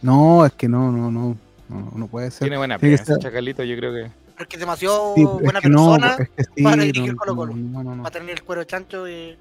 [0.02, 1.38] no, es que no, no, no,
[1.70, 2.42] no, no puede ser.
[2.42, 4.12] Tiene buena Tiene ser- Chacalito, yo creo que...
[4.38, 7.56] Porque es demasiado Sí, es buena no, persona es que sí, para dirigir no, Colo-Colo.
[7.56, 8.04] no, no, no.
[8.04, 9.36] para tener el cuero chancho y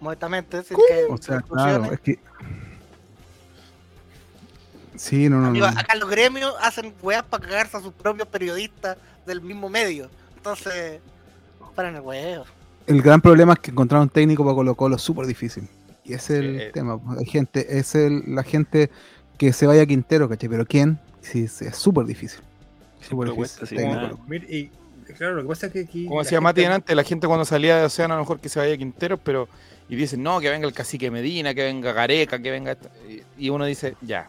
[0.00, 0.74] modestamente que
[1.08, 2.18] O sea, se claro, es que.
[4.96, 5.78] Sí, no, no, Amigo, no.
[5.80, 10.10] acá los gremios hacen weas para cagarse a sus propios periodistas del mismo medio.
[10.36, 11.00] Entonces,
[11.74, 12.44] paren el huevo.
[12.86, 15.68] El gran problema es que encontrar un técnico para Colo Colo es súper difícil.
[16.04, 17.00] Y ese es el Eh, tema.
[17.18, 18.90] Hay gente, es el, la gente
[19.38, 20.48] que se vaya a Quintero, ¿cachai?
[20.48, 20.98] Pero ¿quién?
[21.22, 22.40] Sí, sí, es súper difícil.
[23.00, 23.66] Súper difícil.
[23.68, 23.76] sí.
[24.28, 24.70] Mira, y
[25.16, 26.06] claro, lo que pasa es que aquí.
[26.06, 28.48] Como decía gente- Mati antes, la gente cuando salía de Océano a lo mejor que
[28.50, 29.48] se vaya a Quinteros, pero
[29.88, 32.72] y dicen, no, que venga el cacique Medina, que venga Gareca, que venga...
[32.72, 34.28] esta", y- Y uno dice, ya.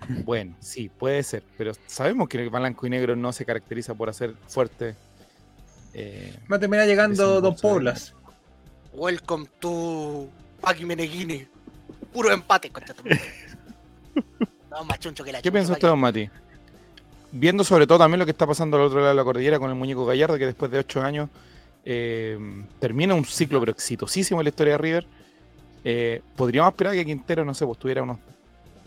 [0.24, 4.08] Bueno, sí, puede ser, pero sabemos que el blanco y negro no se caracteriza por
[4.10, 4.94] hacer fuerte.
[5.94, 8.14] Eh, Va a terminar llegando de- Poblas.
[8.92, 10.28] Welcome to
[10.60, 11.46] Paki Meneghini.
[12.12, 13.20] Puro empate, madre.
[14.70, 16.28] No, más chuncho que la ¿Qué piensa usted, don Mati?
[17.30, 19.70] Viendo sobre todo también lo que está pasando al otro lado de la cordillera con
[19.70, 21.28] el muñeco Gallardo, que después de ocho años
[21.84, 22.36] eh,
[22.80, 25.06] termina un ciclo pero exitosísimo en la historia de River.
[25.84, 28.18] eh, podríamos esperar que Quintero, no sé, pues tuviera unos,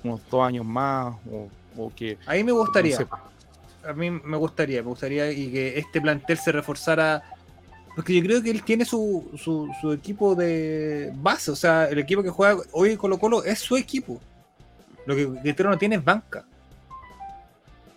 [0.03, 1.47] unos dos años más o,
[1.77, 2.17] o que...
[2.25, 2.97] A mí me gustaría.
[2.99, 3.07] no sé,
[3.87, 7.23] A mí me gustaría, me gustaría y que este plantel se reforzara.
[7.95, 11.51] Porque yo creo que él tiene su, su, equipo de base.
[11.51, 14.19] O sea, el equipo que juega hoy Colo Colo es su equipo.
[15.05, 16.45] Lo que Quintero no tiene es banca.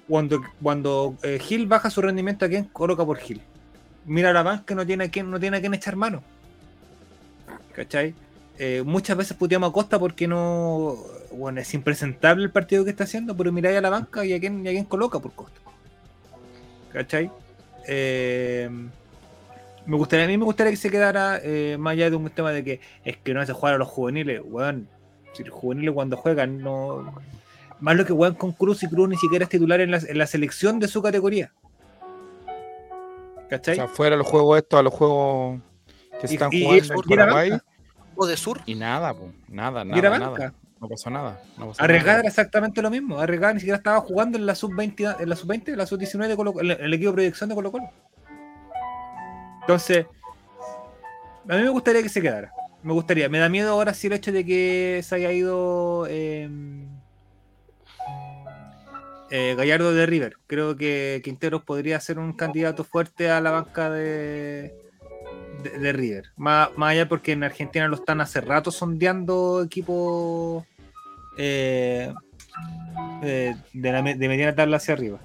[0.07, 3.43] Cuando, cuando eh, Gil baja su rendimiento, ¿a quién coloca por Gil?
[4.07, 6.23] Mira la banca, no tiene a quién, no tiene a quién echar mano.
[7.73, 8.15] ¿Cachai?
[8.59, 10.99] Eh, muchas veces puteamos a Costa porque no.
[11.33, 14.41] Bueno, es impresentable el partido que está haciendo, pero miráis a la banca y a
[14.41, 15.61] quién, y a quién coloca por Costa.
[16.93, 17.31] ¿Cachai?
[17.87, 18.69] Eh,
[19.87, 22.53] me gustaría, a mí me gustaría que se quedara eh, más allá de un tema
[22.53, 24.89] de que es que no hace jugar a los juveniles, weón.
[25.33, 27.15] Si los juveniles cuando juegan no.
[27.81, 30.19] Más lo que juegan con Cruz y Cruz ni siquiera es titular en la, en
[30.19, 31.53] la selección de su categoría.
[32.47, 33.77] o ¿Cachai?
[33.77, 35.61] sea, fuera los juegos estos a los juegos
[36.21, 37.59] que se están y- jugando en y era Paraguay.
[38.17, 38.61] O de sur.
[38.67, 39.15] y nada,
[39.49, 40.53] nada, nada, nada.
[40.81, 41.43] No pasó nada.
[41.59, 43.19] No era exactamente lo mismo.
[43.19, 46.37] Arriesgada ni siquiera estaba jugando en la sub-20, en la sub-20, en la sub-19 de
[46.37, 47.91] Colo en el equipo proyección de Colo Colo.
[49.61, 50.07] Entonces,
[51.49, 52.51] a mí me gustaría que se quedara.
[52.83, 53.29] Me gustaría.
[53.29, 56.49] Me da miedo ahora sí el hecho de que se haya ido eh,
[59.31, 60.39] eh, Gallardo de River.
[60.47, 64.75] Creo que Quinteros podría ser un candidato fuerte a la banca de,
[65.63, 66.31] de, de River.
[66.37, 70.65] Más, más allá porque en Argentina lo están hace rato sondeando equipos
[71.43, 72.13] eh,
[73.23, 75.19] eh, de, la, de mediana tabla hacia arriba.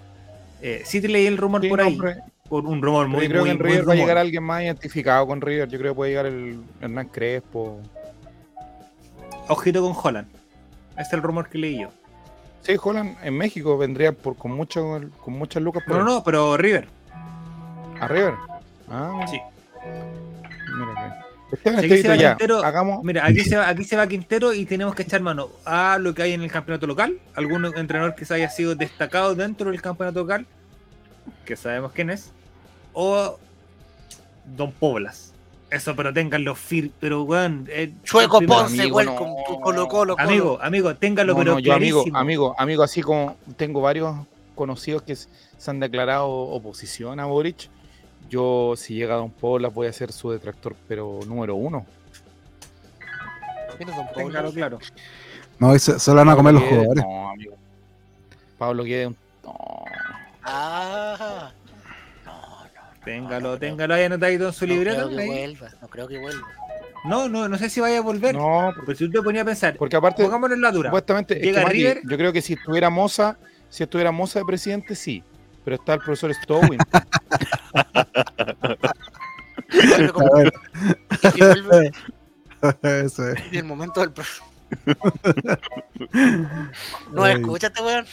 [0.62, 3.24] Eh, sí te leí el rumor Sí, por no, ahí, pero- por un rumor muy,
[3.24, 5.68] yo creo muy, que en River va a llegar alguien más identificado con River.
[5.68, 7.82] Yo creo que puede llegar el Hernán Crespo.
[9.48, 10.28] Ojito con Holland.
[10.94, 11.90] Ese es el rumor que leí yo.
[12.62, 16.24] Sí, Holland en México vendría por, con, mucho, con muchas lucas por No, no, no,
[16.24, 16.88] pero River.
[18.00, 18.34] a River.
[18.90, 19.40] Ah, Sí.
[21.78, 23.04] Aquí se va ya, Quintero- hagamos.
[23.04, 26.14] Mira, aquí se, va, aquí se va Quintero y tenemos que echar mano a lo
[26.14, 27.20] que hay en el campeonato local.
[27.36, 30.46] Algún entrenador que se haya sido destacado dentro del campeonato local,
[31.46, 32.32] que sabemos quién es.
[32.94, 33.38] O
[34.56, 35.32] Don Poblas.
[35.72, 37.68] Eso, pero ténganlo fir, pero weón.
[37.70, 39.44] eh, Chueco primero- Ponce, amigo, welcome no.
[39.48, 40.16] to Colo Colo.
[40.20, 44.16] Amigo, amigo, ténganlo, No, pero no, yo amigo, amigo, amigo, así como tengo varios
[44.54, 45.28] conocidos que se
[45.72, 47.68] han declarado oposición a Boric,
[48.30, 51.86] yo si llega a Don Poblas voy a ser su detractor, pero número uno.
[53.78, 54.08] ¿Quién es Don?
[54.16, 54.80] Ténganlo claro.
[55.60, 57.04] No, se, se lo van a comer los jugadores.
[57.04, 57.56] No, amigo.
[58.58, 59.12] Pablo Guedes,
[59.44, 59.56] no.
[60.44, 61.52] Ah.
[63.04, 65.04] Téngalo, téngalo ahí anotadito en su No libreta.
[65.04, 65.28] creo que ahí.
[65.28, 66.48] vuelva, no creo que vuelva.
[67.04, 68.34] No, no, no sé si vaya a volver.
[68.34, 70.90] No, porque, Pero si usted ponía a pensar, porque aparte, pongámonos en la dura.
[70.90, 72.02] supuestamente, es Llega que, Mati, River.
[72.04, 73.38] yo creo que si estuviera Moza,
[73.70, 75.24] si estuviera Moza de presidente, sí.
[75.66, 76.80] Pero está el profesor Stowin.
[79.74, 80.08] Y si
[81.42, 81.92] vuelve
[82.84, 83.40] eso es.
[83.48, 84.24] en el momento del pro-
[87.12, 87.34] No Ay.
[87.36, 88.06] escúchate, weón.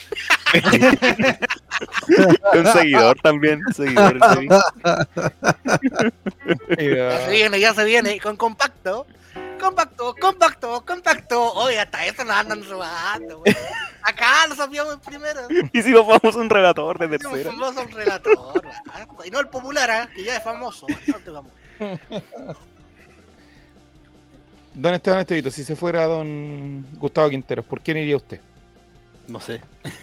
[2.53, 3.61] Un seguidor también.
[3.65, 4.17] un seguidor.
[6.79, 8.19] Ya se viene, ya se viene.
[8.19, 9.05] Con compacto.
[9.63, 11.53] Compacto, compacto, compacto.
[11.53, 13.55] Oye, hasta eso nos andan robando, weón.
[14.01, 15.47] Acá lo sabíamos primero.
[15.71, 17.49] y si nos vamos a un relator de tercera.
[17.49, 18.61] famosos un relator.
[19.25, 20.09] Y no el popular, ¿ah?
[20.13, 20.85] que ya es famoso.
[21.07, 21.51] ¿Dónde vamos?
[24.73, 28.41] Don Esteban Estevito, si se fuera don Gustavo Quinteros, ¿por quién iría usted?
[29.27, 29.61] No sé.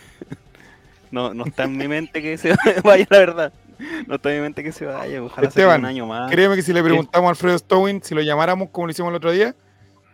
[1.12, 2.54] No, no está en mi mente que se
[2.84, 3.52] vaya, la verdad.
[4.06, 5.22] No está en mi mente que se vaya.
[5.22, 6.30] Ojalá sea Esteban, un año más.
[6.30, 9.16] Créeme que si le preguntamos a Alfredo Stowin, si lo llamáramos como lo hicimos el
[9.16, 9.54] otro día,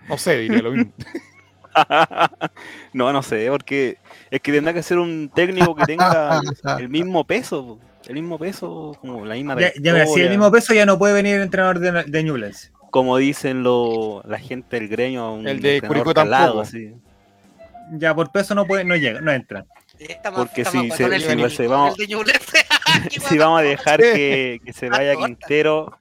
[0.08, 0.92] no sé, diría lo mismo.
[2.92, 3.98] no, no sé, porque
[4.30, 6.40] es que tendrá que ser un técnico que tenga
[6.78, 7.78] el mismo peso.
[8.06, 10.96] El mismo peso, como la misma Ya, ya, mira, si el mismo peso ya no
[10.96, 12.72] puede venir el entrenador de, de Newlands.
[12.90, 16.94] Como dicen lo, la gente del gremio, un El de Curicó calado, así.
[17.92, 19.66] Ya por peso no puede, no llega, no entra.
[20.34, 21.96] Porque si se- si de- se vamos-
[23.28, 25.14] Si vamos a dejar que, que se vaya.
[25.16, 25.96] Quintero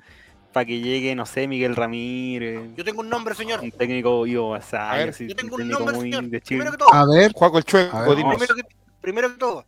[0.51, 3.59] para que llegue, no sé, Miguel Ramírez, Yo tengo un nombre, señor.
[3.59, 6.23] un técnico Ivo A Basay, ver, así, Yo tengo un un técnico nombre, muy señor.
[6.29, 6.59] de Chile.
[6.61, 6.93] Primero que todo.
[6.93, 8.13] A ver, Juaco el Chueco.
[8.15, 8.61] Primero que,
[9.01, 9.65] primero que todo.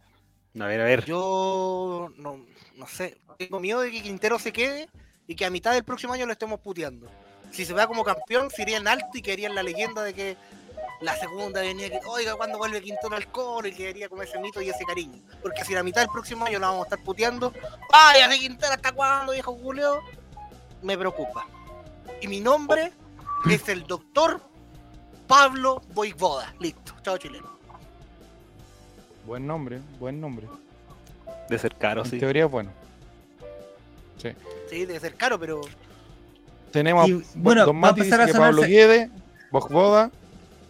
[0.60, 1.04] A ver, a ver.
[1.04, 2.46] Yo no,
[2.78, 3.18] no sé.
[3.38, 4.88] Tengo miedo de que Quintero se quede
[5.28, 7.08] y que a mitad del próximo año lo estemos puteando.
[7.52, 10.14] Si se va como campeón, se iría en alto y quedaría en la leyenda de
[10.14, 10.38] que
[11.02, 14.62] la segunda venía que, oiga, cuando vuelve Quintero al coro y quedaría como ese mito
[14.62, 15.22] y ese cariño.
[15.42, 17.54] Porque si la mitad del próximo año la vamos a estar puteando,
[17.92, 20.02] vaya de Quintero hasta cuándo, viejo Julio,
[20.82, 21.46] me preocupa.
[22.22, 22.92] Y mi nombre
[23.50, 24.42] es el doctor
[25.28, 26.54] Pablo Voivoda.
[26.60, 27.58] Listo, chao chileno.
[29.26, 30.48] Buen nombre, buen nombre.
[31.50, 32.20] De ser caro, En sí.
[32.20, 32.72] teoría es bueno.
[34.18, 34.30] Sí.
[34.70, 35.62] Sí, debe ser caro, pero
[36.72, 39.10] Tenemos Y, a bueno, Don va a dice a que Pablo Guede,
[39.52, 40.12] Bogboda,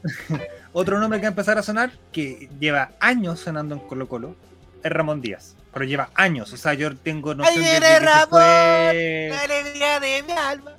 [0.74, 4.36] Otro nombre que va a empezar a sonar, que lleva años sonando en Colo Colo,
[4.84, 5.56] es Ramón Díaz.
[5.74, 8.30] Pero lleva años, o sea, yo tengo noción Ahí de, viene de que se Ramón,
[8.30, 10.72] fue, la alegría de mi alma.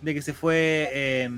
[0.00, 1.28] de que se fue, eh,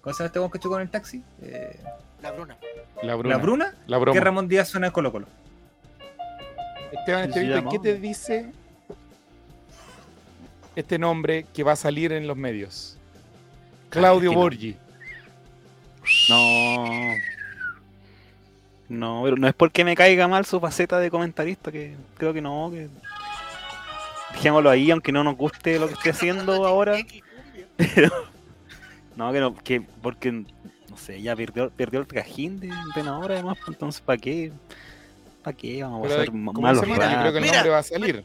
[0.00, 1.22] ¿cómo se llama este que chocó en el taxi?
[1.42, 1.78] Eh,
[2.22, 2.56] La Bruna.
[3.02, 3.36] la Bruna.
[3.36, 3.74] ¿La Bruna?
[3.86, 4.18] La broma.
[4.18, 5.26] Que Ramón Díaz suena en Colo Colo.
[6.92, 8.52] Esteban Estevito, ¿qué te dice
[10.76, 12.96] este nombre que va a salir en los medios?
[13.90, 14.32] Claudio.
[14.32, 14.76] Borgi.
[16.32, 17.14] No.
[18.88, 22.40] No, pero no es porque me caiga mal su faceta de comentarista, que creo que
[22.40, 22.88] no, que.
[24.32, 26.96] Dejémoslo ahí, aunque no nos guste lo que estoy haciendo ahora.
[29.16, 33.58] No, que no, que porque, no sé, ya perdió, perdió el trajín de entrenador además,
[33.58, 34.52] pues, entonces ¿para qué?
[35.42, 37.82] ¿Para qué vamos a Pero, hacer malos yo creo que el Mira, nombre va a
[37.82, 38.24] salir.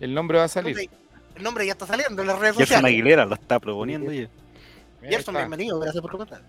[0.00, 0.90] El nombre va a salir.
[1.34, 2.92] El nombre ya está saliendo en las redes Gerson sociales.
[2.92, 4.10] Aguilera lo está proponiendo
[5.02, 6.40] Gerson, bienvenido, gracias por comentar.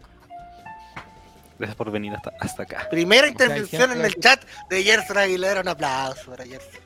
[1.57, 2.87] Gracias por venir hasta, hasta acá.
[2.89, 5.61] Primera hay intervención en el chat de Gerson Aguilera.
[5.61, 6.81] Un aplauso para Gerson.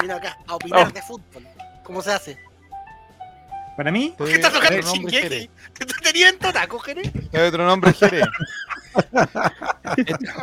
[0.00, 0.90] Vino acá a opinar Oh.
[0.92, 1.46] de fútbol.
[1.84, 2.38] ¿Cómo se hace?
[3.76, 5.28] Para mí, Te ¿Qué está doy tocando Shingeki?
[5.28, 7.02] ¿Te está teniendo taco, Jere?
[7.32, 8.22] Doy otro nombre, Jere.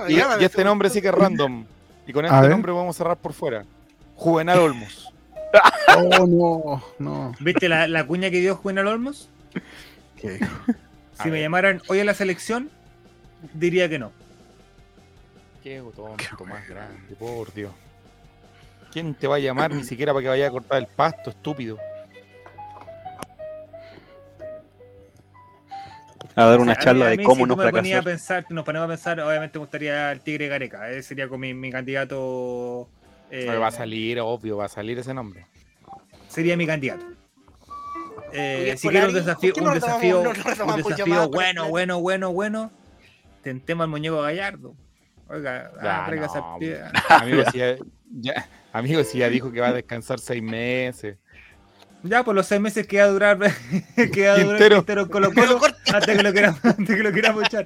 [0.07, 1.65] Y, este nombre sí que es random.
[2.07, 3.65] Y con este nombre vamos a cerrar por fuera.
[4.15, 5.11] Juvenal Olmos.
[5.97, 7.31] Oh, no, no.
[7.39, 9.29] ¿viste la, la cuña que dio Juvenal Olmos?
[10.19, 10.39] ¿Qué?
[11.17, 11.43] A Si me ver.
[11.43, 12.69] llamaran hoy a la selección,
[13.53, 14.11] diría que no.
[15.63, 17.71] Qué tonto más grande, por Dios.
[18.91, 21.77] ¿Quién te va a llamar ni siquiera para que vaya a cortar el pasto, estúpido?
[26.37, 27.99] A dar O una a charla mí- a de cómo si no tú me ponías
[27.99, 28.03] a fracasar.
[28.03, 30.89] pensar, nos ponemos a pensar, obviamente me gustaría el Tigre Gareca.
[30.89, 32.89] Ese sería como mi, mi candidato.
[33.31, 35.45] eh, No, va a salir, obvio, va a salir ese nombre.
[36.27, 37.05] sería mi candidato.
[38.33, 40.19] Eh, si quiero un desafío, ¿por qué un desafío,
[41.25, 42.71] un bueno, bueno, bueno, bueno,
[43.45, 44.75] tentemos al muñeco Gallardo.
[45.29, 46.57] Oiga, ah, traiga esa no,
[47.09, 47.75] Amigo, si ya,
[48.09, 51.17] ya- amigo, si ya dijo que va a descansar seis meses.
[52.03, 53.37] Ya, por los seis meses que va a durar,
[54.13, 54.75] que va a durar Quintero.
[54.77, 55.59] Quintero Colo Colo
[55.93, 57.65] hasta que lo queramos, hasta que lo queramos echar.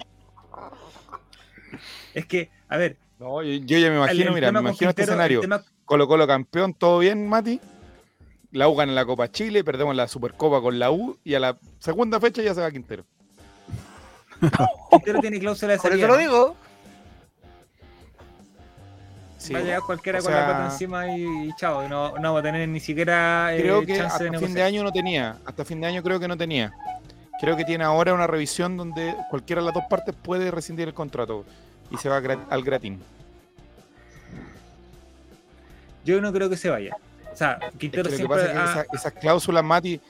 [2.13, 4.89] Es que, a ver, No, yo, yo ya me el- imagino, el mira, me imagino
[4.89, 5.39] este Quintero- el escenario.
[5.41, 7.59] tema- Colo Colo campeón, todo bien, Mati.
[8.51, 11.57] La U gana la Copa Chile, perdemos la Supercopa con la U y a la
[11.80, 13.05] segunda fecha ya se va Quintero.
[14.91, 16.05] Quintero tiene cláusula de Por salida.
[16.07, 16.55] eso lo digo.
[19.37, 21.85] Sí, Va a llegar cualquiera o con sea- la pata encima y, y chao.
[21.85, 24.53] y No, no va a tener ni siquiera eh, creo que chance hasta de fin
[24.53, 25.37] de año no tenía.
[25.45, 26.73] Hasta fin de año creo que no tenía.
[27.39, 30.93] Creo que tiene ahora una revisión donde cualquiera de las dos partes puede rescindir el
[30.93, 31.45] contrato
[31.89, 32.17] y se va
[32.49, 33.01] al gratín.
[36.03, 36.95] Yo no creo que se vaya.
[37.31, 39.63] O sea, Es que Quintero lo que siempre pasa es que ha- esa- esas cláusulas,
[39.63, 40.01] Mati,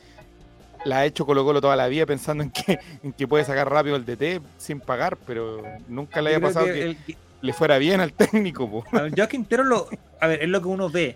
[0.85, 3.69] las ha hecho Colo Colo toda la vida pensando en que, en que puede sacar
[3.69, 6.97] rápido el DT sin pagar, pero nunca le creo pasado que que, el-
[7.41, 8.69] le fuera bien al técnico.
[8.69, 8.83] po.
[8.97, 9.87] A ver, yo a Quintero lo.
[10.19, 11.15] A ver, es lo que uno ve.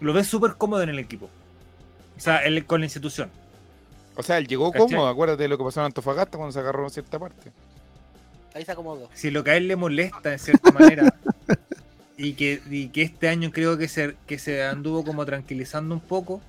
[0.00, 1.28] Lo ve súper cómodo en el equipo.
[2.16, 3.30] O sea, él, con la institución.
[4.16, 4.86] O sea, él llegó ¿Cachai?
[4.88, 7.50] cómodo, acuérdate de lo que pasó en Antofagasta cuando se agarró en cierta parte.
[8.54, 9.08] Ahí se acomodó.
[9.14, 11.12] Si lo que a él le molesta de cierta manera.
[12.16, 16.00] y, que, y que este año creo que se, que se anduvo como tranquilizando un
[16.00, 16.40] poco.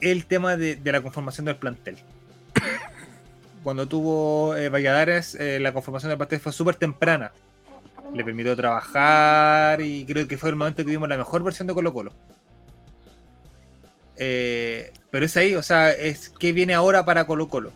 [0.00, 1.96] El tema de, la conformación del plantel.
[3.62, 7.32] Cuando tuvo eh, Valladares, eh, la conformación del plantel fue súper temprana.
[8.14, 11.74] Le permitió trabajar y creo que fue el momento que vimos la mejor versión de
[11.74, 12.12] Colo Colo.
[14.16, 17.72] Eh, pero es ahí, o sea, es que viene ahora para Colo Colo.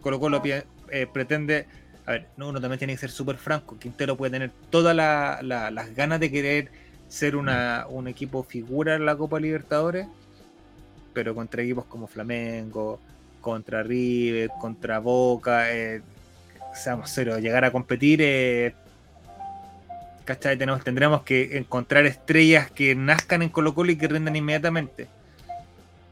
[0.00, 1.66] Colo Colo eh, pretende,
[2.06, 3.78] a ver, no, uno también tiene que ser súper franco.
[3.78, 6.70] Quintero puede tener todas la- las ganas de querer
[7.08, 10.06] ser una, un equipo figura en la Copa Libertadores,
[11.16, 13.00] pero contra equipos como Flamengo,
[13.40, 16.02] contra River, contra Boca, eh,
[16.74, 18.74] seamos serios, llegar a competir, eh,
[20.26, 20.58] ¿cachai?
[20.58, 25.06] Tendremos que encontrar estrellas que nazcan en Colo Colo y que rindan inmediatamente.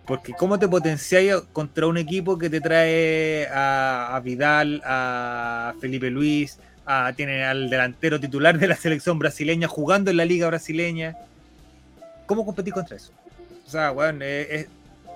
[0.06, 6.58] Porque ¿cómo te potenciáis contra un equipo que te trae a, Vidal, a Felipe Luis,
[6.86, 11.14] a, tiene al delantero titular de la selección brasileña jugando en la liga brasileña?
[12.24, 13.12] ¿Cómo competís contra eso?
[13.66, 14.68] O sea, bueno, eh, eh,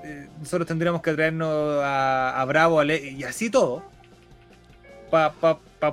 [0.04, 3.82] eh, nosotros tendríamos que traernos a, a Bravo a Le- y así todo
[5.10, 5.32] para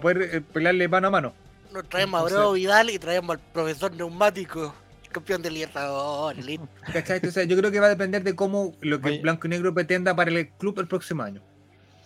[0.01, 1.33] poder eh, pelearle mano a mano.
[1.73, 4.73] Nos traemos a Bravo Vidal y traemos al profesor neumático,
[5.11, 6.45] campeón del Libertadores.
[6.45, 6.67] listo.
[6.91, 7.17] ¿Cachai?
[7.17, 9.19] Entonces, yo creo que va a depender de cómo lo que Oye.
[9.21, 11.41] Blanco y Negro pretenda para el club el próximo año.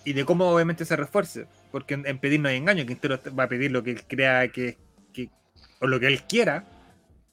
[0.06, 1.46] Y de cómo obviamente se refuerce.
[1.72, 2.86] Porque en, en pedir no hay engaño.
[2.86, 4.78] Quintero va a pedir lo que él crea que,
[5.14, 5.30] que-
[5.82, 6.64] o lo que él quiera,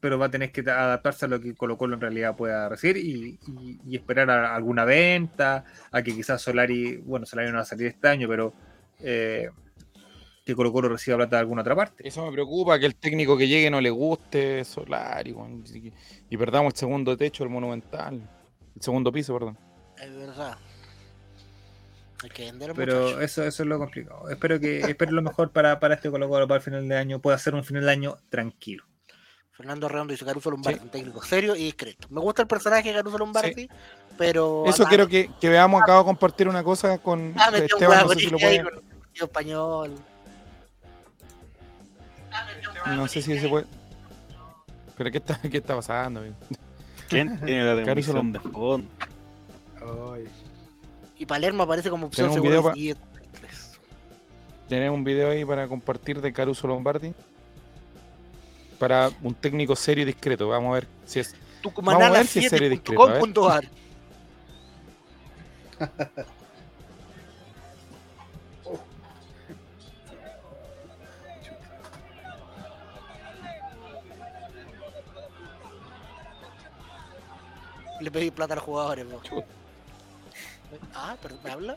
[0.01, 2.97] pero va a tener que adaptarse a lo que Colo Colo en realidad pueda recibir
[2.99, 7.63] y, y- y esperar a alguna venta, a que quizás Solari, bueno, Solari no va
[7.63, 8.53] a salir este año, pero
[9.01, 9.49] eh,
[10.45, 12.07] que Colo Colo reciba plata de alguna otra parte.
[12.07, 15.35] Eso me preocupa, que el técnico que llegue no le guste Solari
[16.31, 18.21] y, perdamos el segundo techo del Monumental.
[18.77, 19.59] El segundo piso, perdón.
[20.01, 20.57] Es verdad.
[22.23, 23.21] Hay que vender Pero muchacho.
[23.23, 24.29] eso, eso es lo complicado.
[24.31, 27.21] Espero que espero lo mejor para, para este Colo Colo para el final de año.
[27.21, 28.85] Pueda ser un final de año tranquilo.
[29.57, 32.09] Fernando Redondo dice Caruso Lombardi, un técnico serio y discreto.
[32.11, 33.71] Me gusta el personaje de Caruso Lombardi,
[34.19, 34.65] pero.
[34.67, 35.81] Eso ah, quiero que, que veamos.
[35.83, 38.07] Acabo de compartir una cosa con Ah, Esteban.
[38.07, 38.63] No sé si lo ahí puede.
[38.65, 39.95] con el tío español.
[42.89, 43.65] No sé si se puede.
[44.95, 46.23] Pero ¿qué está, qué está pasando?
[47.09, 48.83] ¿Quién tiene la Caruso fondo?
[51.17, 52.75] Y Palermo aparece como opción segura.
[54.69, 57.15] Tenemos un video ahí para compartir de Caruso Lombardi.
[58.79, 60.49] Para un técnico serio y discreto.
[60.49, 61.35] Vamos a ver si es.
[61.64, 63.22] Vamos a ver si es serio y discreto, a ver.
[63.22, 63.70] Tucumanana7.com.ar
[78.01, 79.07] Le pedí plata a los jugadores.
[80.95, 81.77] Ah, perdón, ¿me habla?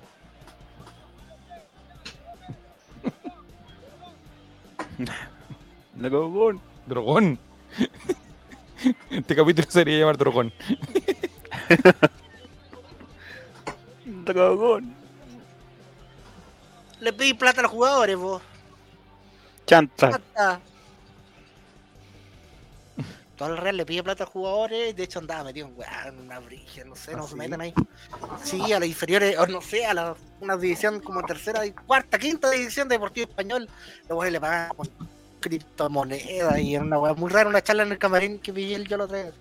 [5.97, 6.62] La cagón.
[6.90, 7.40] Drogón.
[9.10, 10.54] Este capítulo se debería llamar Drogón.
[14.26, 14.96] Cagón.
[17.00, 18.42] Le pedí plata a los jugadores, vos.
[19.66, 20.10] Chanta.
[20.10, 20.62] plata.
[23.38, 25.70] Todo el Real le pide plata a los jugadores, de hecho andaba metido
[26.06, 27.36] en, una brigia, no sé, no ¿Ah, se sí?
[27.36, 27.74] metan ahí.
[28.44, 32.50] Sí, a las inferiores, o no sé, a la, una división como tercera, cuarta, quinta
[32.50, 33.70] división de Deportivo Español,
[34.10, 34.90] los weones le pagan con
[35.40, 38.88] criptomonedas y era una weá muy rara, una charla en el camarín que vi él
[38.88, 39.32] yo lo traía.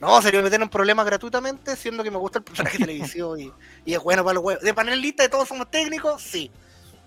[0.00, 3.38] No, se le metieron en problemas gratuitamente, siendo que me gusta el personaje de televisión
[3.40, 3.52] y,
[3.84, 4.62] y es bueno para los huevos.
[4.62, 6.50] De panelista de todos somos técnicos, sí.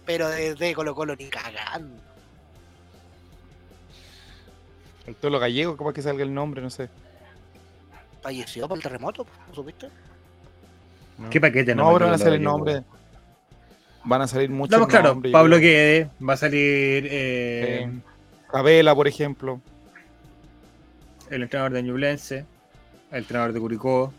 [0.06, 2.01] Pero de, de Colo Colo ni cagando.
[5.06, 6.89] El tolo gallego, capaz que salga el nombre, no sé.
[8.22, 9.89] falleció por el terremoto, ¿no supiste?
[11.18, 11.30] ¿no?
[11.30, 12.84] ¿Qué paquete No, me pero van a acuerdo salir yo, nombres.
[14.06, 15.58] Van a salir muchos Estamos claro, nombres, Pablo.
[15.60, 17.89] Guede, va a salir eh, Eh,
[18.51, 19.62] Cabela, por ejemplo.
[21.30, 22.45] el entrenador de Ñublense,
[23.12, 24.14] el entrenador de Curicó.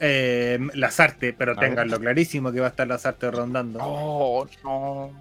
[0.00, 3.78] Eh, Lazarte, pero ténganlo clarísimo que va a estar Lazarte rondando.
[3.80, 5.12] Oh, no.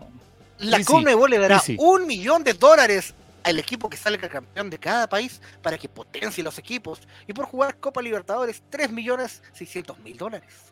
[0.58, 4.80] La Easy, Conmebol le dará un millón de dólares al equipo que salga campeón de
[4.80, 10.00] cada país para que potencie los equipos y por jugar Copa Libertadores 3 millones 600
[10.00, 10.71] mil dólares.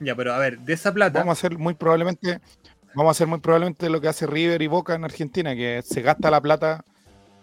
[0.00, 2.40] Ya, pero a ver, de esa plata, Vamos a hacer muy probablemente.
[2.94, 6.02] Vamos a hacer muy probablemente lo que hace River y Boca en Argentina, que se
[6.02, 6.84] gasta la plata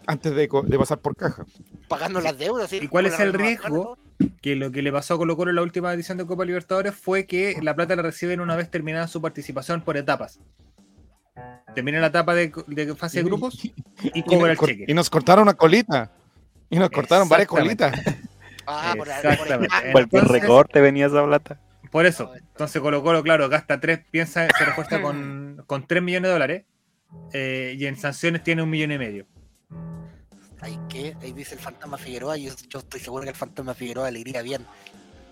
[0.05, 1.45] antes de, pasar por caja.
[1.87, 2.71] Pagando las deudas.
[2.73, 3.97] ¿Y cuál es el riesgo?
[4.41, 6.95] que lo que le pasó a Colo Colo en la última edición de Copa Libertadores
[6.95, 10.39] fue que la plata la reciben una vez terminada su participación por etapas.
[11.75, 13.63] Termina la etapa de, de fase de grupos
[14.01, 14.85] y cobra el cheque.
[14.87, 16.11] y nos cortaron una colita.
[16.69, 17.93] Y nos cortaron varias colitas.
[18.65, 19.47] Ah, por ahí, por.
[19.49, 21.59] Ah, Cualquier Entonces- recorte venía esa plata.
[21.91, 22.33] Por eso.
[22.35, 26.65] Entonces Colo Colo, claro, gasta 3, piensa, se refuerza con, con 3 millones de dólares.
[27.33, 29.25] eh, y en sanciones tiene un millón y medio.
[30.59, 33.73] Ahí que, ahí dice el fantasma Figueroa, y yo, yo estoy seguro que el fantasma
[33.73, 34.65] Figueroa le iría bien.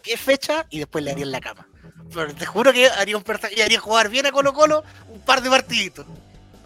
[0.04, 0.68] ¿Qué fecha?
[0.70, 1.68] Y después le haría en la cama.
[2.14, 3.24] Pero te juro que haría un
[3.56, 6.06] y haría jugar bien a Colo Colo un par de partiditos.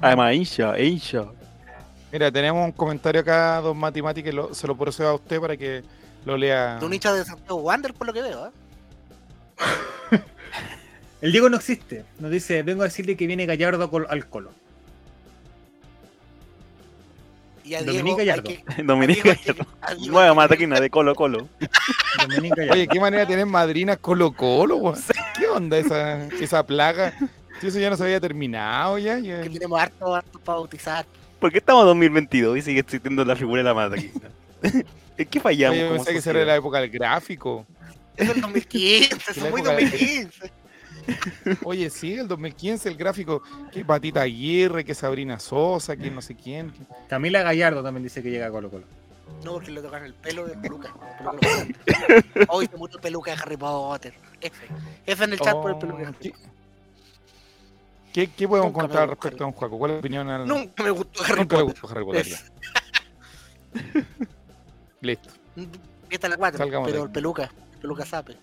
[0.01, 1.25] Además, hincha, hincha.
[2.11, 5.39] Mira, tenemos un comentario acá, don Mati Mati, que lo- se lo procedo a usted
[5.39, 5.83] para que
[6.25, 6.77] lo lea.
[6.79, 8.51] De un hincha de Santiago Wander, por lo que veo, ¿eh?
[11.21, 12.05] El Diego no existe.
[12.19, 14.51] Nos dice, vengo a decirle que viene Gallardo col- al Colo.
[17.63, 18.43] Y a Dominique Diego Gallardo.
[18.43, 18.63] que-
[19.43, 21.47] que- a Diego nueva que- mataquina de Colo Colo.
[22.27, 22.73] Dominique Gallardo.
[22.73, 24.93] Oye, qué manera tener madrinas Colo Colo?
[25.37, 27.13] ¿Qué onda esa, esa plaga?
[27.59, 29.19] Si eso ya no se había terminado ya.
[29.19, 31.05] ya- que tenemos harto, harto para bautizar.
[31.39, 34.29] ¿Por qué estamos en 2022 y sigue existiendo la figura de la mataquina?
[35.17, 35.77] ¿En qué fallamos?
[35.77, 37.65] Yo pensé que era la época del gráfico.
[38.19, 40.51] Es el 2015, Que eso la es muy época de- 2015.
[41.63, 43.41] Oye, sí, el 2015 el gráfico.
[43.71, 46.71] Que Patita Aguirre, que Sabrina Sosa, que no sé quién.
[46.71, 48.83] que- Camila Gallardo también dice que llega a Colo Colo.
[49.43, 50.93] No, porque le tocan el pelo de peluca.
[52.49, 54.13] Hoy se murió el peluca de Harry Potter.
[54.41, 54.67] F.
[55.05, 55.97] F en el chat por el peluca.
[55.99, 56.49] de Oh, Harry ¿qué, Potter.
[58.13, 59.77] qué, qué podemos Nunca me contar respecto a un Juaco?
[59.77, 60.29] ¿Cuál es la opinión?
[60.29, 61.63] al- Nunca me gustó Harry Nunca Potter.
[61.81, 62.25] gustó Harry Potter.
[65.01, 65.29] Listo.
[66.09, 68.35] Esta es la 4, Salgamos pero el peluca, el peluca sape.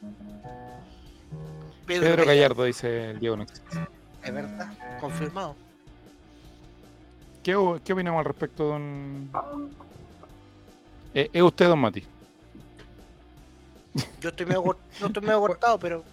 [1.86, 3.78] Pedro, Pedro Gallardo, Gallardo dice el Diego no existe.
[4.24, 5.54] Es verdad, confirmado.
[7.42, 7.52] ¿Qué,
[7.84, 9.30] qué opinamos al respecto, don.?
[11.14, 12.02] Eh, ¿Es usted, don Mati?
[14.20, 16.04] Yo estoy medio, cort- no estoy medio cortado, pero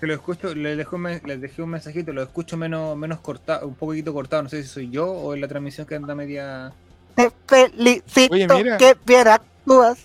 [0.00, 3.74] Que lo escucho, les, dejo un dejé un mensajito, lo escucho menos, menos cortado, un
[3.74, 6.72] poquito cortado, no sé si soy yo o en la transmisión que anda media.
[7.14, 8.78] te felicito Oye, mira.
[8.78, 9.98] que bien actúas.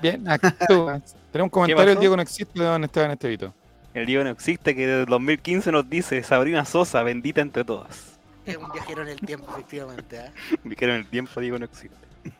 [0.00, 1.14] Bien, actúas.
[1.34, 1.98] Tenemos un comentario del?
[1.98, 3.52] Diego no existe de don Esteban Estevito.
[3.92, 8.12] El Diego no existe, que desde el 2015 nos dice Sabrina Sosa, bendita entre todas.
[8.46, 10.16] Es un viajero en el tiempo, efectivamente.
[10.64, 10.74] ¿eh?
[10.76, 11.96] Quedo en el tiempo, Diego no existe.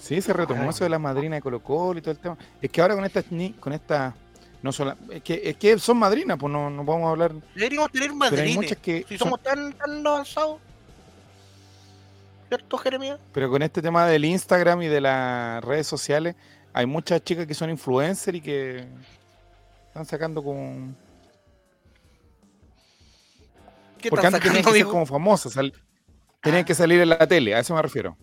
[0.00, 2.38] Sí, se retomó eso de la madrina de Colo Colo y todo el tema.
[2.62, 3.24] Es que ahora con estas
[3.58, 4.14] con esta
[4.62, 8.10] no sola- es que es que son madrinas, pues no, no podemos hablar, Deberíamos tener
[8.10, 8.54] pero hay madrines.
[8.56, 10.60] muchas que Si son- somos tan, tan avanzados.
[12.48, 13.18] ¿Cierto, Jeremías?
[13.32, 16.36] pero con este tema del Instagram y de las redes sociales
[16.72, 18.86] hay muchas chicas que son influencers y que
[19.88, 20.94] están sacando como
[23.98, 25.72] ¿Qué porque están antes tenían sacando, que ser como famosas, sal-
[26.42, 28.16] tenían que salir en la tele, a eso me refiero.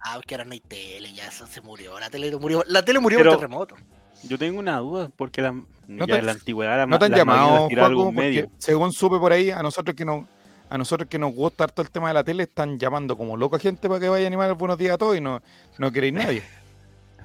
[0.00, 1.98] Ah, que ahora no hay tele, ya eso se murió.
[1.98, 3.76] La tele murió, la tele murió Pero- por terremoto.
[4.22, 5.54] Yo tengo una duda, porque la,
[5.88, 8.44] ya te- en la antigüedad la No te han llamado, Juaco, algún medio.
[8.48, 10.24] porque según supe por ahí, a nosotros que nos,
[10.68, 13.56] a nosotros que nos gusta harto el tema de la tele, están llamando como loco
[13.56, 15.42] a gente para que vaya a animar el buenos días a todos y no,
[15.78, 16.42] no queréis nadie.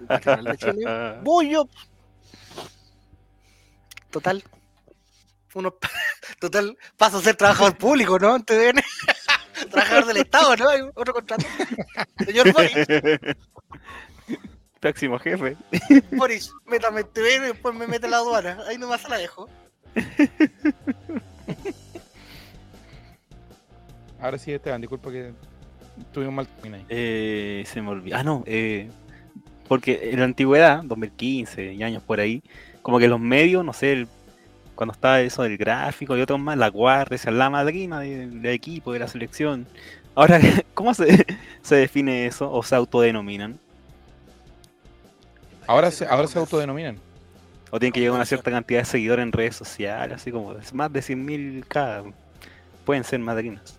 [1.23, 1.67] Voy yo.
[4.09, 4.43] Total.
[5.53, 5.75] Uno,
[6.39, 8.35] total, paso a ser trabajador público, ¿no?
[8.35, 8.81] En TVN.
[9.69, 10.69] trabajador del Estado, ¿no?
[10.69, 11.45] Hay otro contrato.
[12.25, 12.73] Señor Boris,
[14.79, 15.55] Próximo jefe.
[16.11, 18.59] Boris, métame en TVN y después me mete en la aduana.
[18.67, 19.49] Ahí nomás se la dejo.
[24.21, 25.33] Ahora sí, Esteban, disculpa que
[26.13, 26.85] tuve un mal timing ahí.
[26.89, 28.15] Eh, se me olvidó.
[28.17, 28.43] Ah, no.
[28.45, 28.89] eh,
[29.67, 32.43] porque en la antigüedad, 2015 y años por ahí,
[32.81, 34.07] como que los medios, no sé, el-
[34.75, 38.45] cuando estaba eso del gráfico y otros más, la guardia, esa, la madrina de- del
[38.47, 39.65] equipo, de la selección.
[40.15, 40.39] Ahora,
[40.73, 41.25] ¿cómo se,
[41.61, 43.59] se define eso o se autodenominan?
[45.67, 46.97] Ahora se, ahora se autodenominan.
[47.69, 50.53] O tienen que llegar a una cierta cantidad de seguidores en redes sociales, así como
[50.73, 52.03] más de 100.000 cada.
[52.85, 53.77] Pueden ser madrinas.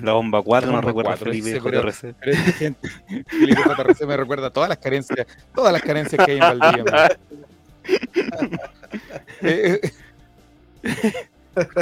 [0.00, 2.14] La bomba 4 La no bomba recuerda a 4, Felipe JRC.
[2.20, 2.88] Pero esta gente,
[3.26, 7.18] Felipe JRC me recuerda todas las carencias, todas las carencias que hay en Valdivia.
[9.42, 9.80] Eh,
[10.84, 11.16] eh,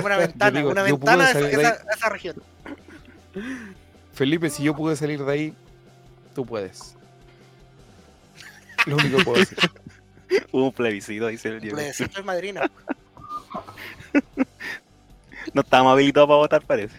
[0.02, 1.62] Una ventana, digo, una ventana a esa, de
[1.94, 2.42] esa región.
[4.12, 5.54] Felipe, si yo pude salir de ahí,
[6.34, 6.96] tú puedes.
[8.86, 9.58] Lo único que puedo decir.
[10.50, 11.76] Hubo un plebiscito, dice el Diego.
[11.76, 12.70] Plebiscito es madrina.
[15.54, 16.96] No estábamos habilitados para votar, parece.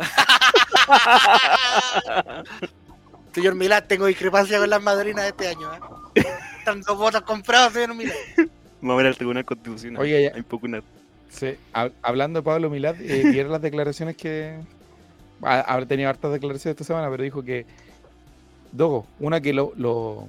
[3.34, 5.72] Señor Milán, tengo discrepancia con las madrinas de este año.
[6.14, 6.24] ¿eh?
[6.58, 8.14] Están dos votos comprados, señor Milán.
[8.82, 10.02] Vamos a ver al Tribunal Constitucional.
[10.02, 10.82] Oye, ya- Hay poco una-
[11.30, 14.58] Sí, hab- hablando de Pablo Milad, eh, vieron las declaraciones que.
[15.42, 17.64] Ha, habrá tenido hartas declaraciones esta semana, pero dijo que.
[18.70, 20.28] Dogo, una que lo, lo-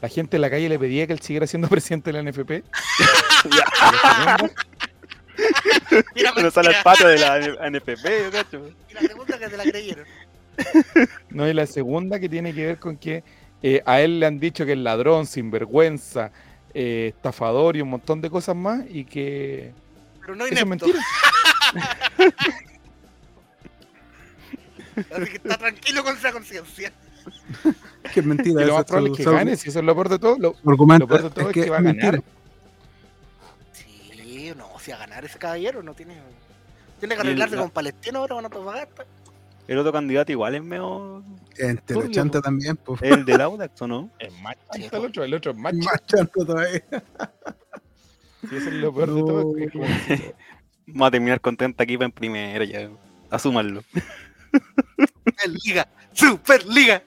[0.00, 2.64] la gente en la calle le pedía que él siguiera siendo presidente de la NFP.
[6.14, 6.82] Mira, sale el mentira.
[6.82, 7.56] patio de la yo
[8.30, 8.70] cacho.
[8.90, 10.04] Y la segunda que te la creyeron.
[11.30, 13.24] no, y la segunda que tiene que ver con que
[13.62, 16.30] eh, a él le han dicho que es ladrón, sinvergüenza,
[16.74, 19.72] eh, estafador y un montón de cosas más, y que.
[20.20, 20.98] Pero no Eso es mentira.
[25.10, 26.92] Así que está tranquilo con esa conciencia.
[28.12, 28.62] Que es mentira.
[28.62, 30.36] Y lo más probable es que gane, si eso es lo peor de todo.
[30.38, 32.22] Lo, lo peor de todo es es que que va a ganar.
[34.82, 36.16] Si a ganar ese caballero no tiene.
[37.00, 39.04] Tiene que el- arreglarse la- con Palestino ahora con Antofagasta.
[39.68, 41.22] El otro candidato igual es medio.
[41.56, 42.40] Entre los po.
[42.40, 43.00] también, pues.
[43.02, 44.10] El del Audax, ¿o no?
[44.18, 46.82] Es más chanta el otro, el otro es más Más chanta todavía.
[48.50, 49.56] Sí, eso es lo peor de todo.
[49.56, 49.86] es que como-
[50.88, 52.90] Vamos a terminar con 30 equipos en primera ya.
[53.30, 53.84] Asúmanlo.
[55.24, 57.02] Superliga, Superliga.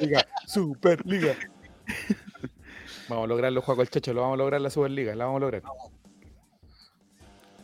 [0.00, 1.34] Liga, Superliga.
[3.08, 5.40] Vamos a lograrlo, Juaco el Checho, lo vamos a lograr la Superliga, la vamos a
[5.40, 5.62] lograr.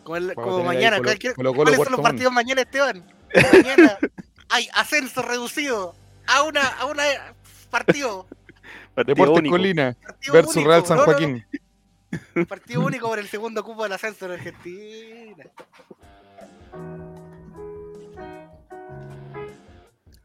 [0.02, 3.04] Como, el- como mañana, Colo- cualquier- Colo Colo ¿cuáles son los partidos mañana, Esteban?
[3.52, 3.98] Mañana
[4.48, 5.94] hay ascenso reducido
[6.26, 7.02] a una a una
[7.70, 8.26] partido,
[8.94, 9.52] Partido Deportes único.
[9.56, 10.70] Colina partido versus único.
[10.70, 11.46] Real San No, no, no, Joaquín.
[12.48, 15.44] partido único por el segundo cupo del ascenso en Argentina.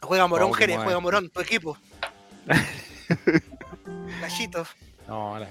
[0.02, 1.02] Juega Morón, Jerez, juega ver.
[1.02, 1.78] Morón, tu equipo.
[4.22, 4.66] Gallito.
[5.08, 5.48] No, la,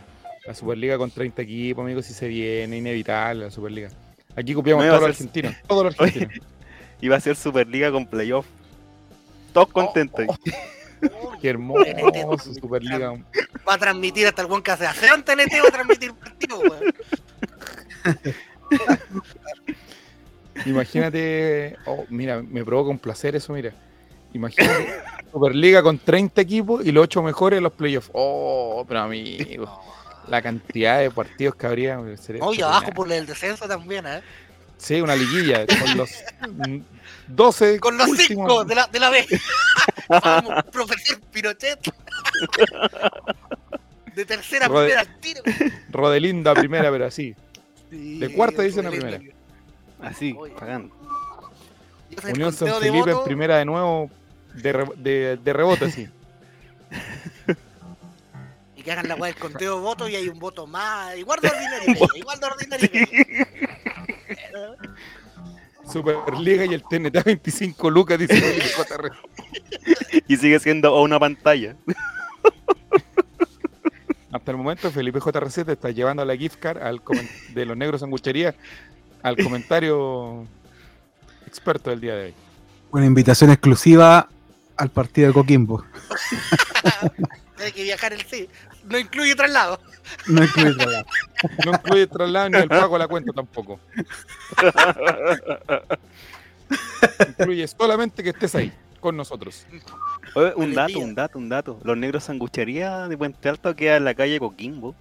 [0.46, 3.90] la Superliga con 30 equipos, amigos, si se viene, inevitable la Superliga.
[4.36, 6.46] Aquí copiamos No iba todos a los ser- argentinos, todos los Oye, argentinos.
[7.00, 8.46] Iba a ser Superliga con playoff.
[9.52, 10.26] Todos contentos.
[11.40, 13.12] Qué hermoso, Superliga.
[13.68, 16.94] Va a transmitir hasta el buen que hace en TNT, va a transmitir partido, weón.
[20.64, 23.72] Imagínate, oh, mira, me provoca un placer eso, mira.
[24.32, 25.00] Imagínate
[25.32, 28.10] Superliga con 30 equipos y los 8 mejores en los playoffs.
[28.12, 29.80] Oh, pero amigo,
[30.28, 31.98] la cantidad de partidos que habría.
[32.16, 34.20] sería No, y abajo por el descenso también, ¿eh?
[34.78, 36.10] Sí, una liguilla con los
[36.68, 36.78] mm,
[37.28, 38.28] 12 Con los últimos.
[38.50, 39.26] cinco de la, de la B.
[40.08, 41.78] Vamos, profesor Pinochet.
[44.14, 45.42] De tercera a Rode- primera tiro.
[45.90, 47.34] Rodelinda primera, pero así.
[47.90, 49.18] Sí, De cuarta división a primera.
[50.02, 50.94] Así, pagando.
[52.32, 54.10] Unión San Felipe en primera de nuevo
[54.54, 56.08] de, re- de, de rebote, sí.
[58.86, 61.16] Y que hagan la weá del conteo de votos y hay un voto más.
[61.16, 62.08] Igual de ordinario.
[62.14, 62.90] Igual de ordinario.
[65.92, 69.10] Superliga y el TNT a 25 lucas, dice el JR.
[70.28, 71.76] Y sigue siendo a una pantalla.
[74.32, 77.00] Hasta el momento, Felipe JRC te está llevando la gift card al
[77.54, 78.54] de los negros sanguchería
[79.22, 80.46] al comentario
[81.46, 82.34] experto del día de hoy.
[82.92, 84.28] Una invitación exclusiva
[84.76, 85.84] al partido de Coquimbo.
[87.62, 88.48] Hay que viajar el sí.
[88.84, 89.80] No incluye traslado.
[90.26, 91.06] No incluye traslado.
[91.64, 93.78] No incluye traslado ni el pago de la cuenta tampoco.
[97.28, 99.66] Incluye solamente que estés ahí con nosotros.
[100.34, 101.80] Oye, un dato, un dato, un dato.
[101.84, 104.94] Los negros sanguchería de Puente Alto queda en la calle Coquimbo.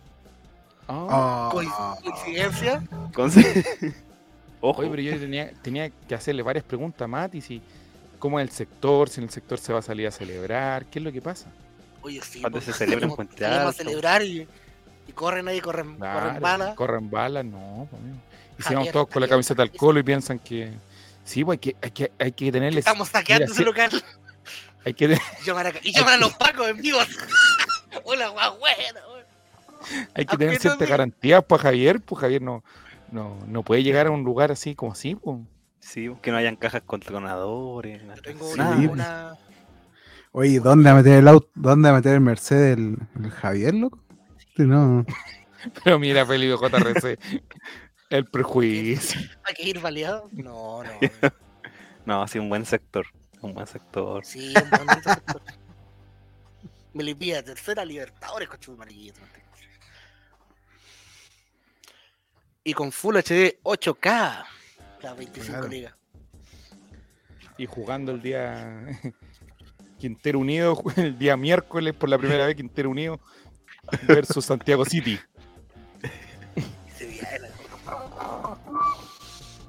[0.88, 2.84] Ah, Ah, Coincidencia.
[4.62, 4.82] Ojo.
[4.82, 7.62] Oye, pero yo tenía, tenía que hacerle varias preguntas a Mati, si
[8.20, 11.00] cómo es el sector, si en el sector se va a salir a celebrar, qué
[11.00, 11.48] es lo que pasa.
[12.06, 12.42] Oye, sí.
[12.42, 13.78] Cuando porque se celebra en salimos- Puente salimos a Alto.
[13.84, 14.48] celebrar y,
[15.08, 16.76] y corren ahí, corren, corren balas.
[16.76, 17.88] Corren balas, no.
[17.90, 18.18] pues, amigo.
[18.58, 20.72] Y Javier, vamos todos con la camiseta al colo y piensan que.
[21.24, 22.80] Sí, pues hay que, hay que, hay que tenerles.
[22.86, 23.90] Estamos saqueando ese local.
[24.86, 27.00] Hay que, Y llaman a, y llaman a los pacos en vivo.
[28.04, 28.58] Hola, guau,
[30.14, 32.64] hay que tener ciertas garantías para Javier, pues Javier no,
[33.12, 35.38] no, no puede llegar a un lugar así como así, pues.
[35.80, 38.02] Sí, que no hayan cajas con tronadores.
[38.16, 39.38] Yo tengo una-
[40.38, 41.50] Oye, ¿dónde va a meter el auto?
[41.56, 44.04] ¿Dónde va a meter el Mercedes el, el Javier, loco?
[44.58, 45.06] No.
[45.84, 47.18] Pero mira, Felipe JRC,
[48.10, 49.22] el prejuicio.
[49.46, 50.30] Hay que ir baleado.
[50.34, 50.92] No, no.
[52.06, 53.08] No, sí, un buen sector.
[53.40, 54.26] Un buen sector.
[54.26, 55.42] Sí, un bonito sector.
[56.94, 59.14] Me limpia tercera Libertadores, coche de.
[62.66, 64.46] Y con Full HD 8K,
[65.02, 65.68] la 25 Claro.
[65.70, 65.96] ligas.
[67.58, 68.86] Y jugando el día
[70.00, 73.20] Quintero Unido, el día miércoles por la primera vez Quintero Unido
[74.08, 75.20] versus Santiago City.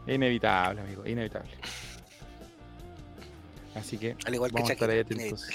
[0.07, 1.51] Inevitable, amigo, inevitable.
[3.75, 5.47] Así que Al igual que vamos a estar ahí atentos.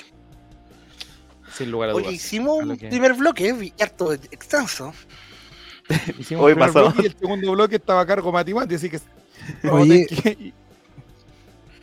[1.53, 2.15] Sin lugar a Oye, dudas.
[2.15, 4.93] hicimos un que- primer bloque, eh, harto extenso.
[6.19, 6.73] Hicimos Hoy pasó.
[6.83, 8.99] bloque y el segundo bloque estaba a cargo Mati Mati, así que
[9.69, 10.53] Oye, que-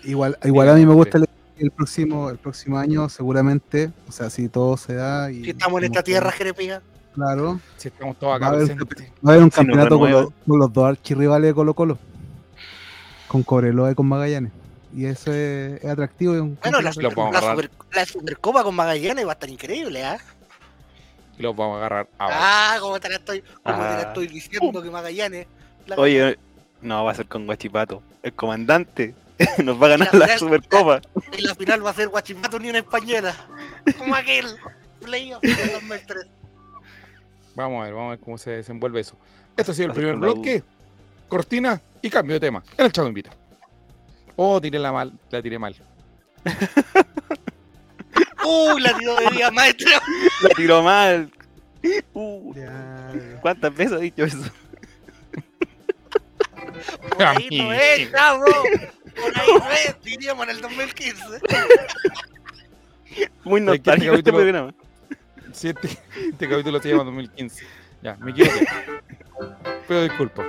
[0.05, 1.28] igual, igual a mí me gusta el,
[1.59, 3.91] el próximo, el próximo año, seguramente.
[4.09, 5.31] O sea, si todo se da.
[5.31, 6.83] Y, Si estamos en esta tierra, Jerepiga.
[7.15, 7.59] Claro.
[7.77, 9.13] si estamos todos acá Va a haber- presentes.
[9.27, 10.45] Va a haber un Si campeonato con los, renuevan.
[10.47, 11.99] con los dos archirrivales de Colo Colo.
[13.27, 14.53] Con Cobreloa y con Magallanes.
[14.95, 16.33] Y eso es, es atractivo.
[16.35, 20.19] un Bueno, la, a la, super- la Supercopa con Magallanes va a estar increíble, ¿ah?
[21.39, 22.37] Y los vamos a agarrar ahora.
[22.39, 24.03] Ah, como te la estoy, como te la Ah.
[24.03, 25.47] estoy diciendo que Magallanes.
[25.87, 26.39] la- Oye,
[26.81, 28.03] no, va a ser con Guachipato.
[28.23, 29.15] El comandante
[29.65, 31.01] nos va a ganar La la final- Supercopa.
[31.37, 33.35] Y la final va a ser Guachipato Unión Española.
[33.97, 34.47] Como aquel
[35.01, 36.27] playoff de 2003.
[37.55, 39.17] Vamos a ver, vamos a ver cómo se desenvuelve eso.
[39.57, 40.63] Esto ha sido el primer bloque.
[41.29, 42.63] Cortina y cambio de tema.
[42.77, 43.31] En el Chavo Invita.
[44.37, 45.75] Oh, tiré la mal, la tiré mal.
[48.45, 49.91] Uy, la tiró de día maestro.
[50.43, 51.31] La tiró mal.
[52.13, 52.53] Uh,
[53.41, 54.43] ¿Cuántas veces he dicho eso?
[57.17, 58.45] Por ahí no es, chavo.
[59.21, 61.23] Por ahí es, diríamos en el 2015.
[63.45, 64.75] Muy este nostálgico este capítulo- programa.
[65.53, 65.89] Sí, este,
[66.31, 67.65] este capítulo se llama 2015.
[68.03, 68.67] Ya, me equivoqué.
[69.89, 70.45] Pero disculpa.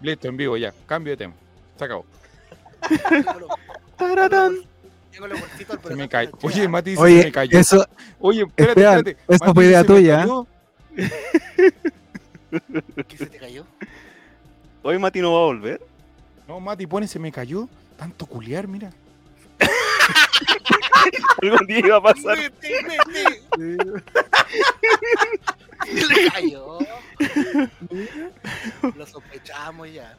[0.00, 0.72] Listo, en vivo ya.
[0.86, 1.34] Cambio de tema.
[1.78, 2.04] Se acabó.
[3.96, 4.56] Taratán.
[5.86, 6.30] Se me cae.
[6.42, 6.68] Oye.
[6.68, 7.58] Mati que Oye, me cayó.
[7.58, 7.86] eso,
[8.20, 9.22] Oye, espérate, Esteban, espérate.
[9.34, 10.26] eso Mati fue idea dice, "Me tuya, ¿eh?
[10.26, 10.46] cayó".
[13.08, 13.64] ¿Qué se te cayó?
[14.82, 15.80] Hoy Mati no va a volver.
[16.48, 17.68] No, Mati pone se me cayó.
[17.96, 18.90] Tanto culiar, mira.
[21.42, 22.38] Algún día iba a pasar.
[25.84, 26.78] Se le cayó.
[28.96, 30.16] Lo sospechamos ya.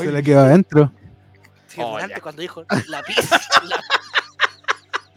[0.00, 0.92] Se le quedó adentro.
[1.68, 3.40] Sí, Oh, antes cuando dijo la pizza.
[3.64, 3.80] la-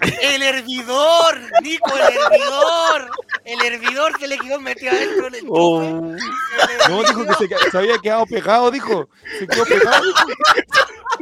[0.02, 3.10] El hervidor, Nico, el hervidor.
[3.46, 5.52] El hervidor se le quedó metido adentro del enchufe.
[5.54, 9.08] Oh, Se le No, dijo que se, se había quedado pegado, dijo.
[9.40, 10.02] Se quedó pegado.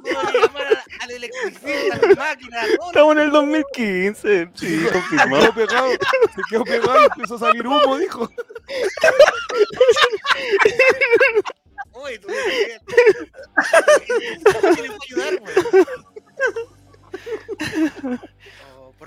[0.04, 0.16] Que
[1.02, 2.88] al electricista, a la máquina, a todo.
[2.88, 4.50] estamos en el 2015.
[4.54, 5.42] Sí, Se confirmado.
[5.42, 5.90] quedó pegado.
[5.92, 8.30] Se quedó pegado y empezó a salir humo, dijo.
[11.94, 12.28] Uy, tú
[14.06, 15.54] ¿Quién fue a ayudar, güey?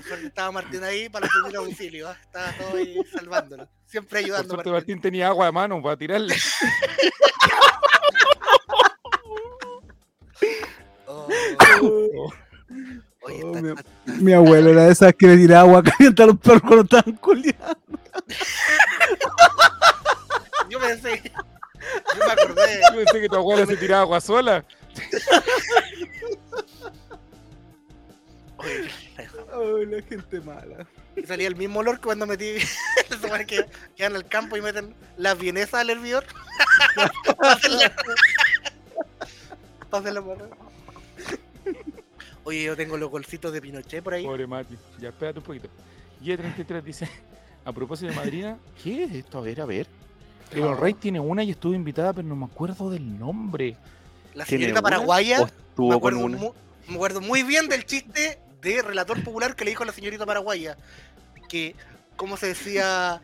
[0.03, 2.09] Por suerte estaba Martín ahí para los primeros auxilios.
[2.09, 2.17] ¿ah?
[2.21, 3.69] Estaba todo ahí salvándolo.
[3.85, 4.53] Siempre Por ayudando.
[4.55, 4.93] suerte Martín.
[4.95, 6.35] Martín tenía agua de mano para tirarle.
[11.07, 11.27] Oh,
[11.81, 12.29] Oh,
[13.21, 13.83] oye, Oh, está- mi- está-
[14.21, 17.15] Mi abuelo era de esas que le tiraba agua caliente a los perros cuando estaban
[17.17, 17.77] culiando.
[20.69, 21.21] yo pensé.
[22.15, 22.81] Yo me acordé.
[22.91, 24.65] Yo pensé que tu abuela se tiraba agua sola.
[28.57, 28.89] Oye,
[29.53, 30.87] Ay, la gente mala.
[31.15, 32.59] y salía el mismo olor que cuando metí.
[33.09, 33.65] Se supone que
[33.95, 36.25] quedan el campo y meten las vienesas al hervidor.
[37.39, 37.93] Pásenla.
[39.89, 40.49] Pásenla por.
[42.45, 44.25] Oye, yo tengo los golcitos de Pinochet por ahí.
[44.25, 44.75] Pobre Mati.
[44.99, 45.69] Ya, espérate un poquito.
[46.21, 47.09] Y 33 dice,
[47.63, 49.37] a propósito de madrina, ¿qué es esto?
[49.37, 49.87] A ver, a ver.
[50.51, 53.75] El Rey tiene una y estuvo invitada, pero no me acuerdo del nombre.
[54.33, 55.41] La ¿Tiene señorita una paraguaya.
[55.41, 56.37] ¿O Me estuvo con una?
[56.87, 60.25] me acuerdo muy bien del chiste de relator popular que le dijo a la señorita
[60.25, 60.77] paraguaya.
[61.49, 61.75] Que,
[62.15, 63.21] ¿cómo se decía?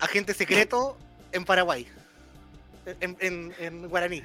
[0.00, 0.98] Agente secreto
[1.32, 1.88] en Paraguay.
[3.00, 4.22] En, en, en guaraní.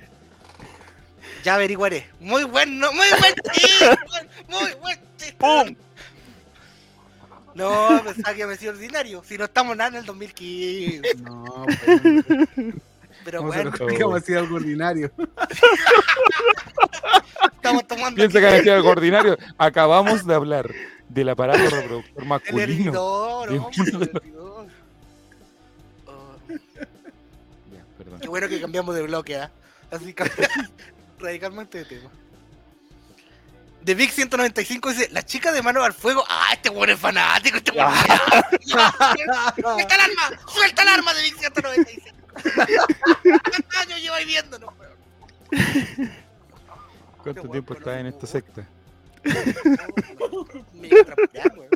[1.43, 2.09] Ya averiguaré.
[2.19, 3.97] Muy bueno, muy buen chiste.
[4.47, 5.35] Muy buen chiste.
[5.37, 5.75] ¡Pum!
[7.55, 9.23] No, pensaba que me decía ordinario.
[9.23, 11.15] Si no estamos nada en el 2015.
[11.15, 12.75] No, pues,
[13.23, 15.11] Pero ¿cómo se bueno, lo explicamos así algo ordinario?
[17.53, 19.37] estamos tomando Piensa que han sido algo ordinario.
[19.57, 20.69] Acabamos de hablar
[21.09, 23.01] del aparato reproductor masculino.
[23.01, 24.19] hombre, el hervidor.
[26.05, 26.41] Oh.
[27.71, 28.19] Ya, perdón.
[28.21, 29.51] Qué bueno que cambiamos de bloque, ¿ah?
[29.91, 30.23] Así que
[31.19, 32.09] radicalmente de tema.
[33.83, 36.23] The Big 195 dice, la chica de mano al fuego.
[36.27, 37.93] Ah, este weón es fanático, este weón.
[38.65, 40.39] ¡Suelta el arma!
[40.47, 42.18] ¡Suelta el arma de Big 195!
[42.43, 46.11] ¿Cuántos años lleváis viéndonos, weón?
[47.23, 48.67] ¿Cuánto tiempo estás en esta secta?
[50.73, 51.69] Me iba a atrapar, weón.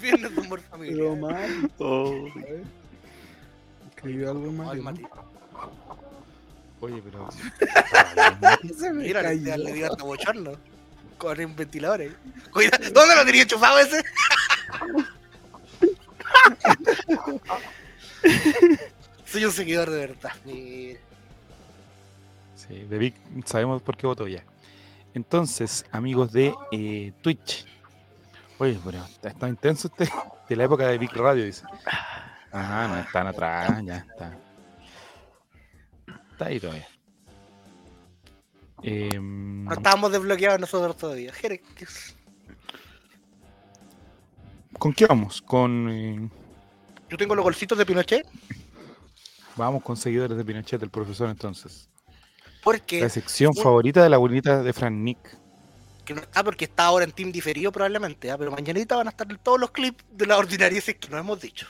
[0.00, 1.70] Viernes de humor Pero mal.
[1.78, 2.26] Oh.
[3.90, 4.50] Escribió algo.
[4.52, 5.02] Mati.
[6.80, 7.28] Oye, pero.
[8.78, 10.52] Se me Mira, le, le dio hasta bochorno.
[11.18, 12.16] Con un ventilador ahí.
[12.52, 14.02] Cuida, ¿dónde lo tenía enchufado ese?
[19.32, 20.32] Soy un seguidor de verdad.
[20.44, 21.00] Mira.
[22.54, 23.14] Sí, de Vic
[23.46, 24.44] sabemos por qué votó ya.
[25.14, 27.66] Entonces, amigos de eh, Twitch.
[28.58, 30.12] Oye, pero está, está intenso este.
[30.50, 31.64] De la época de Vic Radio, dice.
[32.52, 34.36] Ah, no, están atrás, ya está.
[36.32, 36.88] Está ahí todavía.
[38.82, 41.32] Em, No estábamos desbloqueados nosotros todavía.
[44.78, 45.40] ¿Con qué vamos?
[45.40, 45.88] Con.
[45.88, 46.28] eh,
[47.08, 48.26] Yo tengo los golcitos de Pinochet
[49.56, 51.88] vamos con seguidores de Pinochet, del profesor, entonces.
[52.62, 55.38] porque La sección favorita de la bonita de Fran Nick.
[56.04, 58.38] que no está porque está ahora en team diferido probablemente, ¿ah?
[58.38, 61.66] pero mañanita van a estar todos los clips de las ordinarieces que nos hemos dicho.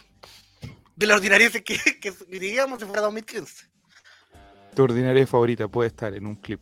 [0.97, 3.67] De las ordinarieces que, que diríamos si fuera 2015.
[4.75, 6.61] Tu ordinaria favorita puede estar en un clip.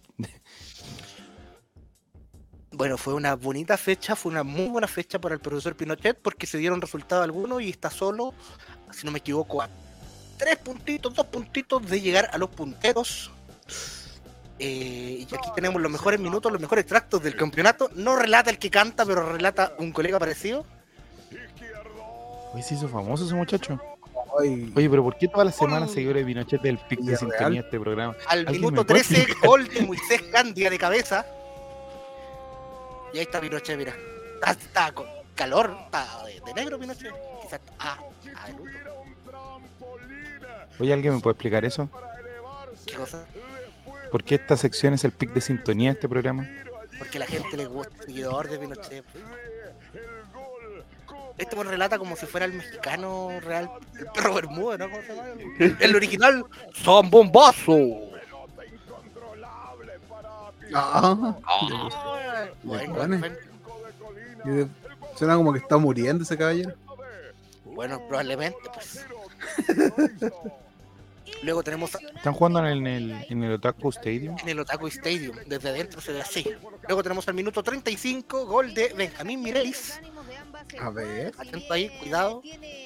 [2.72, 6.46] Bueno, fue una bonita fecha, fue una muy buena fecha para el profesor Pinochet porque
[6.46, 8.32] se dieron resultados algunos y está solo,
[8.92, 9.68] si no me equivoco, a
[10.40, 13.30] tres puntitos, dos puntitos de llegar a los punteros.
[14.58, 17.90] Eh, y aquí tenemos los mejores minutos, los mejores extractos del campeonato.
[17.94, 20.64] No relata el que canta, pero relata un colega parecido.
[22.54, 23.78] Oye, se hizo famoso ese muchacho.
[24.40, 27.60] Ay, Oye, pero ¿por qué todas las semanas seguidores de Pinochet del pic de sintonía
[27.60, 28.16] de este programa?
[28.26, 31.26] Al ¿Alguien minuto me puede 13, gol de Moisés Candia de cabeza.
[33.12, 33.94] Y ahí está Pinochet, mira.
[34.34, 37.12] Está, está con calor, está de, de negro Pinochet.
[37.42, 37.98] Quizás, ah,
[38.36, 38.89] ah, luto.
[40.80, 41.88] Oye, ¿alguien me puede explicar eso?
[42.86, 43.24] ¿Qué cosa?
[44.10, 46.48] ¿Por qué esta sección es el pic de sintonía de este programa?
[46.98, 49.04] Porque a la gente le gusta el seguidor de Pinochet.
[51.38, 54.90] Este me relata como si fuera el mexicano real, el perro Bermuda, ¿no?
[54.90, 55.28] ¿Cómo se llama?
[55.80, 56.44] El original,
[56.74, 57.76] son bombazo.
[60.74, 63.18] ah, Ah, bueno,
[64.44, 64.68] de-
[65.16, 66.74] suena como que está muriendo ese caballero.
[67.64, 69.06] bueno, probablemente, pues.
[71.42, 74.36] Luego tenemos ¿Están jugando en el, en el Otaku Stadium?
[74.42, 75.36] en el Otaku Stadium.
[75.46, 76.44] Desde adentro se ve así.
[76.86, 80.00] Luego tenemos al minuto 35, gol de Benjamín Mirelis.
[80.80, 81.32] A ver.
[81.38, 82.42] Atento ahí, cuidado.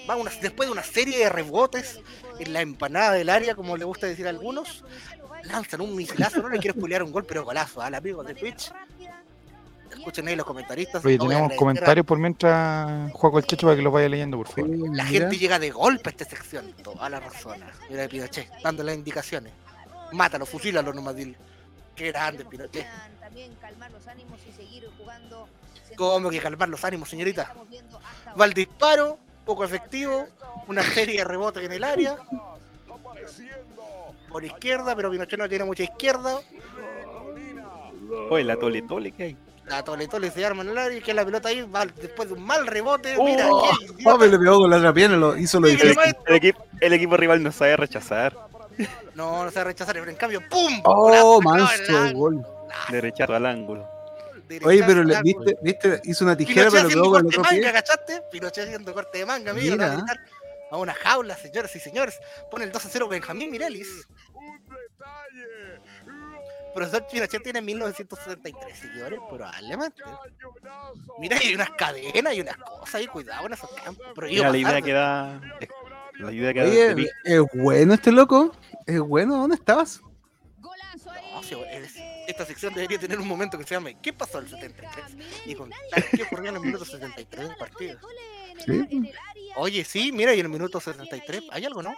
[0.09, 2.01] Va una- después de una serie de rebotes
[2.39, 4.85] en la empanada del área, como le gusta decir a algunos,
[5.45, 6.41] lanzan un misilazo.
[6.43, 8.73] No le quiero spoilear un gol, pero golazo al amigo de Twitch.
[9.95, 11.05] Escuchen ahí los comentaristas.
[11.05, 14.49] Oye, No tenemos comentarios por mientras juego el checho para que los vaya leyendo, por
[14.49, 14.71] favor.
[14.71, 15.05] La mira.
[15.05, 16.73] gente llega de golpe a esta sección.
[16.83, 17.59] Toda la razón.
[17.89, 19.53] Mira de Pinochet, dando las indicaciones.
[20.13, 21.37] Mátalo, fusílalo nomás, dile.
[21.95, 22.87] Qué grande, Pinochet.
[23.21, 25.49] También calmar los ánimos y seguir jugando.
[25.97, 27.55] ¿Cómo que calmar los ánimos, señorita?
[28.39, 30.27] Va el disparo, poco efectivo,
[30.67, 32.17] una serie de rebotes en el área.
[34.29, 36.41] Por izquierda, pero Pinochet no tiene mucha izquierda.
[38.31, 39.37] Oye, la tole tole que hay.
[39.67, 42.29] La tole tole se arma en el área y que la pelota ahí va después
[42.29, 43.15] de un mal rebote.
[43.19, 44.05] Oh, Mira, qué idiota.
[44.05, 45.91] Papi le pegó con la otra pierna, lo hizo lo difícil.
[45.91, 48.37] le va- El, equipo, el equipo rival no sabe rechazar.
[49.15, 50.81] No, no a rechazar, pero en cambio, ¡pum!
[50.85, 51.41] Oh,
[51.79, 52.45] el gol.
[52.91, 53.89] Derechazo al ángulo.
[54.49, 57.43] derechazo Oye, pero le, viste, viste, hizo una tijera, Pinochet pero pegó con el otro
[57.43, 57.73] manga, pie.
[57.73, 58.23] ¿cachaste?
[58.33, 60.05] Pinochet haciendo corte de manga, mira, a Mira.
[60.73, 62.19] a una jaula, señoras y señores.
[62.51, 63.89] Pone el 2 a 0 Benjamín Mirelis.
[66.75, 70.03] Profesor Pinochet tiene 1973 seguidores, probablemente.
[71.21, 74.05] Mira, hay unas cadenas y unas cosas ahí, cuidado en esos campos.
[74.15, 75.41] Prohibido Mira, la idea que da.
[76.19, 76.67] La idea que da.
[76.67, 78.55] Oye, es bueno este loco.
[78.87, 80.01] Es bueno, ¿dónde estabas?
[80.59, 81.25] Golazo ahí.
[81.33, 81.97] No, sí, es-
[82.27, 85.17] esta sección debería tener un momento que se llame ¿Qué pasó el 73?
[85.47, 85.81] Y contar
[86.11, 87.99] qué ocurrió en el minuto 73 del partido.
[88.65, 89.13] Sí.
[89.57, 91.95] Oye, sí, mira, y en el minuto 73 hay algo, ¿no?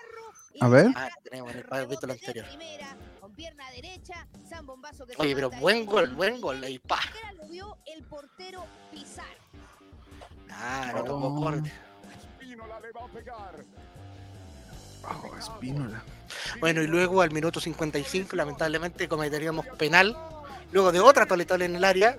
[0.60, 0.86] A ver.
[0.94, 2.46] Ah, tenemos en el anterior.
[3.36, 6.98] Pierna derecha, San Bombazo que Oye, pero buen gol, buen gol, ahí pa.
[7.20, 9.28] Era lo vio el portero Pizarro.
[10.50, 11.42] Ah, no tocó Oh.
[11.42, 11.72] corte.
[15.08, 16.02] Oh, Espínola.
[16.60, 20.16] Bueno, y luego al minuto 55, lamentablemente, cometeríamos penal.
[20.72, 22.16] Luego de otra toletole en el área.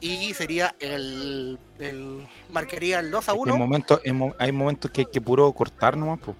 [0.00, 3.56] Y sería el, el marcaría el 2 a En 1.
[3.56, 6.36] momentos, en mo- hay momentos que hay que puro cortar nomás, pues.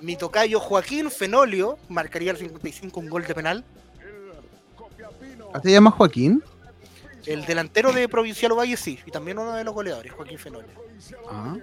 [0.00, 3.64] Mi tocayo Joaquín Fenolio marcaría el 55 un gol de penal.
[5.52, 6.42] ¿Ah, ¿Te llamas Joaquín?
[7.26, 10.70] El delantero de Provincial Ovalle sí, y también uno de los goleadores, Joaquín Fenolio.
[11.28, 11.56] Ah.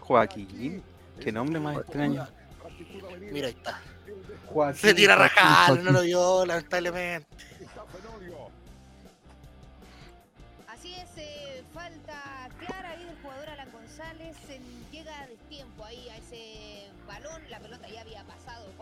[0.00, 0.82] Joaquín.
[1.20, 2.26] Qué nombre más extraño.
[3.30, 3.80] Mira, ahí está.
[4.46, 5.84] Joaquín, Se tira a rajar, Joaquín.
[5.84, 7.26] no lo vio, lamentablemente.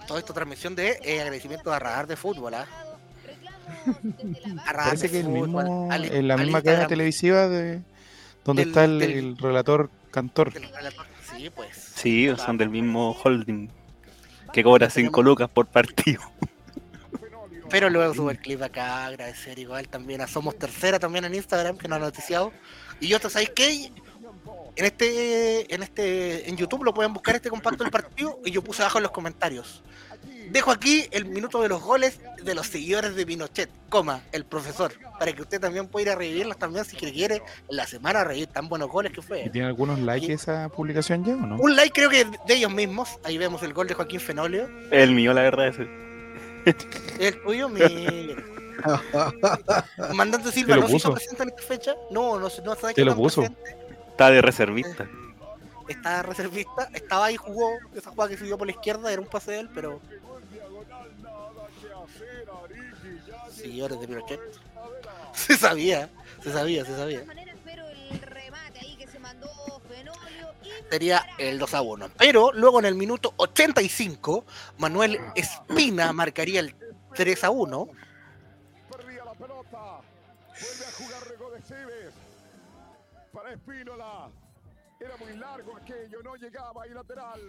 [0.09, 2.67] Todo esto transmisión de eh, agradecimiento a Radar de Fútbol, ¿ah?
[3.87, 6.87] La A Radar Parece de que el Fútbol, mismo, al- en la al misma cadena
[6.89, 7.83] televisiva de
[8.45, 10.53] donde del- está el, del- el relator cantor.
[10.55, 11.07] relator.
[11.37, 11.93] Sí, pues.
[11.95, 13.69] Sí, son del mismo holding
[14.53, 16.23] que cobra 5 lucas por partido.
[17.71, 21.77] Pero luego sube el clip acá, agradecer igual también a Somos Tercera también en Instagram,
[21.77, 22.51] que nos ha noticiado.
[22.99, 23.93] Y yo, ¿sabéis qué?
[24.79, 28.63] En este, en este, en YouTube lo pueden buscar este compacto del partido y yo
[28.63, 29.83] puse abajo en los comentarios.
[30.53, 34.93] Dejo aquí el minuto de los goles de los seguidores de Pinochet, coma, el profesor,
[35.19, 38.47] para que usted también pueda ir a revivirlos también si quiere en la semana revivir
[38.47, 39.51] tan buenos goles que ¿Y fue.
[39.51, 41.57] tiene algunos likes esa publicación ya o no?
[41.57, 44.69] Un like creo que de ellos mismos, ahí vemos el gol de Joaquín Fenolio.
[44.93, 45.89] El mío, la verdad, ese.
[47.19, 47.81] El tuyo, mi.
[50.15, 51.95] Mandante Silva no se presente en esta fecha.
[52.13, 53.43] No, no, se- no está Te lo puso.
[53.43, 53.77] presente.
[54.19, 55.09] Está de reservista.
[55.87, 56.91] Está reservista.
[56.93, 57.71] Estaba ahí, jugó.
[57.95, 60.01] Esa jugada que subió por la izquierda era un pase de él, pero.
[63.49, 64.41] Señores de Pinochet.
[65.35, 66.11] Se sabía,
[66.43, 67.25] se sabía, se De sabía.
[70.91, 72.11] Sería el 2 a 1.
[72.19, 74.45] Pero luego en el minuto 85,
[74.79, 76.75] Manuel Espina marcaría el
[77.15, 77.89] 3 a 1.
[83.53, 84.31] Espínola.
[85.01, 87.41] Era muy largo aquello, no llegaba ahí lateral.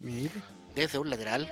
[0.00, 0.32] Mira.
[0.74, 1.50] Desde un lateral.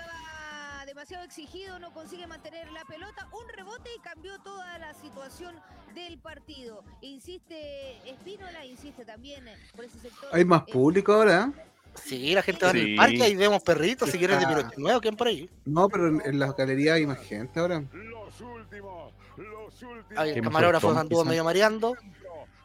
[0.87, 5.57] Demasiado exigido, no consigue mantener la pelota, un rebote y cambió toda la situación
[5.95, 6.85] del partido.
[7.03, 9.45] Insiste Espínola, insiste también
[9.75, 10.29] por ese sector.
[10.33, 11.63] Hay más público ahora, ¿eh?
[12.05, 12.97] Sí, la gente va en el Sí.
[12.97, 15.51] parque, ahí vemos perritos, seguidores de Está- Pinochet nuevo, ¿quién por ahí?
[15.65, 17.83] No, pero en, en las galerías hay más gente ahora.
[17.93, 20.19] Los últimos, los últimos.
[20.19, 21.95] Ahí el camarógrafo anduvo medio mareando.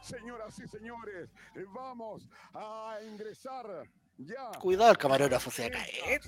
[0.01, 3.65] Señoras y señores, eh, vamos a ingresar
[4.17, 4.51] ya.
[4.59, 6.21] Cuidado, el camarógrafo se va a caer.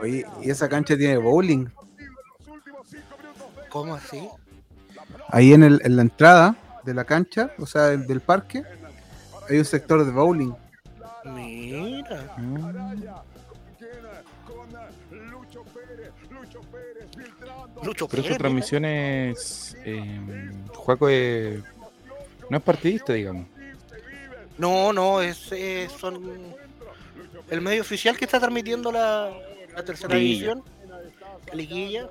[0.00, 1.66] Oye, y esa cancha tiene bowling.
[3.70, 4.28] ¿Cómo así?
[5.28, 8.62] Ahí en, el, en la entrada de la cancha, o sea, del, del parque,
[9.48, 10.52] hay un sector de bowling.
[11.24, 12.34] Mira.
[12.36, 13.02] Mm.
[13.80, 14.02] Eh,
[17.82, 19.76] Lucho Pero esta transmisión es.
[19.84, 21.62] Eh, Juaco es-
[22.52, 23.46] no es partidista, digamos.
[24.58, 26.54] No, no, es, eh, son
[27.50, 29.32] el medio oficial que está transmitiendo la,
[29.74, 30.54] la tercera Liguilla.
[30.54, 30.64] división,
[31.48, 32.08] la liguilla.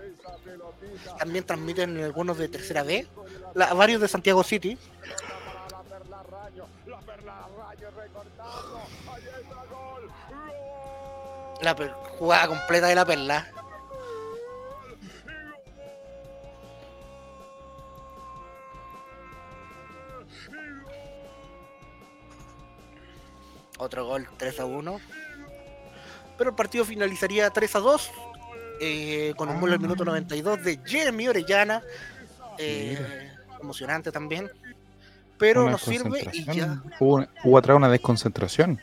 [1.20, 3.08] También transmiten algunos de tercera B,
[3.54, 4.78] la- varios de Santiago City.
[11.62, 13.48] La per- jugada completa de la perla.
[23.82, 25.02] Otro gol 3 a 1.
[26.38, 28.12] Pero el partido finalizaría 3 a 2.
[28.80, 31.82] eh, con un gol al minuto 92 de Jeremy Orellana.
[32.60, 34.52] eh, emocionante también.
[35.40, 36.82] Pero Una nos sirve y ya.
[37.00, 38.80] Hubo, hubo atrás una desconcentración.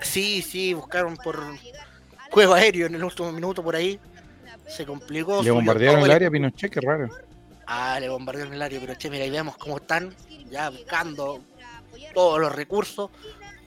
[0.00, 1.38] Sí, sí, buscaron por
[2.30, 4.00] juego aéreo en el último minuto por ahí.
[4.68, 5.42] Se complicó.
[5.42, 7.10] Le bombardearon el área a Pinochet, qué raro.
[7.66, 10.14] Ah, le bombardearon el área, pero che, mira, ahí vemos cómo están
[10.50, 11.40] ya buscando
[12.14, 13.10] todos los recursos.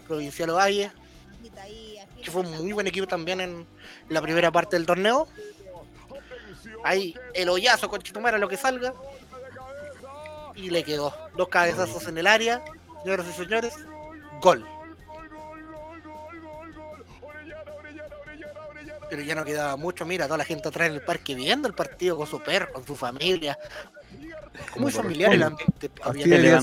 [0.07, 0.91] Provincial Valle,
[2.23, 3.67] que fue un muy buen equipo también en
[4.09, 5.27] la primera parte del torneo.
[6.83, 8.93] Ahí el hoyazo con Chitumara, lo que salga.
[10.55, 12.63] Y le quedó dos cabezazos en el área,
[13.03, 13.73] señoras y señores.
[14.41, 14.65] Gol.
[19.09, 21.73] Pero ya no quedaba mucho, mira, toda la gente atrás en el parque viendo el
[21.73, 23.57] partido con su perro, con su familia.
[24.77, 25.91] Muy familiar el ambiente.
[26.01, 26.61] Había debería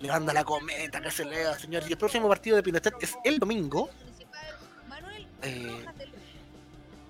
[0.00, 1.88] Levanta la cometa que se eleva, señores.
[1.88, 3.90] Y el próximo partido de Pinochet es el domingo.
[5.42, 5.84] Eh,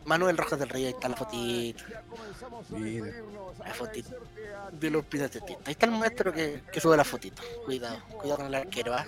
[0.05, 1.85] Manuel Rojas del Rey, ahí está la fotito.
[2.71, 3.07] Mira.
[3.61, 4.11] La fotito
[4.73, 5.67] de los Pinochetistas.
[5.67, 7.43] Ahí está el maestro que, que sube la fotito.
[7.65, 9.07] Cuidado, cuidado con el arquero, ¿ah?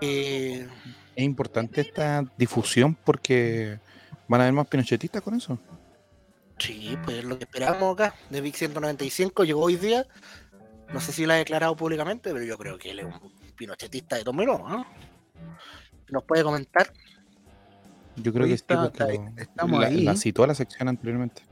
[0.00, 0.68] Eh,
[1.16, 3.78] Es importante esta difusión porque
[4.28, 5.58] van a haber más pinochetistas con eso.
[6.58, 10.06] Sí, pues lo que esperábamos acá, de Vic 195, llegó hoy día.
[10.92, 14.16] No sé si lo ha declarado públicamente, pero yo creo que él es un pinochetista
[14.16, 14.86] de Tomero, ¿no?
[16.10, 16.92] ¿Nos puede comentar?
[18.16, 20.02] Yo creo que sí, está- está- lo- estamos la, ahí.
[20.02, 21.42] la citó a la sección anteriormente.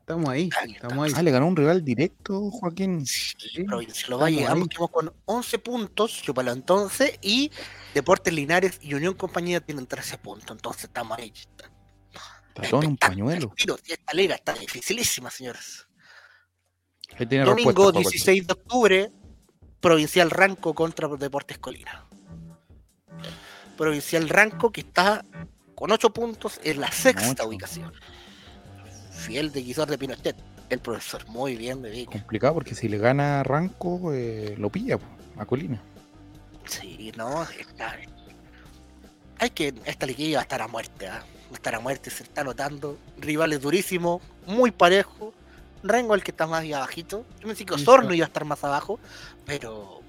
[0.00, 1.12] Estamos ahí, estamos ahí.
[1.16, 3.04] Ah, le ganó un rival directo, Joaquín.
[3.04, 3.36] Sí,
[3.68, 4.36] ambos ahí.
[4.38, 7.50] quedamos con 11 puntos, chúpalo entonces, y
[7.92, 11.30] Deportes Linares y Unión Compañía tienen 13 puntos, entonces estamos ahí.
[11.34, 11.70] Está
[12.62, 13.52] en un pañuelo.
[13.86, 15.86] Esta liga está dificilísima, señores.
[17.18, 18.10] Ahí tiene Domingo respuesta, Juaco.
[18.10, 19.12] 16 de octubre,
[19.80, 22.04] Provincial Ranco contra Deportes Colina.
[23.76, 25.24] Provincial Ranco que está
[25.74, 27.48] con 8 puntos en la sexta Ocho.
[27.48, 27.92] ubicación.
[29.12, 30.36] Fiel de Guizar de Pinochet,
[30.68, 31.26] el profesor.
[31.28, 32.06] Muy bien, bebé.
[32.06, 34.98] Complicado porque si le gana Ranco, eh, lo pilla
[35.36, 35.82] a Colina.
[36.66, 37.96] Sí, no, está.
[39.38, 39.74] Hay que.
[39.84, 41.24] Esta liguilla va a estar a muerte, ¿ah?
[41.52, 42.98] A estar a muerte, se está notando.
[43.18, 45.34] Rivales durísimos, muy parejos.
[45.82, 47.24] Rengo el que está más ahí abajito.
[47.40, 48.98] Yo pensé que Osorno iba a estar más abajo,
[49.46, 50.00] pero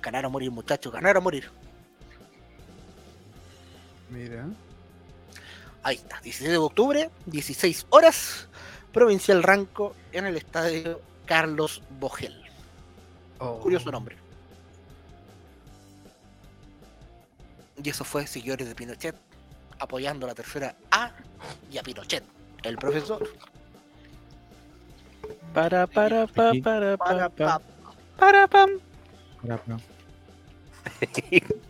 [0.00, 1.50] ganar o morir, muchachos, ganar o morir.
[4.08, 4.46] Mira.
[5.82, 8.48] Ahí está, 16 de octubre, 16 horas,
[8.92, 12.36] Provincial Ranco en el estadio Carlos Bogel.
[13.62, 14.16] Curioso nombre.
[17.82, 19.16] Y eso fue Seguidores de Pinochet,
[19.80, 21.10] apoyando a la tercera A
[21.70, 22.22] y a Pinochet,
[22.62, 23.28] el profesor.
[25.52, 27.62] Para, para, pa, para, Para, pa, pa, pa-
[28.18, 28.70] para, pam.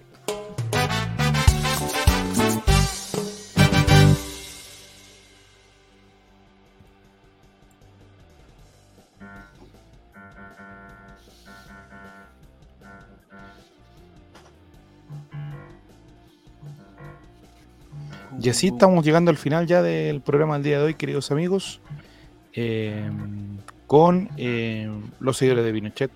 [18.51, 21.81] Así estamos llegando al final ya del programa del día de hoy, queridos amigos,
[22.53, 23.09] eh,
[23.87, 24.91] con eh,
[25.21, 26.11] los seguidores de Pinochet.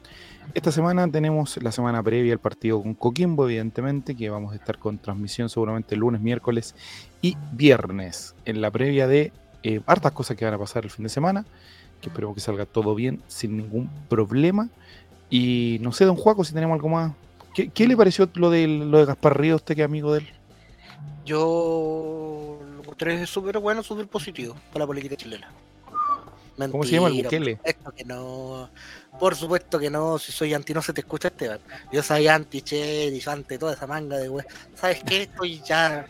[0.52, 4.78] Esta semana tenemos la semana previa al partido con Coquimbo, evidentemente, que vamos a estar
[4.78, 6.74] con transmisión seguramente lunes, miércoles
[7.22, 9.32] y viernes, en la previa de
[9.62, 11.46] eh, hartas cosas que van a pasar el fin de semana,
[12.00, 14.70] que esperemos que salga todo bien, sin ningún problema.
[15.30, 17.12] Y no sé, don Juaco, si tenemos algo más.
[17.54, 20.33] ¿Qué, le pareció lo de, lo de Gaspar Ríos, usted que amigo de él?
[21.24, 25.50] Yo lo encontré súper bueno, súper positivo para la política chilena.
[26.70, 27.56] ¿Cómo se llama el Bukele?
[27.56, 28.70] Por supuesto que no.
[29.18, 30.18] Por supuesto que no.
[30.18, 31.58] Si soy anti, no se te escucha Esteban.
[31.92, 34.44] Yo soy anti Che, anti toda esa manga de wey.
[34.74, 35.22] ¿Sabes qué?
[35.22, 36.06] Estoy ya.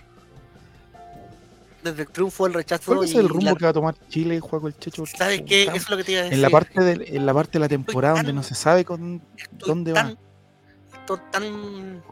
[1.83, 2.95] Desde el triunfo del rechazo.
[2.95, 5.05] ¿Cuál es y el rumbo la- que va a tomar Chile, Juaco el Checho?
[5.07, 5.63] ¿Sabes qué?
[5.65, 6.37] Eso es lo que te iba a decir.
[6.37, 8.85] En la parte de, en la parte de la temporada tan- donde no se sabe
[8.85, 9.23] con
[9.53, 10.99] ¿dónde tan, va?
[10.99, 12.03] Estoy tan.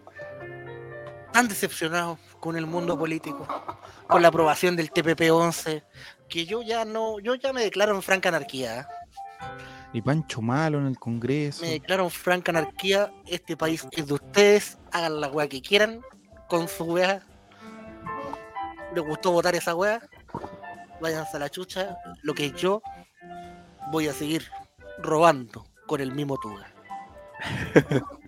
[1.32, 3.46] tan decepcionado con el mundo político,
[4.08, 5.84] con la aprobación del TPP-11,
[6.28, 7.20] que yo ya no.
[7.20, 8.80] Yo ya me declaro en franca anarquía.
[8.80, 8.86] ¿eh?
[9.92, 11.62] y Pancho Malo en el Congreso.
[11.62, 13.12] Me declaro en franca anarquía.
[13.26, 14.76] Este país es de ustedes.
[14.90, 16.02] Hagan la weá que quieran
[16.48, 17.22] con su weá.
[18.92, 20.00] ¿Les gustó votar esa weá?
[21.00, 21.96] Váyanse a la chucha.
[22.22, 22.82] Lo que yo
[23.92, 24.50] voy a seguir
[24.98, 26.74] robando con el mismo tuga.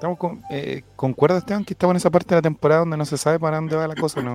[0.00, 3.04] Estamos con, eh, ¿Concuerda Esteban que estamos en esa parte de la temporada donde no
[3.04, 4.22] se sabe para dónde va la cosa?
[4.22, 4.34] No.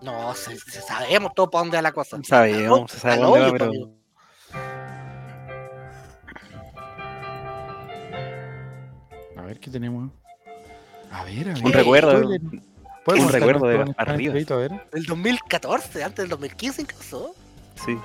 [0.00, 2.16] No, se, se sabemos todo para dónde va la cosa.
[2.22, 3.64] Sabemos, se sabe dónde va, pero.
[3.64, 3.90] amigo.
[9.36, 10.12] A ver qué tenemos.
[11.10, 11.64] A ver, a ver.
[11.64, 12.40] Un recuerdo, Spoiler.
[13.04, 14.32] ¿Puede un recuerdo de todo en Gaspar Rivas.
[14.34, 14.54] videito?
[14.54, 14.88] A ver.
[14.92, 17.34] Del 2014, antes del 2015 incluso.
[17.84, 17.98] Sí.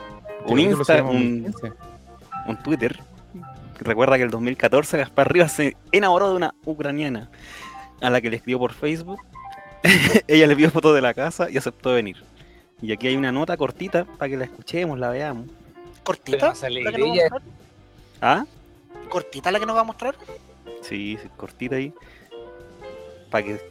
[0.47, 1.73] ¿Qué Un Insta, un, 15?
[2.47, 2.99] un Twitter.
[3.79, 7.29] Recuerda que el 2014 Gaspar Rivas se enamoró de una ucraniana
[8.01, 9.21] a la que le escribió por Facebook.
[10.27, 12.17] Ella le pidió fotos de la casa y aceptó venir.
[12.81, 15.47] Y aquí hay una nota cortita para que la escuchemos, la veamos.
[16.03, 16.53] Cortita.
[16.53, 17.29] La que nos va a alegría.
[17.29, 17.41] mostrar.
[18.21, 18.45] ¿Ah?
[19.09, 20.15] Cortita la que nos va a mostrar.
[20.81, 21.93] Sí, sí, cortita ahí.
[23.29, 23.61] Para que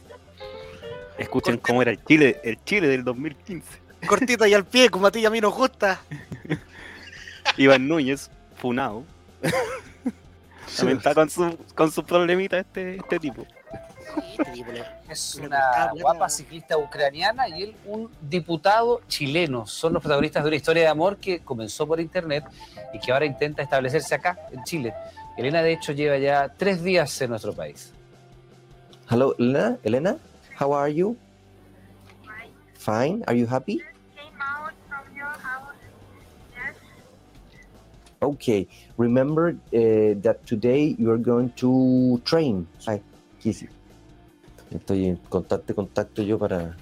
[1.17, 3.87] escuchen cómo era el Chile, el Chile del 2015.
[4.07, 6.01] Cortita y al pie, como a ti y a mí nos gusta.
[7.57, 9.03] Iván Núñez, funado.
[10.77, 13.45] También está con su, con su problemita este, este tipo.
[14.37, 19.65] Este Es una guapa ciclista ucraniana y él un diputado chileno.
[19.67, 22.43] Son los protagonistas de una historia de amor que comenzó por internet
[22.93, 24.93] y que ahora intenta establecerse acá, en Chile.
[25.37, 27.93] Elena, de hecho, lleva ya tres días en nuestro país.
[29.09, 29.77] Hello, Elena.
[29.83, 30.17] Elena,
[30.59, 31.15] how are you?
[32.73, 33.23] Fine.
[33.27, 33.81] Are you happy?
[38.19, 38.67] Okay.
[38.97, 42.67] Remember uh, that today you are going to train.
[42.87, 43.01] Ay,
[43.41, 43.67] Kissy.
[44.71, 46.75] Estoy en contacto contacto yo para,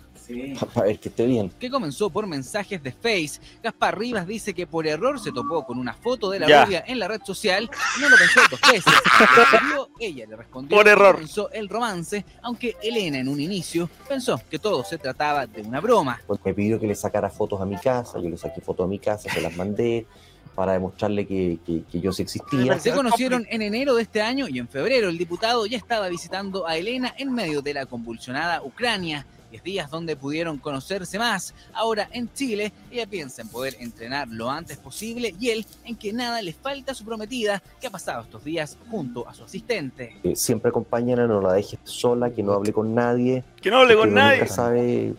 [0.60, 1.52] pa- para ver que esté bien.
[1.60, 3.40] que comenzó por mensajes de Face.
[3.62, 6.66] Gaspar Rivas dice que por error se topó con una foto de la Ya.
[6.66, 8.94] rubia en la red social y no lo pensó dos veces.
[9.52, 11.14] Escribió Ella le respondió Por que error.
[11.16, 15.80] comenzó el romance, aunque Elena en un inicio pensó que todo se trataba de una
[15.80, 16.20] broma.
[16.26, 18.88] Pues me pidió que le sacara fotos a mi casa, yo le saqué fotos a
[18.88, 20.08] mi casa, se las mandé
[20.56, 22.80] para demostrarle que, que- que yo sí existía.
[22.80, 26.66] Se conocieron en enero de este año y en febrero el diputado ya estaba visitando
[26.68, 29.26] a Elena en medio de la convulsionada Ucrania.
[29.52, 31.54] Diez días donde pudieron conocerse más.
[31.74, 36.12] Ahora en Chile, ella piensa en poder entrenar lo antes posible y él en que
[36.12, 40.18] nada le falta a su prometida que ha pasado estos días junto a su asistente.
[40.24, 43.44] Que siempre acompáñala, no la dejes sola, que no hable con nadie.
[43.62, 44.40] Que no hable con nadie.
[44.40, 45.14] Nunca sabe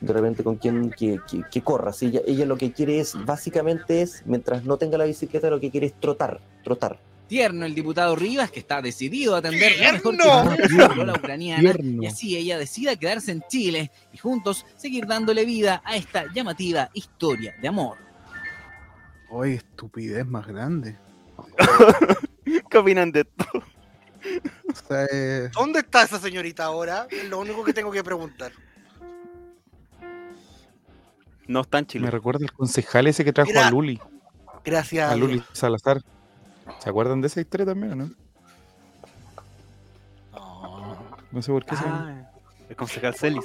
[0.00, 1.92] de repente con quién que, que- que corra.
[1.92, 5.60] Si ella, ella lo que quiere es, básicamente es, mientras no tenga la bicicleta, lo
[5.60, 6.98] que quiere es trotar, trotar.
[7.26, 10.44] Tierno el diputado Rivas, que está decidido a atender mejor que ¡Tierno!
[10.44, 12.02] puede a su polola ucraniana, Tierno.
[12.02, 16.90] y así ella decida quedarse en Chile y juntos seguir dándole vida a esta llamativa
[16.92, 17.96] historia de amor.
[19.30, 20.96] Oye, estupidez más grande.
[22.70, 23.46] ¿Qué opinan de esto?
[23.54, 27.06] O sea, eh, ¿Dónde está esa señorita ahora?
[27.10, 28.52] Es lo único que tengo que preguntar.
[31.46, 32.10] No está en Me Chile.
[32.10, 34.00] recuerda el concejal ese que trajo a Luli,
[34.64, 35.10] Gracias.
[35.10, 36.00] a Luli Salazar.
[36.78, 38.10] ¿Se acuerdan de esa historia también o no?
[40.32, 40.96] No,
[41.32, 42.30] No sé por qué se Ah,
[42.68, 43.44] el concejal Celis.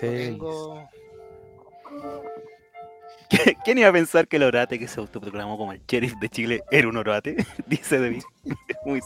[0.00, 0.88] Tengo...
[3.64, 6.62] ¿Quién iba a pensar que el orate que se autoproclamó como el sheriff de Chile
[6.70, 7.36] era un orate?
[7.66, 8.22] Dice David.
[8.86, 9.00] Muy,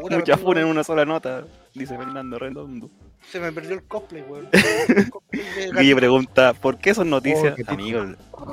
[0.00, 1.44] Puta, mucha funa en una sola nota,
[1.74, 2.90] dice Fernando Redondo.
[3.30, 4.48] Se me perdió el cosplay, weón.
[5.78, 7.52] Guille pregunta, ¿por qué son noticias?
[7.52, 8.04] Oh, qué Amigo,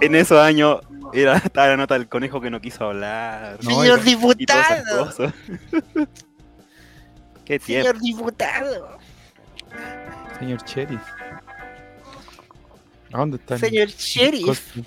[0.01, 0.79] en esos años
[1.13, 3.57] era, estaba la nota del conejo que no quiso hablar.
[3.63, 5.11] No, Señor diputado.
[7.45, 7.87] qué tiempo.
[7.87, 8.97] Señor diputado.
[10.39, 11.01] Señor Sheriff.
[13.11, 13.55] ¿A dónde está?
[13.55, 14.77] el Señor sheriff.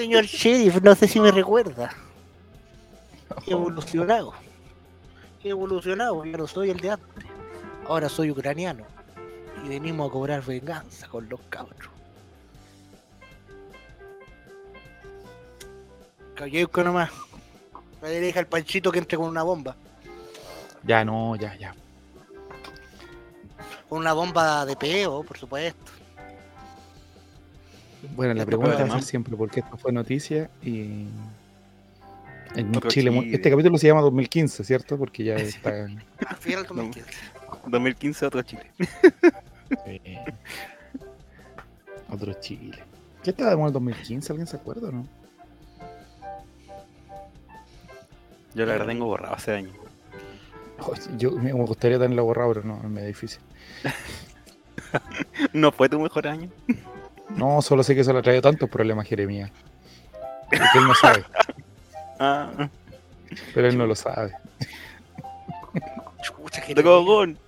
[0.00, 1.90] Señor sheriff, no sé si me recuerda.
[3.46, 4.32] He evolucionado.
[5.44, 7.26] He evolucionado, ya no soy el de antes.
[7.86, 8.86] Ahora soy ucraniano.
[9.62, 11.90] Y venimos a cobrar venganza con los cabros.
[16.34, 17.10] Calleuco nomás.
[18.00, 19.76] Me deja el panchito que entre con una bomba.
[20.82, 21.74] Ya, no, ya, ya.
[23.86, 25.92] Con una bomba de peo, por supuesto.
[28.16, 31.06] Bueno, la Esto pregunta fue- va a ser siempre por qué esto fue noticia y
[32.54, 33.10] en Otro Chile.
[33.12, 33.30] Chile.
[33.34, 34.96] Este capítulo se llama 2015, ¿cierto?
[34.98, 35.88] Porque ya está.
[36.38, 37.10] Fiel al 2015.
[37.66, 38.70] 2015 otro Chile.
[39.86, 40.24] eh,
[42.10, 42.78] otro Chile.
[43.22, 44.32] ¿Qué estaba de moda en 2015?
[44.32, 45.06] ¿Alguien se acuerda o no?
[48.54, 49.74] Yo la verdad tengo borrado hace años.
[50.80, 53.40] Oh, Yo me me gustaría tenerlo borrado, pero no, es medio difícil.
[55.52, 56.48] ¿No fue tu mejor año?
[57.36, 59.50] No, solo sé que eso le ha traído tantos problemas a Jeremías.
[60.50, 61.24] Porque él no sabe,
[62.18, 62.68] Ah,
[63.54, 64.32] pero él no lo sabe.
[66.22, 67.38] Chucha, que de Gogón.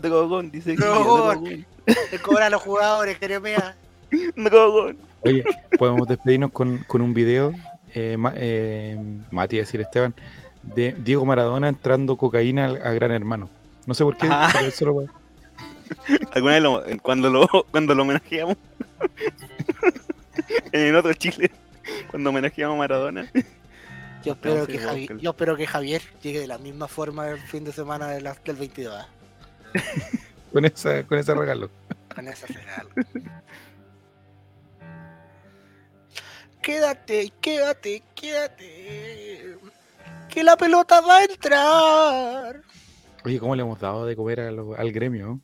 [0.00, 1.04] De Gogón, dice Gogón.
[1.04, 1.66] Gogón.
[2.10, 3.74] Te cobran a los jugadores, Jeremías.
[4.10, 4.96] De Gogón.
[5.20, 5.44] Oye,
[5.78, 7.52] podemos despedirnos con, con un video,
[7.94, 8.98] eh, Ma- eh,
[9.30, 10.14] Mati, a decir Esteban,
[10.62, 13.48] de Diego Maradona entrando cocaína al- a Gran Hermano.
[13.86, 14.48] No sé por qué, Ah.
[14.52, 15.04] pero eso lo
[16.32, 18.56] ¿Alguna vez lo- cuando, lo, cuando lo homenajeamos?
[20.72, 21.50] en otro Chile,
[22.10, 23.30] cuando homenajeamos a Maradona.
[24.24, 25.16] Yo espero, que sí, Javi- Oscar.
[25.18, 28.36] yo espero que Javier llegue de la misma forma el fin de semana de la-
[28.44, 28.94] del 22.
[28.94, 29.08] ¿ah?
[30.52, 31.70] con, esa, con ese regalo.
[32.14, 32.90] Con esa regalo.
[36.62, 39.56] Quédate, quédate, quédate.
[40.28, 42.62] Que la pelota va a entrar.
[43.24, 45.40] Oye, ¿cómo le hemos dado de comer a lo- al gremio?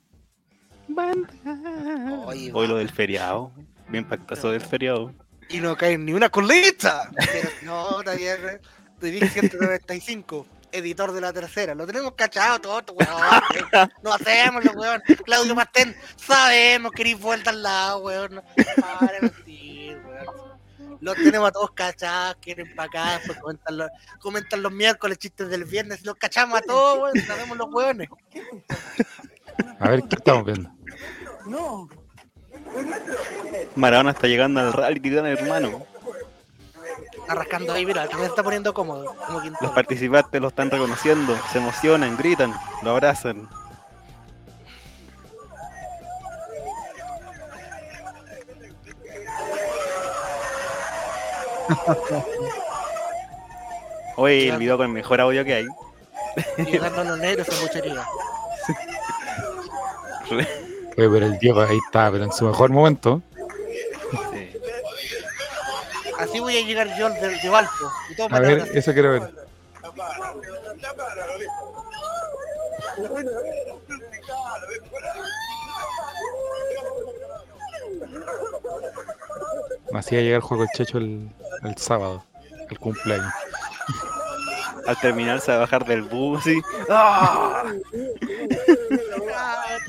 [2.26, 3.52] Oye, Hoy lo del feriado.
[3.88, 5.12] Bien pactazo del feriado.
[5.48, 7.10] Y no cae ni una colita.
[7.32, 8.02] Pero no.
[8.02, 8.60] ¿eh?
[8.98, 10.46] Te dije 195.
[10.72, 11.74] Editor de la tercera.
[11.74, 13.90] Lo tenemos cachado todo, weón.
[14.02, 15.02] No hacemos los weón.
[15.24, 18.36] Claudio Mastén, sabemos que eres vuelta al lado, weón.
[18.36, 18.42] No,
[18.80, 20.98] Para de mentir, weón.
[21.00, 23.90] Los tenemos a todos cachados, quieren para acá, después comentan los,
[24.20, 28.08] comentan los miércoles chistes del viernes, los cachamos a todos, weón, sabemos los weones.
[29.80, 30.71] A ver, ¿qué estamos viendo?
[33.74, 35.82] Maradona está llegando al reality gran hermano.
[37.12, 41.58] Está rascando ahí, mira, se está poniendo cómodo, como Los participantes lo están reconociendo, se
[41.58, 42.52] emocionan, gritan,
[42.82, 43.48] lo abrazan.
[54.16, 55.66] Oye, el video con el mejor audio que hay.
[56.78, 58.06] A los negros en muchería.
[60.96, 63.22] Oye, pero el Diego ahí está, pero en su mejor momento.
[64.30, 64.52] Sí.
[66.18, 67.90] Así voy a llegar yo de, de Valpo.
[68.10, 69.30] Y todos me A ver, eso quiero ver.
[79.90, 81.30] Me hacía llegar el juego el Checho el,
[81.64, 82.24] el sábado,
[82.70, 83.32] el cumpleaños.
[84.86, 86.60] Al terminar se va a bajar del bus y.
[86.88, 87.64] ¡Ah!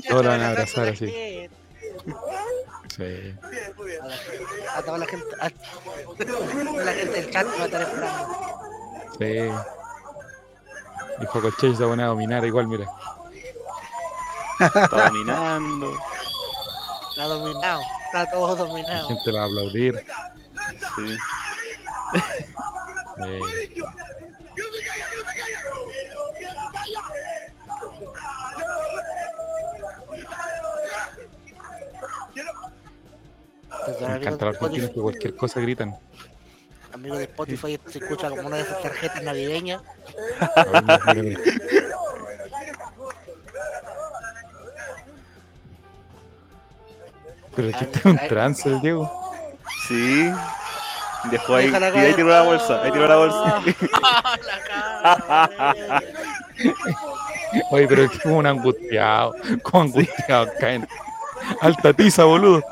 [0.08, 1.06] Todos lo van a abrazar la así.
[1.10, 1.50] gente.
[2.96, 3.34] Sí.
[3.40, 7.64] A la gente- a toda la gente, a, a la gente del chat va a
[7.64, 8.28] estar esperando.
[9.18, 9.50] Sí.
[11.22, 12.86] Y Juego el Checho se pone a dominar igual, mira.
[14.60, 15.92] Está dominando.
[17.10, 19.08] Está dominado, está todo La dominado.
[19.08, 20.04] gente la va a aplaudir.
[20.96, 21.16] Sí.
[23.16, 23.82] Sí.
[33.86, 35.96] Me amigos encanta los argentinos que cualquier cosa gritan.
[36.92, 39.82] Amigos de Spotify, se escucha como una de esas tarjetas navideñas.
[47.56, 49.10] Pero es que está un trance el Diego.
[49.88, 50.30] Sí.
[51.30, 51.70] Dejó ahí.
[51.70, 52.82] Y ahí tiró la bolsa.
[52.82, 53.62] Ahí tiró la bolsa.
[54.02, 54.60] Ah, la
[55.88, 56.02] cara.
[57.70, 59.34] Oye, pero es que como un angustiado.
[59.62, 60.86] Como angustiado caen.
[61.60, 62.62] Alta tiza, boludo.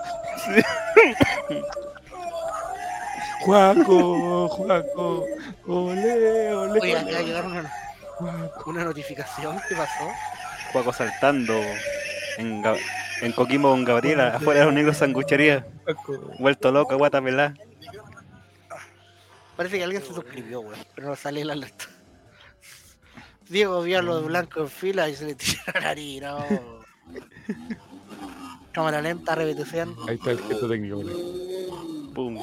[3.42, 5.26] Juaco, Juaco,
[5.66, 6.80] ole, ole.
[6.80, 7.72] Oye, acaba de llegar una,
[8.66, 9.58] una notificación.
[9.68, 10.08] ¿Qué pasó?
[10.72, 11.54] Juaco saltando.
[12.38, 12.62] En,
[13.20, 14.36] en Coquimbo con Gabriela.
[14.36, 15.66] Afuera de los negros sanguchería.
[16.38, 17.54] Vuelto loco, guata pelá.
[19.56, 20.78] Parece que alguien se suscribió, weón.
[20.94, 21.84] Pero no sale la alerta.
[23.48, 26.36] Diego vio a los blancos en fila y se le tiró la harina.
[26.36, 26.82] oh.
[28.72, 29.94] Cámara lenta, repetición.
[30.08, 30.96] Ahí está el gesto técnico.
[30.96, 31.12] mira.
[32.14, 32.42] Pum.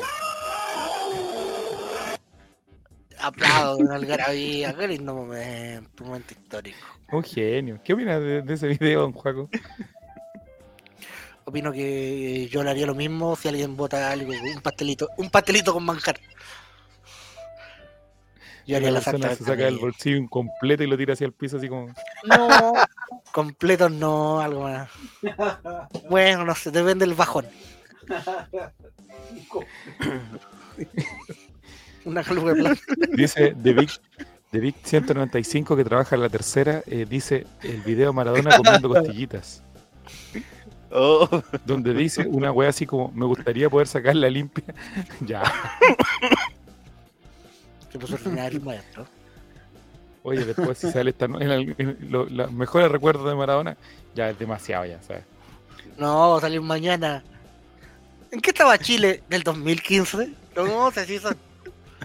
[3.21, 4.73] Aplausos, una algarabía.
[4.73, 6.77] Qué lindo momento, un momento histórico.
[7.11, 7.79] Un genio.
[7.83, 9.49] ¿Qué opinas de, de ese video, don Juaco?
[11.45, 15.73] Opino que yo le haría lo mismo si alguien vota algo, un pastelito, un pastelito
[15.73, 16.19] con manjar.
[18.67, 21.33] Yo haría La la persona se saca del bolsillo incompleto y lo tira hacia el
[21.33, 21.87] piso así como...
[22.23, 22.73] No,
[23.31, 24.89] completos no, algo más.
[26.07, 27.47] Bueno, no sé, depende del bajón.
[32.09, 32.81] Una caluga de plata.
[33.15, 33.89] Dice The Big,
[34.51, 39.61] The Big 195 que trabaja en la tercera, eh, dice el video Maradona comiendo costillitas.
[40.91, 41.29] Oh.
[41.65, 44.63] Donde dice una wea así como, me gustaría poder sacarla limpia.
[45.21, 45.43] ya.
[47.91, 49.05] Se puso ordinario el maestro.
[50.23, 53.77] Oye, después si sale esta no- en el- en lo- los mejores recuerdos de Maradona,
[54.15, 55.23] ya es demasiado ya, ¿sabes?
[55.97, 57.23] No, va a salir mañana.
[58.31, 60.33] ¿En qué estaba Chile del 2015?
[60.55, 61.37] No sé si son.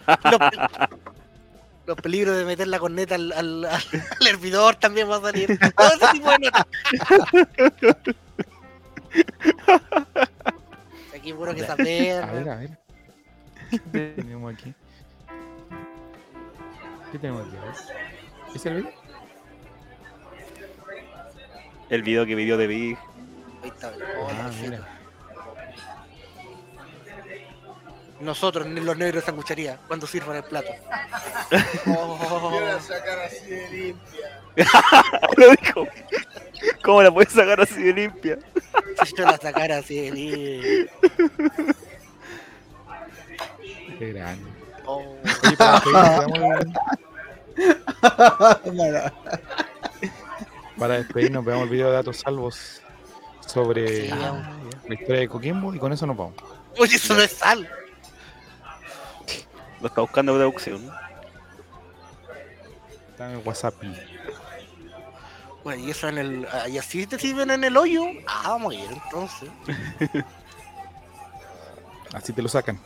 [0.31, 0.97] Los, pe-
[1.87, 5.59] los peligros de meter la corneta al, al, al hervidor también va a salir.
[5.77, 6.67] Todo ese tipo de notas.
[11.15, 12.23] Aquí puro que saber.
[12.23, 12.79] A ver, a ver.
[13.71, 14.75] ¿Qué tenemos aquí?
[17.13, 17.57] ¿Qué tenemos aquí?
[18.55, 18.93] ¿Es el video?
[21.91, 22.99] El video que pidió de Big.
[23.63, 23.93] Ahí está.
[24.29, 24.89] Ah, mira.
[28.25, 30.71] Nosotros, ni los negros de sanguchería, cuando sirvan el plato.
[31.87, 32.49] Oh.
[32.51, 34.43] Quiero sacar así de limpia.
[35.37, 35.87] Lo dijo.
[36.83, 38.39] ¿Cómo la puedes sacar así de limpia?
[39.05, 40.91] Si yo la sacara así de libre.
[43.99, 44.51] Qué grande.
[44.87, 45.17] Oh.
[45.59, 46.61] Para despedirnos, veamos
[50.01, 50.13] el-
[50.79, 52.83] para despedirnos, veamos el video de datos salvos
[53.47, 56.35] sobre Sí, la historia de Coquimbo y con eso nos vamos.
[56.79, 57.69] Oye, eso no es sal.
[59.85, 60.91] Lo está buscando producción.
[63.11, 63.75] Está en el WhatsApp.
[65.63, 66.49] Bueno, y eso en el.
[66.71, 68.07] ¿Y así te sirven en el hoyo?
[68.27, 69.51] Ah, vamos a ir entonces.
[72.15, 72.81] Así te lo sacan.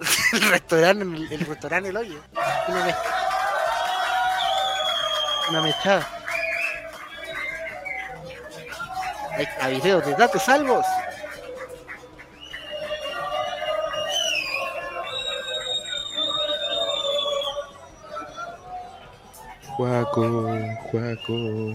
[0.32, 2.18] el restaurante, en el, el restaurante el hoyo.
[2.68, 3.14] Una mezcla.
[5.50, 6.08] Una mezclada.
[9.36, 10.86] De datos salvos.
[19.80, 20.46] Juaco,
[20.90, 21.72] Juaco.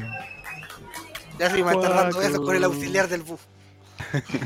[1.39, 3.39] Ya se me está dando eso con el auxiliar del bus.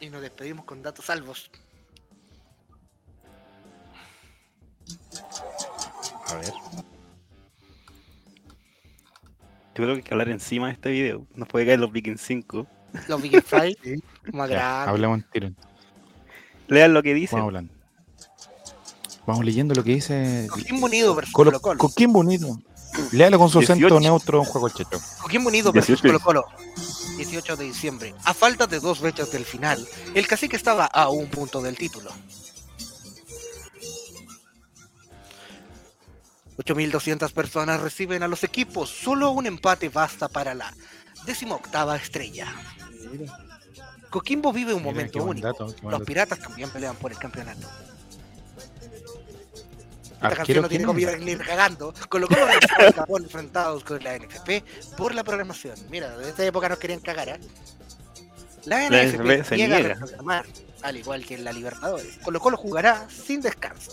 [0.00, 1.50] y nos despedimos con datos salvos.
[6.28, 6.54] A ver.
[9.74, 11.26] Yo creo que hay que hablar encima de este video.
[11.34, 12.66] Nos puede caer los Vikings 5.
[13.06, 13.76] Los Big Fry,
[14.32, 14.90] más Ya, grande.
[14.92, 15.67] hablemos en tiro.
[16.68, 17.34] Lean lo que dice.
[17.34, 17.74] Vamos hablando.
[19.26, 20.46] Vamos leyendo lo que dice.
[20.50, 21.78] Coquimbo Unido versus Colo, Colo Colo.
[21.78, 22.58] Coquimbo Unido.
[23.12, 24.00] Léalo con su acento 18.
[24.00, 24.98] neutro, Juego el Checho.
[25.20, 26.08] Coquimbo Unido versus 18.
[26.08, 26.46] Colo Colo.
[27.16, 28.14] 18 de diciembre.
[28.24, 32.10] A falta de dos fechas del final, el cacique estaba a un punto del título.
[36.58, 38.90] 8.200 personas reciben a los equipos.
[38.90, 40.74] Solo un empate basta para la
[41.24, 42.54] decimoctava estrella.
[44.10, 45.46] Coquimbo vive un Mira, momento único.
[45.46, 47.66] dato, Los piratas también pelean por el campeonato.
[50.14, 51.34] Esta canción Arquero, no tiene copyright ni
[52.20, 52.40] lo cual
[52.82, 55.76] los Japón enfrentados con la NFP por la programación.
[55.90, 57.40] Mira, de esta época nos querían cagar, ¿eh?
[58.64, 60.44] La La NFP se niega a reclamar,
[60.82, 62.18] al igual que en la Libertadores.
[62.24, 63.92] Colo Colo jugará sin descanso.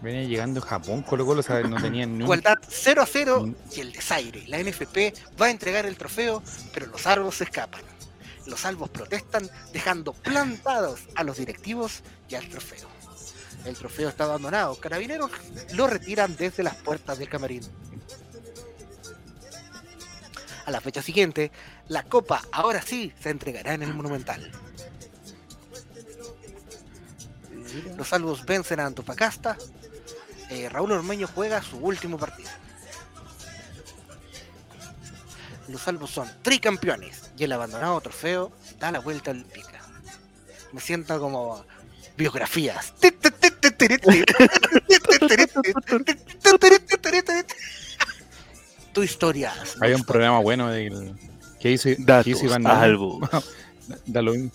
[0.00, 1.68] Venía llegando Japón, Colo Colo, ¿sabes?
[1.68, 2.22] No tenían un...
[2.22, 3.54] Igualdad 0 a 0 Mm.
[3.76, 4.44] y el desaire.
[4.48, 6.42] La NFP va a entregar el trofeo,
[6.72, 7.02] pero los
[7.36, 7.82] se escapan.
[8.46, 12.88] Los salvos protestan, dejando plantados a los directivos y al trofeo.
[13.64, 14.74] El trofeo está abandonado.
[14.76, 15.30] Carabineros
[15.72, 17.62] lo retiran desde las puertas del camarín.
[20.64, 21.50] A la fecha siguiente,
[21.88, 24.50] la copa ahora sí se entregará en el Monumental.
[27.96, 29.56] Los salvos vencen a Antofagasta.
[30.48, 32.50] Eh, Raúl Ormeño juega su último partido.
[35.68, 39.80] Los salvos son tricampeones y el abandonado trofeo da la vuelta olímpica.
[40.72, 41.64] Me siento como
[42.16, 42.92] biografías.
[48.92, 49.52] Tu historia.
[49.80, 51.14] Había un programa bueno del...
[51.60, 52.62] que hizo, que Iván
[54.06, 54.50] da, lo, mismo-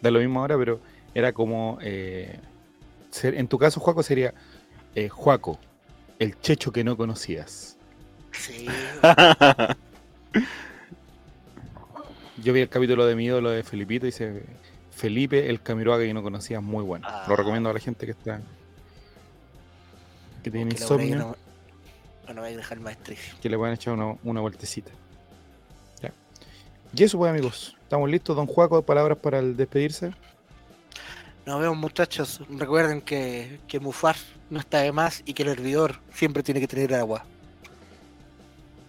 [0.00, 0.80] da lo mismo ahora, pero
[1.14, 1.78] era como...
[1.80, 2.38] eh,
[3.10, 4.34] ser- en tu caso, Juaco, sería
[4.94, 5.58] eh, Juaco,
[6.18, 7.76] el checho que no conocías.
[8.32, 8.66] Sí.
[12.42, 14.42] Yo vi el capítulo de mi ídolo de Felipito y dice
[14.90, 17.06] Felipe el Camiroaga que no conocías, muy bueno.
[17.08, 17.26] Ah.
[17.28, 18.40] Lo recomiendo a la gente que está
[20.42, 21.36] que tiene insomnio, no,
[22.26, 23.34] no, no voy a dejar maestricio.
[23.42, 24.90] que le puedan echar una, una vueltecita.
[26.00, 26.12] Ya.
[26.94, 30.14] Y eso pues amigos, estamos listos, don Juaco, palabras para el despedirse.
[31.44, 32.40] Nos vemos muchachos.
[32.48, 34.16] Recuerden que, que mufar
[34.48, 37.26] no está de más y que el hervidor siempre tiene que tener agua.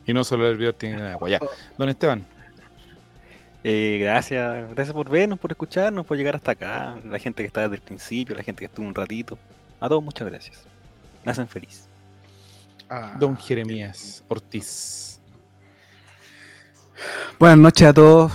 [0.05, 1.29] Y no solo el video tiene agua.
[1.29, 1.39] Ya.
[1.77, 2.25] Don Esteban,
[3.63, 6.97] Eh, gracias, gracias por vernos, por escucharnos, por llegar hasta acá.
[7.05, 9.37] La gente que está desde el principio, la gente que estuvo un ratito.
[9.79, 10.63] A todos muchas gracias.
[11.23, 11.87] Me hacen feliz.
[13.19, 15.19] don Jeremías Ortiz.
[17.39, 18.31] Buenas noches a todos.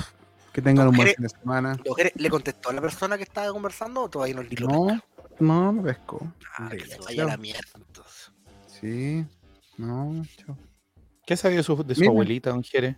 [0.52, 1.76] Que tengan un buen fin de semana.
[1.84, 5.00] ¿Lo que- ¿Le contestó a la persona que estaba conversando o todavía no le No,
[5.38, 6.32] no, no pesco.
[6.56, 7.04] Ah, que se Listo.
[7.04, 8.32] vaya a la mierda entonces.
[8.66, 9.26] Sí,
[9.76, 10.56] no, chao.
[11.26, 12.96] ¿Qué sabía de su, de su abuelita, don Jere?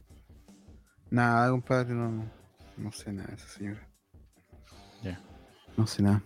[1.10, 2.24] Nada, compadre, no,
[2.76, 3.89] no sé nada de esa señora.
[5.02, 5.20] Ya.
[5.76, 6.22] No sé nada.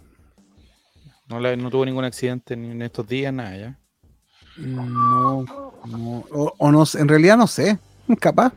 [1.28, 3.78] No, la- no tuvo ningún accidente ni en estos días, nada, ya.
[4.56, 5.44] No,
[5.86, 6.24] no.
[6.30, 7.78] O, o no sé, en realidad no sé.
[8.20, 8.52] Capaz.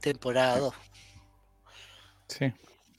[0.00, 0.74] Temporada 2.
[2.28, 2.52] Sí.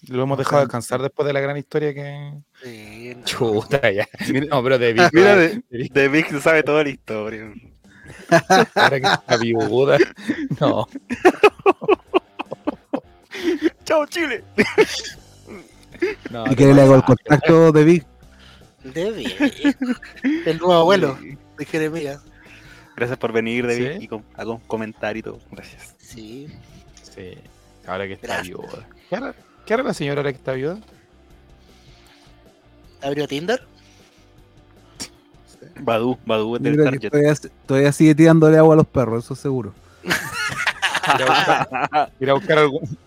[0.07, 2.33] Lo hemos dejado descansar después de la gran historia que.
[2.63, 3.23] Sí, no.
[3.25, 4.07] Chuta, ya.
[4.49, 5.09] No, pero de Vic.
[5.13, 7.51] Mira, de sabe toda la historia.
[8.75, 9.97] ahora que está viuda.
[10.59, 10.87] No.
[13.85, 14.43] ¡Chao, Chile!
[16.31, 18.05] no Y que le hago el contacto de Vic.
[18.83, 19.75] De.
[20.45, 21.17] El nuevo abuelo
[21.57, 22.21] de Jeremías.
[22.95, 24.03] Gracias por venir, David, ¿Sí?
[24.05, 25.39] y com- a com- comentar y todo.
[25.51, 25.95] Gracias.
[25.99, 26.47] Sí.
[27.15, 27.37] Sí.
[27.85, 28.47] Ahora que está Gracias.
[28.57, 28.87] viuda.
[29.09, 29.35] ¿Qué hará,
[29.65, 30.79] ¿Qué hará la señora ahora que está viuda?
[33.01, 33.63] ¿Abrió Tinder?
[35.79, 37.09] Badu, Badu es del Target.
[37.11, 37.33] todavía,
[37.65, 39.73] todavía sigue tirándole agua a los perros, eso seguro.
[41.17, 42.97] Ir a buscar, ir a buscar algún.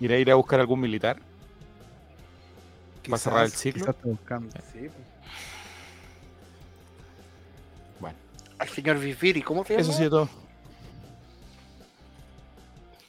[0.00, 1.18] Ir a, ir a buscar algún militar.
[3.10, 3.94] ¿Va a cerrar el ciclo?
[4.04, 4.50] buscando.
[4.72, 4.92] Sí, pues.
[8.00, 8.16] Bueno,
[8.58, 9.82] Al señor Viviri, ¿cómo se llama?
[9.82, 10.28] eso sido todo.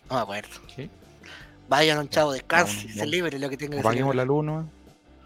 [0.10, 0.50] No me acuerdo.
[0.76, 0.90] Sí.
[1.70, 3.00] Vayan, chavo, descanse, Vamos, vamos.
[3.00, 4.16] celebre lo que tenga que celebrar.
[4.16, 4.62] la luz, ¿no?
[4.62, 4.70] No,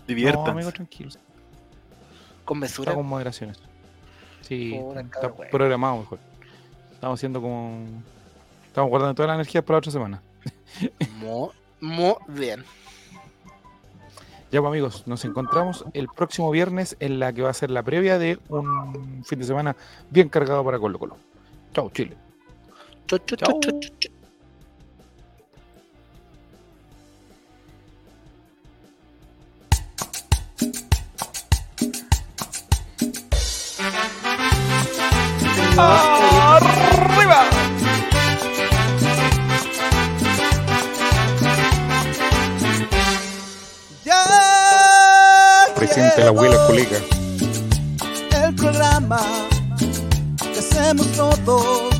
[0.07, 0.51] Diviértanse.
[0.51, 1.11] amigo, tranquilo.
[2.49, 2.95] Con Está mesura.
[2.95, 3.59] con moderaciones.
[4.41, 6.17] Sí, está cabrón, programado mejor.
[6.91, 7.85] Estamos haciendo como.
[8.65, 10.21] Estamos guardando toda la energía para la otra semana.
[11.19, 11.49] Muy,
[11.79, 12.63] muy bien.
[14.51, 17.83] Ya, pues amigos, nos encontramos el próximo viernes en la que va a ser la
[17.83, 19.75] previa de un fin de semana
[20.09, 21.17] bien cargado para Colo Colo.
[21.75, 22.17] Chau, Chile.
[23.05, 23.59] Chu, Chao.
[23.59, 24.09] chu, chu,
[35.79, 37.41] ¡Arriba!
[45.75, 46.97] Presente la abuela colega.
[48.43, 49.21] El programa
[50.53, 51.99] que hacemos todos.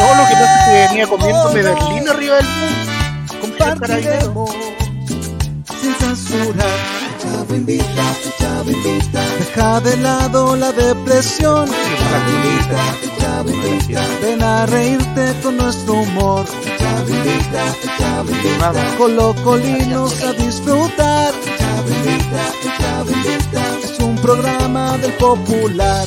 [0.00, 2.78] No, lo que pasa es que venía comiéndome Berlín arriba del mundo.
[3.40, 4.50] Compartiremos
[5.80, 6.66] sin censura.
[7.48, 8.04] Chavo invita,
[8.38, 9.22] chavo invita.
[9.38, 11.66] Deja de lado la depresión.
[11.66, 12.80] Chavo invita,
[13.18, 14.02] chavo invita.
[14.20, 16.44] Ven a reírte con nuestro humor.
[16.78, 18.96] Chavo invita, chavo invita.
[18.98, 21.32] Colocolinos a disfrutar.
[21.58, 23.78] Chavo invita, chavo invita.
[23.82, 26.06] Es un programa del popular.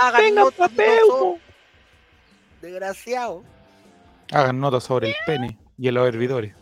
[0.00, 1.38] Hagan Venga, papeo.
[2.62, 3.44] Desgraciado.
[4.32, 6.59] Hagan notas sobre el pene y los hervidores.